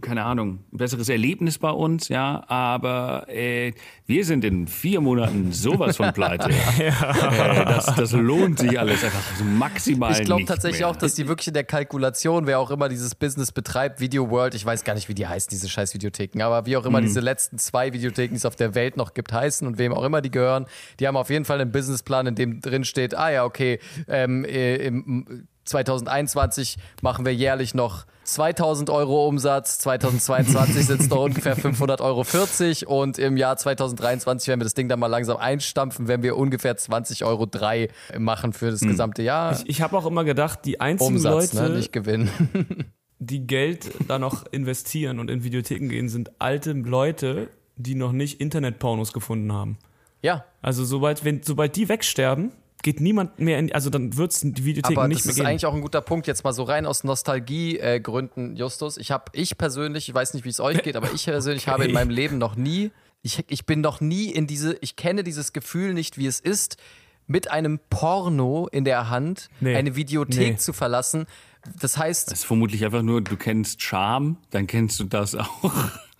keine 0.00 0.24
Ahnung, 0.24 0.60
ein 0.72 0.78
besseres 0.78 1.08
Erlebnis 1.08 1.58
bei 1.58 1.70
uns, 1.70 2.08
ja, 2.08 2.44
aber 2.48 3.28
äh, 3.28 3.72
wir 4.06 4.24
sind 4.24 4.44
in 4.44 4.66
vier 4.66 5.00
Monaten 5.00 5.52
sowas 5.52 5.96
von 5.96 6.12
pleite. 6.12 6.50
ja. 6.78 7.62
äh, 7.62 7.64
das, 7.64 7.94
das, 7.94 8.12
lohnt 8.12 8.58
sich 8.58 8.78
alles 8.78 9.04
einfach 9.04 9.22
so 9.36 9.44
maximal. 9.44 10.12
Ich 10.12 10.24
glaube 10.24 10.44
tatsächlich 10.44 10.80
mehr. 10.80 10.88
auch, 10.88 10.96
dass 10.96 11.14
die 11.14 11.28
wirklich 11.28 11.48
in 11.48 11.54
der 11.54 11.64
Kalkulation, 11.64 12.46
wer 12.46 12.58
auch 12.58 12.70
immer 12.70 12.88
dieses 12.88 13.14
Business 13.14 13.52
betreibt, 13.52 14.00
Video 14.00 14.30
World, 14.30 14.54
ich 14.54 14.64
weiß 14.64 14.84
gar 14.84 14.94
nicht, 14.94 15.08
wie 15.08 15.14
die 15.14 15.26
heißen, 15.26 15.50
diese 15.50 15.68
scheiß 15.68 15.94
Videotheken, 15.94 16.42
aber 16.42 16.66
wie 16.66 16.76
auch 16.76 16.86
immer 16.86 17.00
mhm. 17.00 17.06
diese 17.06 17.20
letzten 17.20 17.58
zwei 17.58 17.92
Videotheken, 17.92 18.34
die 18.34 18.38
es 18.38 18.46
auf 18.46 18.56
der 18.56 18.74
Welt 18.74 18.96
noch 18.96 19.14
gibt, 19.14 19.32
heißen 19.32 19.66
und 19.66 19.78
wem 19.78 19.92
auch 19.92 20.04
immer 20.04 20.20
die 20.20 20.30
gehören, 20.30 20.66
die 20.98 21.06
haben 21.06 21.16
auf 21.16 21.30
jeden 21.30 21.44
Fall 21.44 21.60
einen 21.60 21.72
Businessplan, 21.72 22.26
in 22.26 22.34
dem 22.34 22.60
drin 22.60 22.84
steht, 22.84 23.16
ah 23.16 23.30
ja, 23.30 23.44
okay, 23.44 23.78
ähm, 24.08 24.44
äh, 24.44 24.76
im 24.76 25.46
2021 25.64 26.76
machen 27.02 27.24
wir 27.24 27.34
jährlich 27.34 27.74
noch 27.74 28.06
2000 28.24 28.90
Euro 28.90 29.26
Umsatz, 29.26 29.78
2022 29.78 30.86
sind 30.86 31.00
es 31.00 31.08
noch 31.08 31.24
ungefähr 31.24 31.56
500 31.56 32.00
Euro 32.00 32.24
40 32.24 32.86
und 32.86 33.18
im 33.18 33.36
Jahr 33.36 33.56
2023, 33.56 34.48
wenn 34.48 34.60
wir 34.60 34.64
das 34.64 34.74
Ding 34.74 34.88
dann 34.88 35.00
mal 35.00 35.08
langsam 35.08 35.36
einstampfen, 35.38 36.08
werden 36.08 36.22
wir 36.22 36.36
ungefähr 36.36 36.76
20 36.76 37.24
Euro 37.24 37.46
3 37.46 37.88
machen 38.18 38.52
für 38.52 38.70
das 38.70 38.80
hm. 38.80 38.88
gesamte 38.88 39.22
Jahr. 39.22 39.52
Ich, 39.52 39.68
ich 39.68 39.82
habe 39.82 39.96
auch 39.96 40.06
immer 40.06 40.24
gedacht, 40.24 40.60
die 40.64 40.80
einzigen 40.80 41.16
Umsatz, 41.16 41.52
Leute, 41.52 41.70
ne, 41.70 41.76
nicht 41.76 41.92
Gewinn. 41.92 42.30
die 43.18 43.46
Geld 43.46 43.90
da 44.08 44.18
noch 44.18 44.46
investieren 44.52 45.18
und 45.18 45.30
in 45.30 45.44
Videotheken 45.44 45.88
gehen, 45.88 46.08
sind 46.08 46.30
alte 46.40 46.72
Leute, 46.72 47.48
die 47.76 47.94
noch 47.94 48.12
nicht 48.12 48.40
Internetpornos 48.40 49.12
gefunden 49.12 49.52
haben. 49.52 49.78
Ja. 50.22 50.44
Also 50.60 50.84
sobald, 50.84 51.24
wenn, 51.24 51.42
sobald 51.42 51.74
die 51.76 51.88
wegsterben, 51.88 52.52
geht 52.82 53.00
niemand 53.00 53.38
mehr 53.38 53.58
in, 53.58 53.72
also 53.72 53.90
dann 53.90 54.16
wird 54.16 54.32
es 54.32 54.40
die 54.40 54.64
Videotheken 54.64 54.98
Aber 54.98 55.08
nicht 55.08 55.24
mehr 55.24 55.34
geben. 55.34 55.38
das 55.38 55.38
ist 55.38 55.46
eigentlich 55.46 55.66
auch 55.66 55.74
ein 55.74 55.80
guter 55.80 56.00
Punkt, 56.00 56.26
jetzt 56.26 56.44
mal 56.44 56.52
so 56.52 56.64
rein 56.64 56.86
aus 56.86 57.04
Nostalgiegründen, 57.04 58.56
äh, 58.56 58.58
Justus. 58.58 58.96
Ich 58.96 59.10
habe, 59.10 59.24
ich 59.32 59.56
persönlich, 59.56 60.08
ich 60.08 60.14
weiß 60.14 60.34
nicht, 60.34 60.44
wie 60.44 60.50
es 60.50 60.60
euch 60.60 60.82
geht, 60.82 60.96
aber 60.96 61.12
ich 61.14 61.24
persönlich 61.24 61.64
okay. 61.64 61.70
habe 61.70 61.84
in 61.84 61.92
meinem 61.92 62.10
Leben 62.10 62.38
noch 62.38 62.56
nie, 62.56 62.90
ich, 63.22 63.44
ich 63.48 63.66
bin 63.66 63.80
noch 63.80 64.00
nie 64.00 64.30
in 64.30 64.46
diese, 64.46 64.76
ich 64.80 64.96
kenne 64.96 65.22
dieses 65.22 65.52
Gefühl 65.52 65.94
nicht, 65.94 66.18
wie 66.18 66.26
es 66.26 66.40
ist, 66.40 66.76
mit 67.26 67.50
einem 67.50 67.78
Porno 67.88 68.68
in 68.70 68.84
der 68.84 69.08
Hand 69.08 69.48
nee. 69.60 69.76
eine 69.76 69.94
Videothek 69.94 70.52
nee. 70.52 70.56
zu 70.56 70.72
verlassen. 70.72 71.26
Das 71.80 71.96
heißt. 71.96 72.30
Das 72.30 72.40
ist 72.40 72.44
vermutlich 72.44 72.84
einfach 72.84 73.02
nur, 73.02 73.20
du 73.20 73.36
kennst 73.36 73.80
Charme, 73.80 74.36
dann 74.50 74.66
kennst 74.66 74.98
du 74.98 75.04
das 75.04 75.36
auch. 75.36 75.72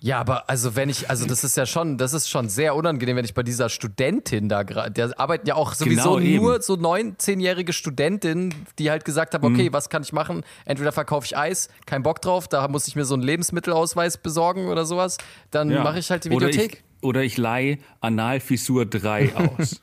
Ja, 0.03 0.19
aber 0.19 0.49
also 0.49 0.75
wenn 0.75 0.89
ich, 0.89 1.09
also 1.09 1.25
das 1.25 1.45
ist 1.45 1.55
ja 1.55 1.65
schon, 1.65 1.97
das 1.97 2.11
ist 2.11 2.29
schon 2.29 2.49
sehr 2.49 2.75
unangenehm, 2.75 3.15
wenn 3.15 3.23
ich 3.23 3.33
bei 3.33 3.41
dieser 3.41 3.69
Studentin 3.69 4.49
da 4.49 4.63
gerade, 4.63 4.91
der 4.91 5.17
arbeiten 5.17 5.47
ja 5.47 5.55
auch 5.55 5.73
sowieso 5.73 6.15
genau 6.15 6.41
nur 6.41 6.61
so 6.61 6.73
19-jährige 6.73 7.71
Studentinnen, 7.71 8.53
die 8.79 8.91
halt 8.91 9.05
gesagt 9.05 9.33
haben, 9.33 9.45
okay, 9.45 9.69
mhm. 9.69 9.73
was 9.73 9.89
kann 9.89 10.03
ich 10.03 10.11
machen? 10.11 10.43
Entweder 10.65 10.91
verkaufe 10.91 11.25
ich 11.25 11.37
Eis, 11.37 11.69
kein 11.85 12.03
Bock 12.03 12.21
drauf, 12.21 12.49
da 12.49 12.67
muss 12.67 12.85
ich 12.89 12.97
mir 12.97 13.05
so 13.05 13.13
einen 13.13 13.23
Lebensmittelausweis 13.23 14.17
besorgen 14.17 14.67
oder 14.67 14.83
sowas, 14.83 15.19
dann 15.51 15.71
ja. 15.71 15.81
mache 15.85 15.99
ich 15.99 16.11
halt 16.11 16.25
die 16.25 16.31
Videothek. 16.31 16.83
Oder 16.99 16.99
ich, 16.99 17.03
oder 17.03 17.23
ich 17.23 17.37
leihe 17.37 17.77
Analfissur 18.01 18.85
3 18.85 19.35
aus. 19.57 19.81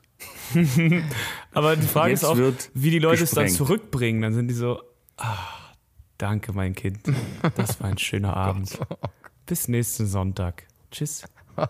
aber 1.55 1.77
die 1.77 1.87
Frage 1.87 2.11
Jetzt 2.11 2.25
ist 2.25 2.29
auch, 2.29 2.37
wie 2.75 2.91
die 2.91 2.99
Leute 2.99 3.23
gesprengt. 3.23 3.53
es 3.53 3.57
dann 3.57 3.67
zurückbringen. 3.67 4.21
Dann 4.21 4.35
sind 4.35 4.49
die 4.49 4.55
so, 4.55 4.83
ah, 5.17 5.39
danke 6.19 6.53
mein 6.53 6.75
Kind, 6.75 6.99
das 7.57 7.81
war 7.81 7.89
ein 7.89 7.97
schöner 7.97 8.33
oh 8.37 8.51
Abend. 8.51 8.79
Bis 9.51 9.67
nächsten 9.67 10.07
Sonntag. 10.07 10.63
Tschüss. 10.93 11.25
oh 11.57 11.67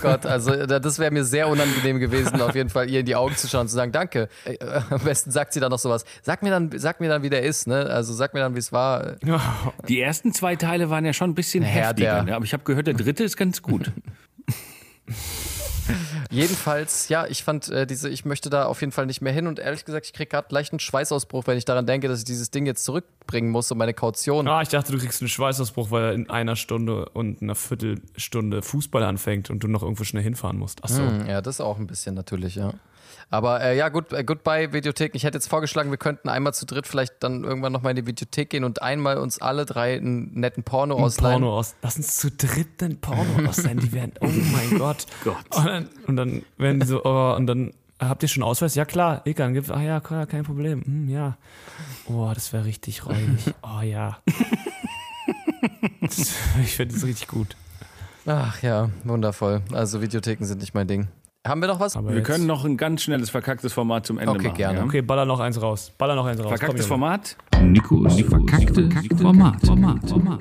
Gott, 0.00 0.24
also 0.24 0.64
das 0.64 0.98
wäre 0.98 1.10
mir 1.10 1.24
sehr 1.24 1.46
unangenehm 1.46 1.98
gewesen, 1.98 2.40
auf 2.40 2.54
jeden 2.54 2.70
Fall 2.70 2.88
ihr 2.88 3.00
in 3.00 3.06
die 3.06 3.14
Augen 3.14 3.36
zu 3.36 3.48
schauen 3.48 3.60
und 3.60 3.68
zu 3.68 3.74
sagen, 3.74 3.92
danke. 3.92 4.30
Äh, 4.46 4.56
am 4.88 5.00
besten 5.00 5.30
sagt 5.30 5.52
sie 5.52 5.60
dann 5.60 5.68
noch 5.68 5.78
sowas. 5.78 6.06
Sag 6.22 6.42
mir 6.42 6.48
dann, 6.48 6.70
sag 6.78 7.00
mir 7.00 7.10
dann, 7.10 7.22
wie 7.22 7.28
der 7.28 7.42
ist, 7.42 7.66
ne? 7.66 7.84
Also 7.84 8.14
sag 8.14 8.32
mir 8.32 8.40
dann, 8.40 8.54
wie 8.54 8.60
es 8.60 8.72
war. 8.72 9.16
Die 9.88 10.00
ersten 10.00 10.32
zwei 10.32 10.56
Teile 10.56 10.88
waren 10.88 11.04
ja 11.04 11.12
schon 11.12 11.32
ein 11.32 11.34
bisschen 11.34 11.62
Herr 11.62 11.88
heftiger, 11.88 12.22
ne? 12.22 12.34
aber 12.34 12.46
ich 12.46 12.54
habe 12.54 12.64
gehört, 12.64 12.86
der 12.86 12.94
dritte 12.94 13.22
ist 13.22 13.36
ganz 13.36 13.60
gut. 13.60 13.92
Jedenfalls, 16.32 17.08
ja, 17.10 17.26
ich 17.26 17.44
fand 17.44 17.68
äh, 17.68 17.86
diese, 17.86 18.08
ich 18.08 18.24
möchte 18.24 18.48
da 18.48 18.64
auf 18.64 18.80
jeden 18.80 18.90
Fall 18.90 19.04
nicht 19.04 19.20
mehr 19.20 19.34
hin 19.34 19.46
und 19.46 19.58
ehrlich 19.58 19.84
gesagt, 19.84 20.06
ich 20.06 20.14
kriege 20.14 20.28
gerade 20.28 20.48
leicht 20.50 20.72
einen 20.72 20.80
Schweißausbruch, 20.80 21.46
wenn 21.46 21.58
ich 21.58 21.66
daran 21.66 21.84
denke, 21.84 22.08
dass 22.08 22.20
ich 22.20 22.24
dieses 22.24 22.50
Ding 22.50 22.64
jetzt 22.64 22.84
zurückbringen 22.84 23.50
muss 23.50 23.70
und 23.70 23.76
meine 23.76 23.92
Kaution. 23.92 24.48
Ah, 24.48 24.62
ich 24.62 24.68
dachte, 24.70 24.92
du 24.92 24.98
kriegst 24.98 25.20
einen 25.20 25.28
Schweißausbruch, 25.28 25.90
weil 25.90 26.04
er 26.04 26.12
in 26.14 26.30
einer 26.30 26.56
Stunde 26.56 27.10
und 27.10 27.42
einer 27.42 27.54
Viertelstunde 27.54 28.62
Fußball 28.62 29.02
anfängt 29.02 29.50
und 29.50 29.62
du 29.62 29.68
noch 29.68 29.82
irgendwo 29.82 30.04
schnell 30.04 30.22
hinfahren 30.22 30.58
musst. 30.58 30.82
Achso. 30.82 31.02
Hm, 31.02 31.26
ja, 31.28 31.42
das 31.42 31.60
auch 31.60 31.78
ein 31.78 31.86
bisschen 31.86 32.14
natürlich, 32.14 32.54
ja. 32.54 32.72
Aber 33.30 33.60
äh, 33.62 33.76
ja, 33.76 33.88
gut, 33.88 34.12
äh, 34.12 34.24
goodbye 34.24 34.72
Videothek. 34.72 35.14
Ich 35.14 35.24
hätte 35.24 35.36
jetzt 35.36 35.48
vorgeschlagen, 35.48 35.90
wir 35.90 35.98
könnten 35.98 36.28
einmal 36.28 36.54
zu 36.54 36.66
dritt 36.66 36.86
vielleicht 36.86 37.14
dann 37.20 37.44
irgendwann 37.44 37.72
nochmal 37.72 37.90
in 37.90 37.96
die 37.96 38.06
Videothek 38.06 38.50
gehen 38.50 38.64
und 38.64 38.82
einmal 38.82 39.18
uns 39.18 39.40
alle 39.40 39.64
drei 39.66 39.96
einen 39.96 40.32
netten 40.38 40.62
Porno 40.64 40.96
Ein 40.96 41.04
ausleihen. 41.04 41.40
Porno 41.42 41.58
aus. 41.58 41.74
Lass 41.82 41.96
uns 41.96 42.16
zu 42.16 42.30
dritt 42.30 42.82
einen 42.82 43.00
Porno 43.00 43.24
ausleihen. 43.48 43.78
Die 43.80 43.92
werden, 43.92 44.12
oh 44.20 44.26
mein 44.26 44.78
Gott. 44.78 45.06
Gott. 45.24 45.36
Und 45.56 45.66
dann, 45.66 45.88
und 46.06 46.16
dann 46.16 46.42
werden 46.58 46.80
die 46.80 46.86
so, 46.86 47.04
oh, 47.04 47.34
und 47.36 47.46
dann 47.46 47.72
habt 47.98 48.22
ihr 48.22 48.28
schon 48.28 48.42
Ausweis? 48.42 48.74
Ja 48.74 48.84
klar, 48.84 49.22
Ekan, 49.26 49.54
gibt, 49.54 49.70
ah 49.70 49.80
ja, 49.80 50.00
klar, 50.00 50.26
kein 50.26 50.42
Problem. 50.44 50.82
Hm, 50.84 51.08
ja. 51.08 51.36
Oh, 52.06 52.30
das 52.34 52.52
wäre 52.52 52.64
richtig 52.64 53.06
räudig. 53.06 53.54
Oh 53.62 53.80
ja. 53.82 54.18
Das- 56.00 56.34
ich 56.62 56.74
finde 56.76 56.94
das 56.94 57.04
richtig 57.04 57.28
gut. 57.28 57.56
Ach 58.26 58.62
ja, 58.62 58.90
wundervoll. 59.04 59.62
Also 59.72 60.00
Videotheken 60.02 60.44
sind 60.44 60.60
nicht 60.60 60.74
mein 60.74 60.86
Ding. 60.86 61.08
Haben 61.46 61.60
wir 61.60 61.66
noch 61.66 61.80
was? 61.80 61.96
Aber 61.96 62.10
Wir 62.10 62.18
jetzt- 62.18 62.26
können 62.28 62.46
noch 62.46 62.64
ein 62.64 62.76
ganz 62.76 63.02
schnelles 63.02 63.30
verkacktes 63.30 63.72
Format 63.72 64.06
zum 64.06 64.16
Ende 64.18 64.30
Okay, 64.30 64.44
machen. 64.46 64.56
gerne. 64.56 64.78
Ja? 64.78 64.84
Okay, 64.84 65.02
baller 65.02 65.24
noch 65.24 65.40
eins 65.40 65.60
raus. 65.60 65.90
Baller 65.98 66.14
noch 66.14 66.24
eins 66.24 66.38
raus. 66.38 66.48
Verkacktes 66.50 66.82
Komm. 66.82 67.00
Format? 67.00 67.36
Nikos 67.60 68.20
verkackte 68.20 68.88
Format. 69.20 69.66
Format. 69.66 70.08
Format. 70.08 70.40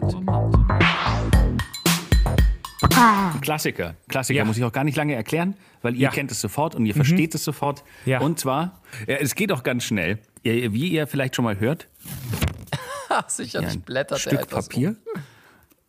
Klassiker. 3.42 3.96
Klassiker 4.10 4.38
Ja. 4.40 4.46
muss 4.46 4.58
ich 4.58 4.64
auch 4.64 4.72
gar 4.72 4.84
nicht 4.84 4.96
lange 4.96 5.16
erklären, 5.16 5.56
weil 5.82 5.96
ihr 5.96 6.02
Ja. 6.02 6.10
kennt 6.12 6.30
es 6.32 6.40
sofort 6.40 6.76
und 6.76 6.86
ihr 6.86 6.94
versteht 6.94 7.34
es 7.34 7.44
sofort. 7.44 7.84
Ja. 8.06 8.20
Und 8.22 8.40
zwar, 8.40 8.80
ja, 9.08 9.16
es 9.16 9.34
geht 9.34 9.52
auch 9.52 9.64
ganz 9.64 9.84
schnell. 9.84 10.20
Wie 10.44 10.90
ihr 10.90 11.08
vielleicht 11.08 11.36
schon 11.36 11.46
mal 11.46 11.60
hört, 11.60 11.88
sicherlich 13.28 13.72
ein 13.74 13.82
blättert 13.82 14.20
er 14.20 14.20
Stück 14.20 14.40
etwas 14.42 14.70
Papier. 14.70 14.96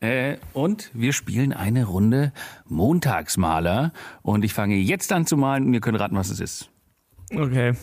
Äh, 0.03 0.39
und 0.53 0.91
wir 0.95 1.13
spielen 1.13 1.53
eine 1.53 1.85
Runde 1.85 2.33
Montagsmaler. 2.67 3.93
Und 4.23 4.45
ich 4.45 4.53
fange 4.53 4.75
jetzt 4.75 5.13
an 5.13 5.27
zu 5.27 5.37
malen 5.37 5.67
und 5.67 5.75
ihr 5.75 5.81
könnt 5.81 5.99
raten, 6.01 6.17
was 6.17 6.29
es 6.29 6.41
ist. 6.41 6.71
Okay. 7.33 7.75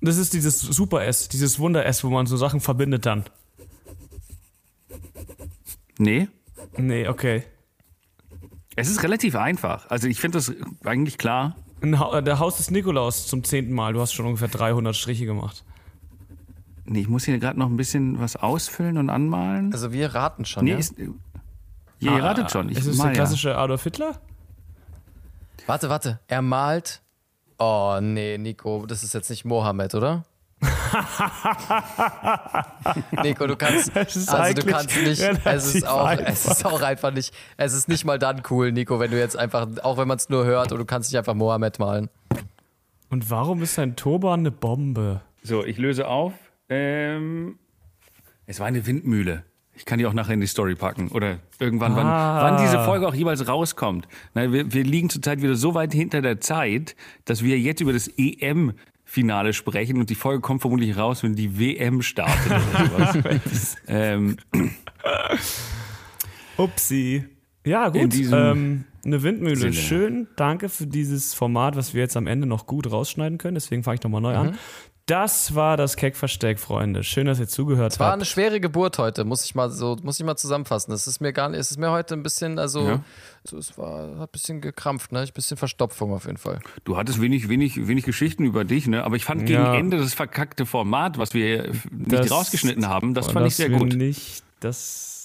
Das 0.00 0.16
ist 0.16 0.32
dieses 0.32 0.60
Super-S, 0.60 1.28
dieses 1.28 1.58
Wunder-S, 1.58 2.02
wo 2.02 2.08
man 2.08 2.26
so 2.26 2.36
Sachen 2.36 2.60
verbindet 2.60 3.04
dann. 3.06 3.24
Nee, 5.98 6.28
Nee, 6.78 7.08
okay. 7.08 7.42
es 8.76 8.88
ist 8.88 9.02
relativ 9.02 9.34
einfach. 9.36 9.90
Also 9.90 10.08
ich 10.08 10.20
finde 10.20 10.38
das 10.38 10.52
eigentlich 10.84 11.18
klar. 11.18 11.56
Ein 11.82 11.98
ha 11.98 12.20
der 12.20 12.38
Haus 12.38 12.56
des 12.56 12.70
Nikolaus 12.70 13.26
zum 13.26 13.44
zehnten 13.44 13.72
Mal. 13.72 13.92
Du 13.92 14.00
hast 14.00 14.12
schon 14.12 14.26
ungefähr 14.26 14.48
300 14.48 14.96
Striche 14.96 15.26
gemacht. 15.26 15.64
Nee, 16.84 17.00
ich 17.00 17.08
muss 17.08 17.24
hier 17.24 17.38
gerade 17.38 17.58
noch 17.58 17.66
ein 17.66 17.76
bisschen 17.76 18.20
was 18.20 18.36
ausfüllen 18.36 18.96
und 18.96 19.10
anmalen. 19.10 19.72
Also 19.72 19.92
wir 19.92 20.14
raten 20.14 20.44
schon, 20.44 20.64
nee, 20.64 20.72
ja? 20.72 20.78
ist, 20.78 20.94
ja, 20.98 22.16
ihr 22.16 22.22
ratet 22.22 22.50
schon. 22.50 22.68
Ich 22.68 22.78
ist 22.78 22.86
es 22.86 22.96
mal 22.96 23.04
der 23.04 23.12
ja. 23.12 23.16
klassische 23.16 23.56
Adolf 23.58 23.82
Hitler? 23.82 24.20
Warte, 25.66 25.88
warte. 25.88 26.20
Er 26.28 26.42
malt. 26.42 27.02
Oh, 27.58 27.98
nee, 28.00 28.38
Nico, 28.38 28.86
das 28.86 29.02
ist 29.02 29.14
jetzt 29.14 29.30
nicht 29.30 29.44
Mohammed, 29.44 29.94
oder? 29.94 30.24
Nico, 33.22 33.46
du 33.46 33.56
kannst, 33.56 33.90
Es 33.94 34.16
ist 34.16 34.28
also 34.28 34.62
du 34.62 34.66
kannst 34.70 34.96
nicht, 34.96 35.20
es 35.20 35.74
ist, 35.74 35.86
auch, 35.86 36.04
einfach. 36.06 36.26
es 36.28 36.46
ist 36.46 36.64
auch 36.66 36.80
einfach 36.82 37.12
nicht, 37.12 37.34
es 37.56 37.72
ist 37.74 37.88
nicht 37.88 38.04
mal 38.04 38.18
dann 38.18 38.42
cool, 38.50 38.72
Nico, 38.72 39.00
wenn 39.00 39.10
du 39.10 39.18
jetzt 39.18 39.36
einfach, 39.36 39.66
auch 39.82 39.98
wenn 39.98 40.08
man 40.08 40.16
es 40.18 40.28
nur 40.28 40.44
hört 40.44 40.72
und 40.72 40.78
du 40.78 40.84
kannst 40.84 41.10
nicht 41.12 41.18
einfach 41.18 41.34
Mohammed 41.34 41.78
malen. 41.78 42.08
Und 43.08 43.30
warum 43.30 43.62
ist 43.62 43.78
ein 43.78 43.96
Turban 43.96 44.40
eine 44.40 44.50
Bombe? 44.50 45.20
So, 45.42 45.64
ich 45.64 45.78
löse 45.78 46.08
auf. 46.08 46.32
Ähm, 46.68 47.58
es 48.46 48.58
war 48.60 48.66
eine 48.66 48.86
Windmühle. 48.86 49.44
Ich 49.74 49.84
kann 49.84 49.98
die 49.98 50.06
auch 50.06 50.14
nachher 50.14 50.32
in 50.34 50.40
die 50.40 50.46
Story 50.46 50.74
packen. 50.74 51.08
Oder 51.08 51.38
irgendwann, 51.58 51.92
Ah. 51.92 52.42
wann, 52.42 52.54
wann 52.54 52.62
diese 52.64 52.82
Folge 52.84 53.06
auch 53.06 53.14
jeweils 53.14 53.46
rauskommt. 53.46 54.08
Na, 54.34 54.50
wir, 54.50 54.72
wir 54.72 54.84
liegen 54.84 55.10
zurzeit 55.10 55.42
wieder 55.42 55.54
so 55.54 55.74
weit 55.74 55.92
hinter 55.92 56.22
der 56.22 56.40
Zeit, 56.40 56.96
dass 57.26 57.44
wir 57.44 57.58
jetzt 57.58 57.80
über 57.82 57.92
das 57.92 58.08
EM-Finale 59.06 59.52
sprechen 59.52 59.98
und 59.98 60.10
die 60.10 60.14
Folge 60.14 60.40
kommt 60.40 60.60
vermutlich 60.60 60.96
raus, 60.96 61.22
wenn 61.22 61.34
die 61.34 61.58
WM 61.58 62.02
startet 62.02 62.46
oder 62.46 63.12
sowas. 63.12 63.76
ähm, 63.88 64.36
Upsi. 66.56 67.24
Ja, 67.64 67.88
gut. 67.88 68.14
Ähm, 68.14 68.84
eine 69.04 69.22
Windmühle. 69.22 69.56
Sinne. 69.56 69.72
Schön. 69.72 70.26
Danke 70.36 70.68
für 70.68 70.86
dieses 70.86 71.34
Format, 71.34 71.76
was 71.76 71.94
wir 71.94 72.02
jetzt 72.02 72.16
am 72.16 72.26
Ende 72.26 72.46
noch 72.46 72.66
gut 72.66 72.90
rausschneiden 72.90 73.38
können. 73.38 73.54
Deswegen 73.54 73.82
fange 73.82 73.96
ich 73.96 74.02
nochmal 74.02 74.20
neu 74.20 74.32
Mhm. 74.32 74.38
an. 74.38 74.58
Das 75.08 75.54
war 75.54 75.76
das 75.76 75.94
Keck-Versteck, 75.96 76.58
Freunde. 76.58 77.04
Schön, 77.04 77.26
dass 77.26 77.38
ihr 77.38 77.46
zugehört 77.46 77.96
War 78.00 78.08
habt. 78.08 78.14
eine 78.16 78.24
schwere 78.24 78.58
Geburt 78.58 78.98
heute, 78.98 79.24
muss 79.24 79.44
ich 79.44 79.54
mal 79.54 79.70
so, 79.70 79.96
muss 80.02 80.18
ich 80.18 80.26
mal 80.26 80.34
zusammenfassen. 80.34 80.90
Es 80.92 81.06
ist 81.06 81.20
mir 81.20 81.32
gar 81.32 81.48
nicht, 81.48 81.60
es 81.60 81.70
ist 81.70 81.78
mir 81.78 81.92
heute 81.92 82.14
ein 82.14 82.24
bisschen, 82.24 82.58
also, 82.58 82.80
Ja. 82.88 83.04
so, 83.44 83.56
es 83.56 83.78
war, 83.78 84.18
hat 84.18 84.30
ein 84.30 84.32
bisschen 84.32 84.60
gekrampft, 84.60 85.12
ne? 85.12 85.20
Ein 85.20 85.28
bisschen 85.32 85.56
Verstopfung 85.56 86.12
auf 86.12 86.24
jeden 86.26 86.38
Fall. 86.38 86.58
du 86.82 86.96
hattest 86.96 87.20
wenig, 87.20 87.48
wenig, 87.48 87.86
wenig 87.86 88.04
Geschichten 88.04 88.42
über 88.44 88.64
dich, 88.64 88.88
ne? 88.88 89.04
Aber 89.04 89.14
ich 89.14 89.24
fand 89.24 89.46
gegen 89.46 89.62
Ja. 89.62 89.76
Ende 89.76 89.96
das 89.98 90.12
verkackte 90.12 90.66
Format, 90.66 91.18
was 91.18 91.34
wir 91.34 91.70
nicht 91.92 92.12
Das- 92.12 92.32
rausgeschnitten 92.32 92.88
haben, 92.88 93.14
das 93.14 93.26
fand 93.28 93.46
ich 93.46 93.52
dass 93.52 93.56
sehr 93.58 93.70
gut. 93.70 93.94
Nicht, 93.94 94.42
das, 94.58 95.15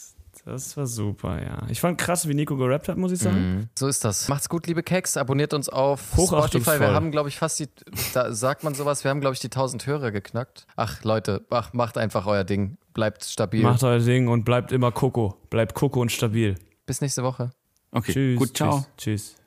das 0.46 0.76
war 0.78 0.88
super, 0.88 1.42
ja. 1.42 1.60
Ich 1.70 1.80
fand 1.80 1.98
krass, 1.98 2.28
wie 2.28 2.34
Nico 2.34 2.56
gerappt 2.58 2.90
hat, 2.90 2.98
muss 2.98 3.12
ich 3.12 3.20
sagen. 3.20 3.70
So 3.78 3.88
ist 3.88 4.04
das. 4.04 4.28
Macht's 4.28 4.50
gut, 4.50 4.68
liebe 4.68 4.84
Keks. 4.84 5.18
Abonniert 5.18 5.54
uns 5.54 5.70
auf. 5.70 6.02
Spotify. 6.14 6.80
Wir 6.80 6.94
haben, 6.94 7.12
glaube 7.12 7.30
ich, 7.30 7.38
fast 7.38 7.60
die, 7.60 7.68
da 8.14 8.34
sagt 8.34 8.64
man 8.64 8.74
sowas, 8.74 9.04
wir 9.04 9.12
haben, 9.12 9.22
glaube 9.22 9.34
ich, 9.34 9.40
die 9.40 9.48
1000 9.48 9.86
Hörer 9.86 10.12
geknackt. 10.12 10.66
Ach, 10.76 11.04
Leute, 11.04 11.46
ach, 11.50 11.74
macht 11.74 11.98
einfach 11.98 12.26
euer 12.26 12.44
Ding. 12.44 12.78
Bleibt 12.94 13.24
stabil. 13.24 13.64
Macht 13.64 13.84
euer 13.84 14.00
Ding 14.00 14.28
und 14.28 14.44
bleibt 14.44 14.72
immer 14.72 14.92
Koko. 14.92 15.38
Bleibt 15.50 15.76
Koko 15.76 16.02
und 16.02 16.12
stabil. 16.12 16.56
Bis 16.86 17.02
nächste 17.02 17.24
Woche. 17.24 17.52
Okay, 17.92 18.14
Tschüss. 18.14 18.40
gut, 18.40 18.58
ciao. 18.58 18.86
Tschüss. 18.98 19.34
tschüss. 19.34 19.41